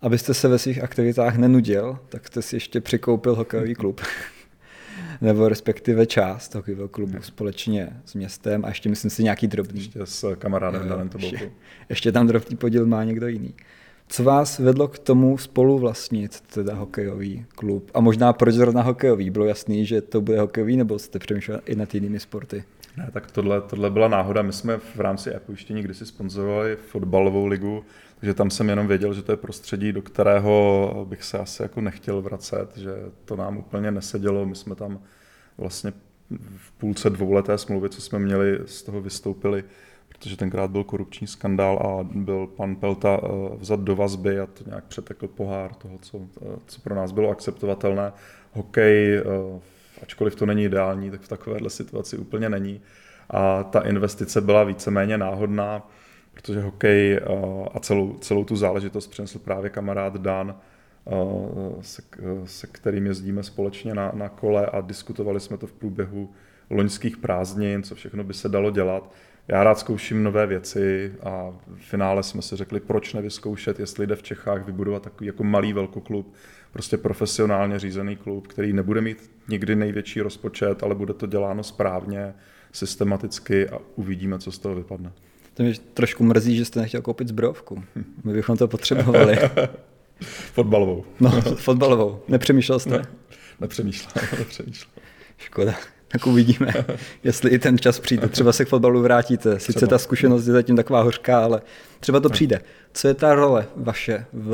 Abyste 0.02 0.34
se 0.34 0.48
ve 0.48 0.60
svých 0.60 0.84
aktivitách 0.84 1.38
nenudil, 1.38 2.00
tak 2.10 2.28
jste 2.28 2.42
si 2.42 2.56
ještě 2.56 2.82
přikoupil 2.82 3.36
hokejový 3.36 3.76
klub. 3.76 4.02
Nebo 5.24 5.50
respektive 5.50 6.06
část 6.06 6.56
hokejového 6.56 6.90
klubu 6.90 7.22
společně 7.22 7.90
s 8.06 8.14
městem 8.14 8.66
a 8.66 8.68
ještě 8.68 8.90
myslím 8.90 9.12
si 9.12 9.24
nějaký 9.24 9.48
drobný. 9.48 9.80
Ještě 9.80 10.00
s 10.04 10.36
kamarádem 10.36 10.88
Danem 10.88 11.10
ještě, 11.18 11.52
ještě 11.90 12.12
tam 12.12 12.28
drobný 12.28 12.58
podíl 12.58 12.86
má 12.86 13.04
někdo 13.04 13.28
jiný. 13.28 13.54
Co 14.08 14.24
vás 14.24 14.60
vedlo 14.60 14.88
k 14.88 15.00
tomu 15.00 15.38
spolu 15.38 15.80
vlastnit 15.80 16.42
teda 16.42 16.76
hokejový 16.76 17.46
klub? 17.56 17.92
A 17.94 18.00
možná 18.00 18.34
proč 18.34 18.56
zrovna 18.56 18.82
hokejový? 18.82 19.30
Bylo 19.30 19.46
jasný, 19.46 19.86
že 19.86 20.02
to 20.02 20.22
bude 20.22 20.40
hokejový, 20.40 20.78
nebo 20.78 21.00
jste 21.00 21.20
přemýšleli 21.20 21.62
i 21.66 21.76
nad 21.76 21.96
jinými 21.96 22.20
sporty? 22.20 22.64
Ne, 22.98 23.10
tak 23.14 23.32
tohle, 23.32 23.62
tohle 23.62 23.90
byla 23.90 24.08
náhoda. 24.08 24.42
My 24.42 24.54
jsme 24.54 24.78
v 24.78 25.00
rámci 25.00 25.36
e-pojištění 25.36 25.82
kdysi 25.82 26.06
sponzorovali 26.06 26.76
fotbalovou 26.76 27.46
ligu, 27.46 27.84
takže 28.24 28.34
tam 28.34 28.50
jsem 28.50 28.70
jenom 28.70 28.88
věděl, 28.88 29.14
že 29.14 29.22
to 29.22 29.32
je 29.32 29.38
prostředí, 29.38 29.92
do 29.92 30.02
kterého 30.02 31.06
bych 31.10 31.24
se 31.24 31.40
asi 31.40 31.62
jako 31.62 31.82
nechtěl 31.82 32.22
vracet, 32.22 32.78
že 32.78 32.96
to 33.26 33.36
nám 33.36 33.58
úplně 33.58 33.92
nesedělo. 33.92 34.46
My 34.46 34.56
jsme 34.56 34.76
tam 34.76 35.00
vlastně 35.58 35.94
v 36.58 36.72
půlce 36.72 37.10
dvouleté 37.10 37.58
smlouvy, 37.58 37.90
co 37.90 38.02
jsme 38.02 38.20
měli, 38.20 38.60
z 38.66 38.84
toho 38.84 39.02
vystoupili, 39.02 39.64
protože 40.10 40.38
tenkrát 40.38 40.72
byl 40.72 40.84
korupční 40.84 41.28
skandál 41.28 41.78
a 41.78 42.08
byl 42.14 42.48
pan 42.48 42.76
Pelta 42.76 43.20
eh, 43.24 43.28
vzat 43.56 43.80
do 43.80 43.96
vazby 43.96 44.40
a 44.40 44.46
to 44.46 44.64
nějak 44.68 44.84
přetekl 44.84 45.28
pohár 45.28 45.74
toho, 45.74 45.98
co, 46.02 46.20
eh, 46.42 46.60
co 46.68 46.82
pro 46.82 46.96
nás 46.96 47.12
bylo 47.12 47.30
akceptovatelné. 47.30 48.14
Hokej, 48.52 49.18
eh, 49.18 49.24
ačkoliv 50.02 50.36
to 50.36 50.46
není 50.46 50.64
ideální, 50.64 51.12
tak 51.12 51.22
v 51.22 51.28
takovéhle 51.28 51.70
situaci 51.70 52.18
úplně 52.18 52.50
není. 52.50 52.82
A 53.30 53.64
ta 53.64 53.80
investice 53.80 54.42
byla 54.42 54.64
víceméně 54.64 55.18
náhodná 55.18 55.84
protože 56.34 56.62
hokej 56.62 57.14
eh, 57.14 57.22
a 57.74 57.80
celou, 57.80 58.14
celou 58.14 58.44
tu 58.44 58.56
záležitost 58.56 59.08
přinesl 59.08 59.40
právě 59.40 59.70
kamarád 59.70 60.18
Dan, 60.18 60.56
eh, 60.56 61.12
se, 61.82 62.02
se 62.46 62.68
kterým 62.68 63.06
jezdíme 63.06 63.44
společně 63.44 63.94
na, 63.94 64.12
na 64.16 64.30
kole 64.30 64.66
a 64.66 64.82
diskutovali 64.82 65.40
jsme 65.40 65.58
to 65.58 65.68
v 65.68 65.74
průběhu 65.74 66.30
loňských 66.70 67.18
prázdnin, 67.18 67.84
co 67.84 67.96
všechno 67.96 68.24
by 68.24 68.34
se 68.34 68.50
dalo 68.50 68.72
dělat. 68.72 69.12
Já 69.48 69.64
rád 69.64 69.80
zkouším 69.80 70.24
nové 70.24 70.48
věci 70.48 71.14
a 71.24 71.54
v 71.76 71.82
finále 71.82 72.24
jsme 72.24 72.42
si 72.42 72.56
řekli, 72.56 72.80
proč 72.80 73.14
nevyzkoušet, 73.14 73.80
jestli 73.80 74.08
jde 74.08 74.16
v 74.16 74.24
Čechách 74.24 74.66
vybudovat 74.66 75.04
takový 75.04 75.28
jako 75.28 75.44
malý 75.44 75.74
velkoklub, 75.74 76.34
prostě 76.72 76.98
profesionálně 76.98 77.80
řízený 77.80 78.16
klub, 78.16 78.48
který 78.48 78.74
nebude 78.74 79.02
mít 79.02 79.32
nikdy 79.48 79.76
největší 79.76 80.22
rozpočet, 80.22 80.84
ale 80.84 80.96
bude 80.96 81.14
to 81.14 81.28
děláno 81.28 81.64
správně, 81.64 82.34
systematicky 82.72 83.70
a 83.70 83.80
uvidíme, 83.96 84.40
co 84.40 84.52
z 84.52 84.60
toho 84.60 84.76
vypadne. 84.76 85.12
To 85.54 85.64
mě 85.64 85.74
trošku 85.94 86.24
mrzí, 86.24 86.58
že 86.58 86.66
jste 86.66 86.80
nechtěl 86.80 87.02
koupit 87.02 87.28
zbrojovku. 87.28 87.84
My 88.24 88.34
bychom 88.34 88.58
to 88.58 88.68
potřebovali. 88.68 89.38
fotbalovou. 90.54 91.06
No, 91.20 91.42
fotbalovou. 91.42 92.20
Nepřemýšlel 92.28 92.80
jste? 92.80 92.90
Ne, 92.90 93.04
nepřemýšlel, 93.60 94.14
nepřemýšlel. 94.40 94.92
Škoda. 95.38 95.76
Tak 96.08 96.28
uvidíme, 96.28 96.74
jestli 97.24 97.50
i 97.50 97.60
ten 97.60 97.78
čas 97.78 98.00
přijde. 98.00 98.28
Třeba 98.28 98.54
se 98.54 98.66
k 98.66 98.68
fotbalu 98.68 99.02
vrátíte. 99.02 99.60
Sice 99.60 99.74
třeba. 99.74 99.90
ta 99.90 99.98
zkušenost 99.98 100.48
je 100.48 100.54
zatím 100.54 100.76
taková 100.76 101.02
hořká, 101.02 101.44
ale 101.44 101.62
třeba 102.00 102.20
to 102.20 102.30
přijde. 102.30 102.62
Co 102.94 103.08
je 103.08 103.14
ta 103.14 103.36
role 103.36 103.68
vaše 103.76 104.26
v, 104.34 104.50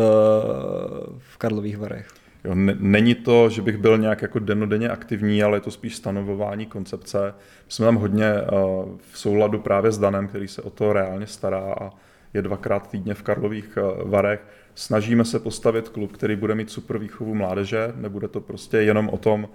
v 1.17 1.37
Karlových 1.37 1.77
Varech? 1.77 2.07
Jo, 2.49 2.55
není 2.79 3.15
to, 3.15 3.49
že 3.49 3.61
bych 3.61 3.77
byl 3.77 3.97
nějak 3.97 4.21
jako 4.21 4.39
denodenně 4.39 4.89
aktivní, 4.89 5.43
ale 5.43 5.57
je 5.57 5.61
to 5.61 5.71
spíš 5.71 5.95
stanovování 5.95 6.65
koncepce. 6.65 7.33
My 7.65 7.71
jsme 7.71 7.85
tam 7.85 7.95
hodně 7.95 8.33
v 9.11 9.19
souladu 9.19 9.59
právě 9.59 9.91
s 9.91 9.97
Danem, 9.97 10.27
který 10.27 10.47
se 10.47 10.61
o 10.61 10.69
to 10.69 10.93
reálně 10.93 11.27
stará 11.27 11.75
a 11.81 11.89
je 12.33 12.41
dvakrát 12.41 12.89
týdně 12.91 13.13
v 13.13 13.23
Karlových 13.23 13.77
Varech. 14.05 14.39
Snažíme 14.75 15.25
se 15.25 15.39
postavit 15.39 15.89
klub, 15.89 16.11
který 16.11 16.35
bude 16.35 16.55
mít 16.55 16.71
super 16.71 16.97
výchovu 16.97 17.35
mládeže, 17.35 17.93
nebude 17.95 18.27
to 18.27 18.41
prostě 18.41 18.77
jenom 18.77 19.09
o 19.09 19.17
tom, 19.17 19.49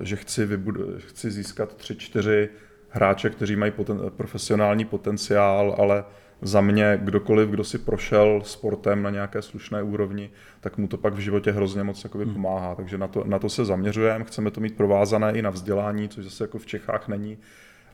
že 0.00 0.16
chci, 0.16 0.46
vybud- 0.46 0.98
chci 0.98 1.30
získat 1.30 1.74
tři, 1.74 1.96
čtyři 1.96 2.48
hráče, 2.88 3.30
kteří 3.30 3.56
mají 3.56 3.72
poten- 3.72 4.10
profesionální 4.10 4.84
potenciál, 4.84 5.74
ale 5.78 6.04
za 6.44 6.60
mě 6.60 7.00
kdokoliv, 7.02 7.48
kdo 7.48 7.64
si 7.64 7.78
prošel 7.78 8.42
sportem 8.44 9.02
na 9.02 9.10
nějaké 9.10 9.42
slušné 9.42 9.82
úrovni, 9.82 10.30
tak 10.60 10.78
mu 10.78 10.88
to 10.88 10.96
pak 10.96 11.14
v 11.14 11.18
životě 11.18 11.52
hrozně 11.52 11.82
moc 11.82 12.04
jakoby, 12.04 12.24
hmm. 12.24 12.34
pomáhá. 12.34 12.74
Takže 12.74 12.98
na 12.98 13.08
to, 13.08 13.24
na 13.24 13.38
to 13.38 13.48
se 13.48 13.64
zaměřujeme, 13.64 14.24
chceme 14.24 14.50
to 14.50 14.60
mít 14.60 14.76
provázané 14.76 15.32
i 15.32 15.42
na 15.42 15.50
vzdělání, 15.50 16.08
což 16.08 16.24
zase 16.24 16.44
jako 16.44 16.58
v 16.58 16.66
Čechách 16.66 17.08
není. 17.08 17.38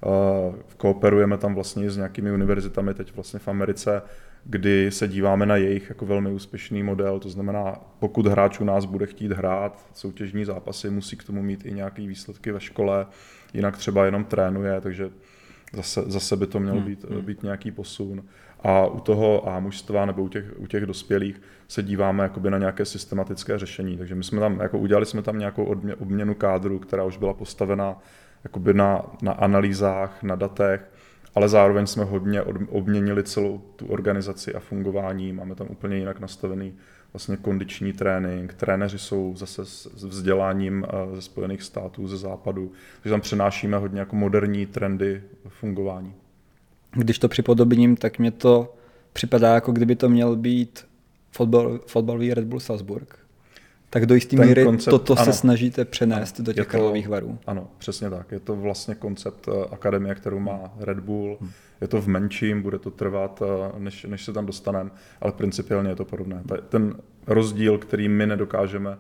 Uh, 0.07 0.55
kooperujeme 0.77 1.39
tam 1.39 1.55
vlastně 1.55 1.91
s 1.91 1.97
nějakými 1.97 2.33
univerzitami 2.33 2.95
teď 2.95 3.15
vlastně 3.15 3.39
v 3.39 3.49
Americe, 3.49 4.03
kdy 4.45 4.91
se 4.91 5.09
díváme 5.09 5.47
na 5.47 5.57
jejich 5.57 5.89
jako 5.89 6.07
velmi 6.07 6.31
úspěšný 6.31 6.83
model, 6.83 7.21
to 7.21 7.29
znamená, 7.29 7.81
pokud 7.99 8.27
hráč 8.27 8.61
u 8.61 8.65
nás 8.65 8.85
bude 8.85 9.07
chtít 9.07 9.33
hrát 9.33 9.87
soutěžní 9.95 10.45
zápasy, 10.45 10.91
musí 10.91 11.17
k 11.17 11.25
tomu 11.25 11.43
mít 11.43 11.67
i 11.67 11.73
nějaké 11.73 12.03
výsledky 12.03 12.53
ve 12.53 12.61
škole, 12.61 13.07
jinak 13.55 13.77
třeba 13.77 14.05
jenom 14.05 14.25
trénuje, 14.25 14.81
takže 14.81 15.11
zase, 15.73 16.03
zase 16.07 16.37
by 16.37 16.47
to 16.47 16.61
měl 16.61 16.75
hmm. 16.75 16.85
být, 16.85 17.05
hmm. 17.05 17.21
být 17.21 17.43
nějaký 17.43 17.71
posun. 17.71 18.23
A 18.63 18.87
u 18.87 19.01
toho 19.01 19.49
A 19.49 19.61
mužstva 19.61 20.07
nebo 20.07 20.23
u 20.23 20.29
těch, 20.29 20.45
u 20.57 20.67
těch 20.67 20.87
dospělých 20.87 21.43
se 21.69 21.83
díváme 21.83 22.23
jakoby 22.23 22.51
na 22.51 22.59
nějaké 22.59 22.85
systematické 22.85 23.59
řešení. 23.59 23.97
Takže 23.97 24.15
my 24.15 24.25
jsme 24.25 24.41
tam, 24.41 24.61
jako 24.61 24.79
udělali 24.79 25.07
jsme 25.07 25.23
tam 25.23 25.39
nějakou 25.39 25.65
odmě, 25.65 25.95
obměnu 25.95 26.35
kádru, 26.35 26.79
která 26.79 27.05
už 27.05 27.17
byla 27.17 27.35
postavena 27.35 27.99
jakoby 28.45 28.75
na, 28.75 29.03
na 29.23 29.33
analýzách, 29.33 30.23
na 30.23 30.37
datech, 30.37 30.91
ale 31.35 31.49
zároveň 31.49 31.87
jsme 31.87 32.05
hodně 32.05 32.43
obměnili 32.69 33.23
celou 33.23 33.59
tu 33.77 33.87
organizaci 33.87 34.55
a 34.55 34.61
fungování. 34.61 35.33
Máme 35.33 35.55
tam 35.55 35.67
úplně 35.71 35.97
jinak 35.97 36.21
nastavený 36.21 36.75
vlastně 37.13 37.37
kondiční 37.37 37.93
trénink. 37.93 38.55
Trenéři 38.55 38.99
jsou 38.99 39.35
zase 39.37 39.67
s 39.67 40.05
vzděláním 40.05 40.87
eh, 40.89 41.17
ze 41.17 41.23
Spojených 41.23 41.63
států, 41.63 42.09
ze 42.09 42.17
západu, 42.17 42.73
takže 43.03 43.11
tam 43.11 43.21
přenášíme 43.21 43.77
hodně 43.77 44.01
jako 44.01 44.17
moderní 44.17 44.67
trendy 44.67 45.23
fungování. 45.49 46.15
Když 46.93 47.19
to 47.19 47.29
připodobním, 47.29 47.97
tak 47.97 48.19
mě 48.19 48.31
to 48.31 48.75
připadá, 49.13 49.55
jako 49.55 49.73
kdyby 49.73 49.97
to 49.97 50.09
měl 50.09 50.37
být 50.37 50.87
fotbal, 51.31 51.81
fotbalový 51.87 52.35
Red 52.35 52.45
Bull 52.45 52.61
Salzburg. 52.61 53.19
Tak 53.91 54.07
do 54.07 54.15
jisté 54.15 54.37
míry 54.37 54.65
koncept, 54.65 54.91
toto 54.91 55.19
ano, 55.19 55.25
se 55.25 55.33
snažíte 55.33 55.85
přenést 55.85 56.41
ano, 56.41 56.47
do 56.47 56.53
těch 56.53 56.67
Karlových 56.67 57.09
varů. 57.09 57.39
Ano, 57.47 57.69
přesně 57.79 58.11
tak. 58.11 58.33
Je 58.33 58.41
to 58.41 58.57
vlastně 58.57 58.95
koncept 58.95 59.49
eh, 59.49 59.65
akademie, 59.71 60.15
kterou 60.15 60.39
má 60.39 60.73
Red 60.79 61.01
Bull. 61.01 61.37
Hmm. 61.41 61.51
Je 61.81 61.89
to 61.89 62.01
v 62.01 62.07
menším, 62.07 62.63
bude 62.63 62.79
to 62.79 62.91
trvat, 62.91 63.43
eh, 63.43 63.79
než, 63.79 64.05
než 64.05 64.25
se 64.25 64.33
tam 64.33 64.47
dostaneme, 64.47 64.91
ale 65.21 65.33
principiálně 65.33 65.91
je 65.91 65.97
to 65.97 66.05
podobné. 66.05 66.43
Ten 66.69 66.95
rozdíl, 67.27 67.79
který 67.79 68.09
my 68.09 68.27
nedokážeme 68.27 68.99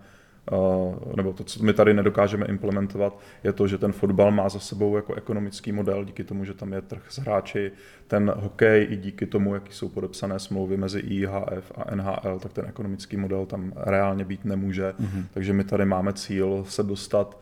nebo 1.16 1.32
to, 1.32 1.44
co 1.44 1.64
my 1.64 1.72
tady 1.72 1.94
nedokážeme 1.94 2.46
implementovat, 2.46 3.18
je 3.44 3.52
to, 3.52 3.66
že 3.68 3.78
ten 3.78 3.92
fotbal 3.92 4.30
má 4.30 4.48
za 4.48 4.58
sebou 4.58 4.96
jako 4.96 5.14
ekonomický 5.14 5.72
model, 5.72 6.04
díky 6.04 6.24
tomu, 6.24 6.44
že 6.44 6.54
tam 6.54 6.72
je 6.72 6.82
trh 6.82 7.02
s 7.08 7.18
hráči, 7.18 7.72
ten 8.06 8.32
hokej 8.36 8.86
i 8.90 8.96
díky 8.96 9.26
tomu, 9.26 9.54
jaký 9.54 9.72
jsou 9.72 9.88
podepsané 9.88 10.38
smlouvy 10.38 10.76
mezi 10.76 11.00
IHF 11.00 11.72
a 11.76 11.94
NHL, 11.94 12.38
tak 12.38 12.52
ten 12.52 12.64
ekonomický 12.66 13.16
model 13.16 13.46
tam 13.46 13.72
reálně 13.76 14.24
být 14.24 14.44
nemůže. 14.44 14.94
Mm-hmm. 15.00 15.24
Takže 15.34 15.52
my 15.52 15.64
tady 15.64 15.84
máme 15.84 16.12
cíl 16.12 16.64
se 16.68 16.82
dostat 16.82 17.38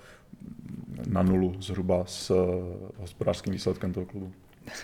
na 1.09 1.23
nulu 1.23 1.55
zhruba 1.61 2.05
s 2.07 2.33
hospodářským 2.99 3.53
výsledkem 3.53 3.93
toho 3.93 4.07
klubu. 4.07 4.33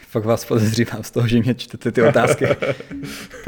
Fakt 0.09 0.25
vás 0.25 0.45
podezřívám 0.45 1.03
z 1.03 1.11
toho, 1.11 1.29
že 1.29 1.41
mě 1.41 1.55
čtete 1.55 1.93
ty 1.93 2.03
otázky. 2.03 2.47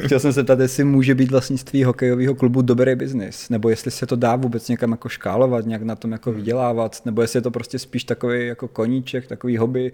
Chtěl 0.04 0.20
jsem 0.20 0.32
se 0.32 0.44
ptát, 0.44 0.60
jestli 0.60 0.84
může 0.84 1.14
být 1.14 1.30
vlastnictví 1.30 1.84
hokejového 1.84 2.34
klubu 2.34 2.62
dobrý 2.62 2.94
biznis, 2.94 3.48
nebo 3.48 3.68
jestli 3.68 3.90
se 3.90 4.06
to 4.06 4.16
dá 4.16 4.36
vůbec 4.36 4.68
někam 4.68 4.90
jako 4.90 5.08
škálovat, 5.08 5.66
nějak 5.66 5.82
na 5.82 5.96
tom 5.96 6.12
jako 6.12 6.32
vydělávat, 6.32 7.02
nebo 7.04 7.22
jestli 7.22 7.36
je 7.36 7.42
to 7.42 7.50
prostě 7.50 7.78
spíš 7.78 8.04
takový 8.04 8.46
jako 8.46 8.68
koníček, 8.68 9.26
takový 9.26 9.56
hobby, 9.56 9.92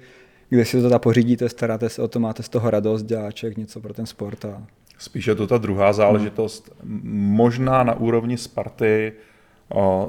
kde 0.49 0.65
si 0.65 0.77
to 0.77 0.83
teda 0.83 0.99
pořídíte, 0.99 1.49
staráte 1.49 1.89
se 1.89 2.03
o 2.03 2.09
to, 2.09 2.21
máte 2.21 2.43
z 2.43 2.49
toho 2.49 2.71
radost, 2.71 3.03
děláček, 3.03 3.57
něco 3.57 3.81
pro 3.81 3.95
ten 3.95 4.07
sport. 4.07 4.45
A... 4.45 4.67
Spíš 4.99 5.27
je 5.27 5.35
to 5.35 5.47
ta 5.47 5.59
druhá 5.59 5.93
záležitost. 5.93 6.75
Hmm. 6.83 7.01
Možná 7.15 7.83
na 7.83 7.95
úrovni 7.95 8.37
Sparty, 8.37 9.13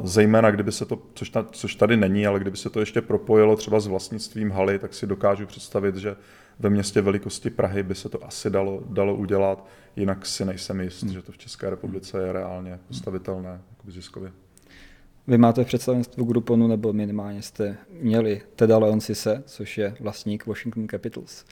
Zejména 0.04 0.52
kdyby 0.52 0.72
se 0.72 0.86
to, 0.86 1.02
což, 1.14 1.30
ta, 1.30 1.44
což 1.52 1.76
tady 1.76 1.98
není, 1.98 2.28
ale 2.28 2.40
kdyby 2.40 2.58
se 2.58 2.70
to 2.70 2.80
ještě 2.80 3.02
propojilo 3.02 3.56
třeba 3.56 3.80
s 3.80 3.88
vlastnictvím 3.88 4.52
haly, 4.52 4.80
tak 4.80 4.94
si 4.94 5.08
dokážu 5.08 5.46
představit, 5.46 5.96
že 5.96 6.16
ve 6.60 6.70
městě 6.70 7.02
velikosti 7.02 7.50
Prahy 7.50 7.84
by 7.84 7.96
se 7.96 8.10
to 8.10 8.26
asi 8.26 8.50
dalo, 8.50 8.84
dalo 8.90 9.16
udělat, 9.16 9.68
jinak 9.96 10.26
si 10.26 10.46
nejsem 10.46 10.82
jist, 10.82 11.04
hmm. 11.04 11.14
že 11.14 11.22
to 11.22 11.32
v 11.32 11.38
České 11.38 11.70
republice 11.70 12.22
je 12.22 12.34
reálně 12.34 12.80
postavitelné 12.88 13.62
jako 13.70 13.92
ziskově. 13.92 14.32
Vy 15.28 15.38
máte 15.38 15.64
v 15.64 15.68
představenstvu 15.68 16.26
Grouponu, 16.26 16.68
nebo 16.68 16.94
minimálně 16.94 17.42
jste 17.42 17.78
měli 17.90 18.42
Teda 18.56 18.78
Leonsise, 18.78 19.44
což 19.46 19.78
je 19.78 19.96
vlastník 20.00 20.46
Washington 20.46 20.88
Capitals. 20.88 21.46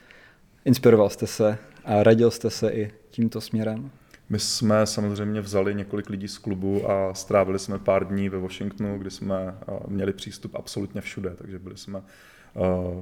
Inspiroval 0.66 1.10
jste 1.10 1.28
se 1.28 1.58
a 1.86 2.04
radil 2.04 2.32
jste 2.32 2.50
se 2.50 2.72
i 2.72 2.92
tímto 3.10 3.42
směrem? 3.42 3.92
My 4.32 4.40
jsme 4.40 4.86
samozřejmě 4.86 5.42
vzali 5.42 5.76
několik 5.76 6.10
lidí 6.10 6.28
z 6.28 6.38
klubu 6.38 6.92
a 6.92 7.14
strávili 7.14 7.60
jsme 7.60 7.80
pár 7.80 8.08
dní 8.08 8.30
ve 8.30 8.38
Washingtonu, 8.38 8.98
kdy 8.98 9.12
jsme 9.12 9.56
měli 9.88 10.14
přístup 10.14 10.56
absolutně 10.56 11.02
všude, 11.02 11.30
takže 11.36 11.60
byli 11.60 11.78
jsme 11.78 12.02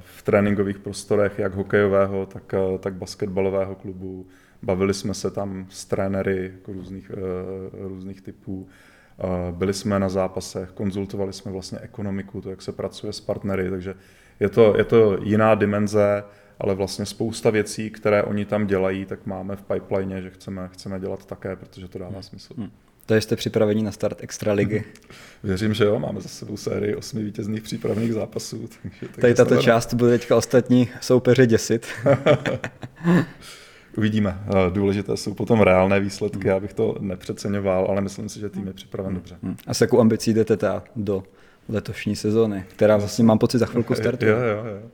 v 0.00 0.22
tréninkových 0.22 0.78
prostorech 0.78 1.38
jak 1.38 1.54
hokejového, 1.54 2.26
tak, 2.26 2.54
tak 2.80 2.94
basketbalového 2.94 3.74
klubu. 3.74 4.26
Bavili 4.62 4.94
jsme 4.94 5.14
se 5.14 5.30
tam 5.30 5.66
s 5.68 5.84
trenéry 5.84 6.50
jako 6.54 6.72
různých, 6.72 7.10
různých 7.72 8.20
typů. 8.20 8.68
Byli 9.50 9.74
jsme 9.74 9.98
na 9.98 10.08
zápasech, 10.08 10.70
konzultovali 10.70 11.32
jsme 11.32 11.52
vlastně 11.52 11.78
ekonomiku, 11.78 12.40
to, 12.40 12.50
jak 12.50 12.62
se 12.62 12.72
pracuje 12.72 13.12
s 13.12 13.20
partnery, 13.20 13.70
takže 13.70 13.94
je 14.40 14.48
to, 14.48 14.74
je 14.76 14.84
to 14.84 15.18
jiná 15.22 15.54
dimenze 15.54 16.24
ale 16.60 16.74
vlastně 16.74 17.06
spousta 17.06 17.50
věcí, 17.50 17.90
které 17.90 18.22
oni 18.22 18.44
tam 18.44 18.66
dělají, 18.66 19.04
tak 19.04 19.26
máme 19.26 19.56
v 19.56 19.62
pipeline, 19.62 20.22
že 20.22 20.30
chceme, 20.30 20.68
chceme 20.72 21.00
dělat 21.00 21.26
také, 21.26 21.56
protože 21.56 21.88
to 21.88 21.98
dává 21.98 22.12
hmm. 22.12 22.22
smysl. 22.22 22.54
Hmm. 22.56 22.70
To 23.06 23.14
jste 23.14 23.36
připraveni 23.36 23.82
na 23.82 23.92
start 23.92 24.16
extraligy? 24.20 24.84
Věřím, 25.44 25.74
že 25.74 25.84
jo, 25.84 25.98
máme 25.98 26.20
za 26.20 26.28
sebou 26.28 26.56
sérii 26.56 26.94
osmi 26.94 27.22
vítězných 27.22 27.62
přípravných 27.62 28.12
zápasů. 28.12 28.68
Takže, 28.82 29.20
Tady 29.20 29.34
tato 29.34 29.56
část 29.56 29.94
bude 29.94 30.10
teďka 30.10 30.36
ostatní 30.36 30.88
soupeře 31.00 31.46
děsit. 31.46 31.86
Uvidíme. 33.96 34.40
Eh, 34.48 34.70
důležité 34.70 35.16
jsou 35.16 35.34
potom 35.34 35.60
reálné 35.60 36.00
výsledky, 36.00 36.48
hmm. 36.48 36.56
abych 36.56 36.72
to 36.72 36.96
nepřeceňoval, 37.00 37.86
ale 37.88 38.00
myslím 38.00 38.28
si, 38.28 38.40
že 38.40 38.48
tým 38.48 38.66
je 38.66 38.72
připraven 38.72 39.08
hmm. 39.08 39.16
dobře. 39.16 39.36
Hmm. 39.42 39.56
A 39.66 39.74
s 39.74 39.80
jakou 39.80 40.00
ambicí 40.00 40.34
jdete 40.34 40.56
ta 40.56 40.82
do 40.96 41.22
letošní 41.68 42.16
sezóny, 42.16 42.64
která 42.68 42.96
vlastně 42.96 43.24
mám 43.24 43.38
pocit 43.38 43.58
za 43.58 43.66
chvilku 43.66 43.94
startuje? 43.94 44.30
Jo, 44.30 44.38
jo, 44.38 44.64
jo. 44.66 44.90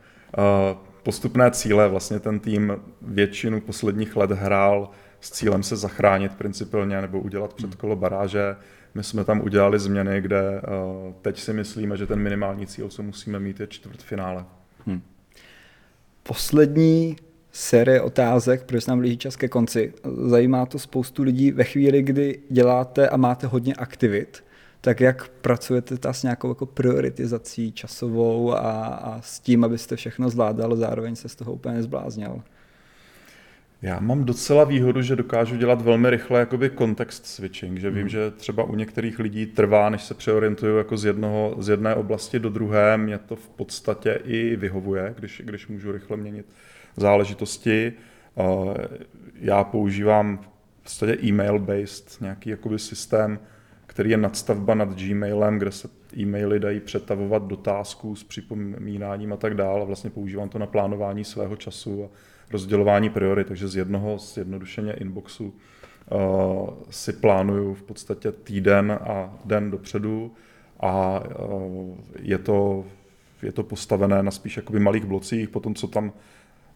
Uh, 0.72 0.85
postupné 1.06 1.50
cíle. 1.50 1.88
Vlastně 1.88 2.20
ten 2.20 2.40
tým 2.40 2.76
většinu 3.02 3.60
posledních 3.60 4.16
let 4.16 4.30
hrál 4.30 4.90
s 5.20 5.30
cílem 5.30 5.62
se 5.62 5.76
zachránit 5.76 6.32
principálně 6.32 7.00
nebo 7.00 7.20
udělat 7.20 7.54
předkolo 7.54 7.96
baráže. 7.96 8.56
My 8.94 9.04
jsme 9.04 9.24
tam 9.24 9.40
udělali 9.40 9.78
změny, 9.78 10.20
kde 10.20 10.40
uh, 10.40 11.12
teď 11.22 11.40
si 11.40 11.52
myslíme, 11.52 11.96
že 11.96 12.06
ten 12.06 12.18
minimální 12.18 12.66
cíl, 12.66 12.88
co 12.88 13.02
musíme 13.02 13.38
mít, 13.38 13.60
je 13.60 13.66
čtvrtfinále. 13.66 14.44
Hmm. 14.86 15.02
Poslední 16.22 17.16
série 17.52 18.00
otázek, 18.00 18.64
protože 18.64 18.80
se 18.80 18.90
nám 18.90 18.98
blíží 18.98 19.18
čas 19.18 19.36
ke 19.36 19.48
konci. 19.48 19.92
Zajímá 20.26 20.66
to 20.66 20.78
spoustu 20.78 21.22
lidí 21.22 21.52
ve 21.52 21.64
chvíli, 21.64 22.02
kdy 22.02 22.38
děláte 22.50 23.08
a 23.08 23.16
máte 23.16 23.46
hodně 23.46 23.74
aktivit 23.74 24.44
tak 24.80 25.00
jak 25.00 25.28
pracujete 25.28 25.98
ta 25.98 26.12
s 26.12 26.22
nějakou 26.22 26.48
jako 26.48 26.66
prioritizací 26.66 27.72
časovou 27.72 28.52
a, 28.52 28.84
a 28.84 29.20
s 29.20 29.40
tím, 29.40 29.64
abyste 29.64 29.96
všechno 29.96 30.30
zvládal, 30.30 30.76
zároveň 30.76 31.16
se 31.16 31.28
z 31.28 31.34
toho 31.34 31.52
úplně 31.52 31.74
nezbláznil? 31.74 32.42
Já 33.82 34.00
mám 34.00 34.24
docela 34.24 34.64
výhodu, 34.64 35.02
že 35.02 35.16
dokážu 35.16 35.56
dělat 35.56 35.82
velmi 35.82 36.10
rychle 36.10 36.40
jakoby 36.40 36.70
context 36.78 37.26
switching, 37.26 37.78
že 37.78 37.90
vím, 37.90 38.00
hmm. 38.00 38.08
že 38.08 38.30
třeba 38.30 38.64
u 38.64 38.74
některých 38.74 39.18
lidí 39.18 39.46
trvá, 39.46 39.90
než 39.90 40.02
se 40.02 40.14
přeorientuju 40.14 40.76
jako 40.76 40.96
z, 40.96 41.04
jednoho, 41.04 41.54
z 41.58 41.68
jedné 41.68 41.94
oblasti 41.94 42.38
do 42.38 42.50
druhé. 42.50 42.96
Mě 42.96 43.18
to 43.18 43.36
v 43.36 43.48
podstatě 43.48 44.20
i 44.24 44.56
vyhovuje, 44.56 45.14
když, 45.18 45.42
když 45.44 45.68
můžu 45.68 45.92
rychle 45.92 46.16
měnit 46.16 46.46
záležitosti. 46.96 47.92
Já 49.40 49.64
používám 49.64 50.38
v 50.38 50.82
podstatě 50.82 51.12
email-based 51.12 52.20
nějaký 52.20 52.50
jakoby 52.50 52.78
systém, 52.78 53.38
který 53.96 54.10
je 54.10 54.16
nadstavba 54.16 54.74
nad 54.74 54.88
Gmailem, 54.88 55.58
kde 55.58 55.72
se 55.72 55.88
e-maily 56.16 56.60
dají 56.60 56.80
přetavovat 56.80 57.42
do 57.46 57.56
tásků 57.56 58.16
s 58.16 58.24
připomínáním 58.24 59.32
a 59.32 59.36
tak 59.36 59.54
dále. 59.54 59.86
Vlastně 59.86 60.10
používám 60.10 60.48
to 60.48 60.58
na 60.58 60.66
plánování 60.66 61.24
svého 61.24 61.56
času 61.56 62.04
a 62.04 62.08
rozdělování 62.50 63.10
priorit, 63.10 63.46
takže 63.46 63.68
z 63.68 63.76
jednoho 63.76 64.18
zjednodušeně 64.18 64.92
inboxu 64.92 65.44
uh, 65.44 66.68
si 66.90 67.12
plánuju 67.12 67.74
v 67.74 67.82
podstatě 67.82 68.32
týden 68.32 68.92
a 68.92 69.34
den 69.44 69.70
dopředu. 69.70 70.32
A 70.80 71.22
uh, 71.48 71.96
je 72.18 72.38
to, 72.38 72.84
je 73.42 73.52
to 73.52 73.62
postavené 73.62 74.22
na 74.22 74.30
spíš 74.30 74.56
jakoby 74.56 74.80
malých 74.80 75.04
blocích, 75.04 75.48
potom 75.48 75.74
co 75.74 75.88
tam 75.88 76.12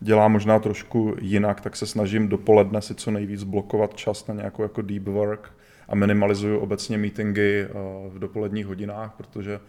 dělám 0.01 0.33
možná 0.33 0.59
trošku 0.59 1.17
jinak, 1.21 1.61
tak 1.61 1.77
se 1.77 1.87
snažím 1.87 2.29
dopoledne 2.29 2.83
si 2.83 2.95
co 2.95 3.11
nejvíc 3.11 3.45
blokovat 3.45 3.97
čas 3.97 4.27
na 4.27 4.35
nějakou 4.35 4.63
jako 4.63 4.83
deep 4.83 5.05
work 5.05 5.60
a 5.91 5.95
minimalizuju 5.95 6.59
obecně 6.59 6.99
meetingy 6.99 7.67
uh, 7.67 8.15
v 8.15 8.19
dopoledních 8.19 8.67
hodinách, 8.67 9.15
protože 9.17 9.61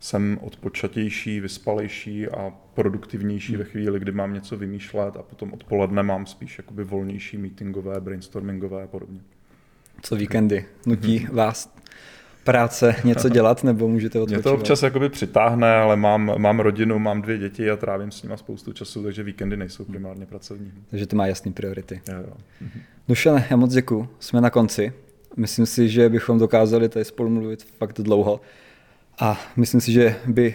jsem 0.00 0.38
odpočatější, 0.42 1.40
vyspalejší 1.40 2.28
a 2.28 2.52
produktivnější 2.74 3.52
hmm. 3.52 3.58
ve 3.58 3.64
chvíli, 3.64 4.00
kdy 4.00 4.12
mám 4.12 4.34
něco 4.34 4.56
vymýšlet 4.56 5.16
a 5.16 5.22
potom 5.22 5.52
odpoledne 5.52 6.02
mám 6.02 6.26
spíš 6.26 6.58
jakoby 6.58 6.84
volnější 6.84 7.38
meetingové, 7.38 8.00
brainstormingové 8.00 8.82
a 8.82 8.86
podobně. 8.86 9.20
Co 10.02 10.16
víkendy? 10.16 10.64
Nutí 10.86 11.18
hmm. 11.18 11.36
vás 11.36 11.76
práce 12.44 12.96
něco 13.04 13.28
dělat, 13.28 13.64
nebo 13.64 13.88
můžete 13.88 14.20
odpočívat? 14.20 14.44
Mě 14.44 14.50
to 14.50 14.54
občas 14.54 14.82
jakoby 14.82 15.08
přitáhne, 15.08 15.74
ale 15.74 15.96
mám, 15.96 16.32
mám 16.38 16.60
rodinu, 16.60 16.98
mám 16.98 17.22
dvě 17.22 17.38
děti 17.38 17.70
a 17.70 17.76
trávím 17.76 18.10
s 18.10 18.22
nimi 18.22 18.34
spoustu 18.36 18.72
času, 18.72 19.02
takže 19.02 19.22
víkendy 19.22 19.56
nejsou 19.56 19.84
primárně 19.84 20.26
pracovní. 20.26 20.72
Takže 20.90 21.06
to 21.06 21.16
má 21.16 21.26
jasné 21.26 21.52
priority. 21.52 22.00
Jo, 22.08 22.14
jo. 22.18 22.32
Dušane, 23.08 23.46
já 23.50 23.56
moc 23.56 23.72
děkuji. 23.72 24.08
Jsme 24.20 24.40
na 24.40 24.50
konci. 24.50 24.92
Myslím 25.36 25.66
si, 25.66 25.88
že 25.88 26.08
bychom 26.08 26.38
dokázali 26.38 26.88
tady 26.88 27.04
spolu 27.04 27.30
mluvit 27.30 27.62
fakt 27.62 28.00
dlouho. 28.00 28.40
A 29.20 29.40
myslím 29.56 29.80
si, 29.80 29.92
že 29.92 30.16
by 30.26 30.54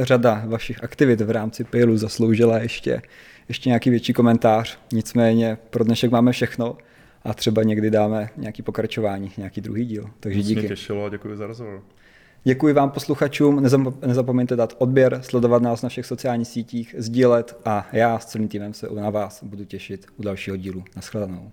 řada 0.00 0.42
vašich 0.46 0.84
aktivit 0.84 1.20
v 1.20 1.30
rámci 1.30 1.64
Pailu 1.64 1.96
zasloužila 1.96 2.58
ještě, 2.58 3.02
ještě 3.48 3.68
nějaký 3.68 3.90
větší 3.90 4.12
komentář. 4.12 4.78
Nicméně 4.92 5.58
pro 5.70 5.84
dnešek 5.84 6.10
máme 6.10 6.32
všechno 6.32 6.76
a 7.22 7.34
třeba 7.34 7.62
někdy 7.62 7.90
dáme 7.90 8.28
nějaký 8.36 8.62
pokračování, 8.62 9.32
nějaký 9.36 9.60
druhý 9.60 9.84
díl. 9.84 10.10
Takže 10.20 10.42
díky. 10.42 10.60
Mě 10.60 10.68
těšilo 10.68 11.04
a 11.04 11.08
děkuji 11.08 11.36
za 11.36 11.46
rozhovor. 11.46 11.82
Děkuji 12.44 12.74
vám 12.74 12.90
posluchačům, 12.90 13.62
nezapomeňte 14.06 14.56
dát 14.56 14.74
odběr, 14.78 15.20
sledovat 15.22 15.62
nás 15.62 15.82
na 15.82 15.88
všech 15.88 16.06
sociálních 16.06 16.48
sítích, 16.48 16.94
sdílet 16.98 17.56
a 17.64 17.88
já 17.92 18.18
s 18.18 18.26
celým 18.26 18.48
týmem 18.48 18.74
se 18.74 18.88
na 18.94 19.10
vás 19.10 19.44
budu 19.44 19.64
těšit 19.64 20.06
u 20.16 20.22
dalšího 20.22 20.56
dílu. 20.56 20.84
Naschledanou. 20.96 21.52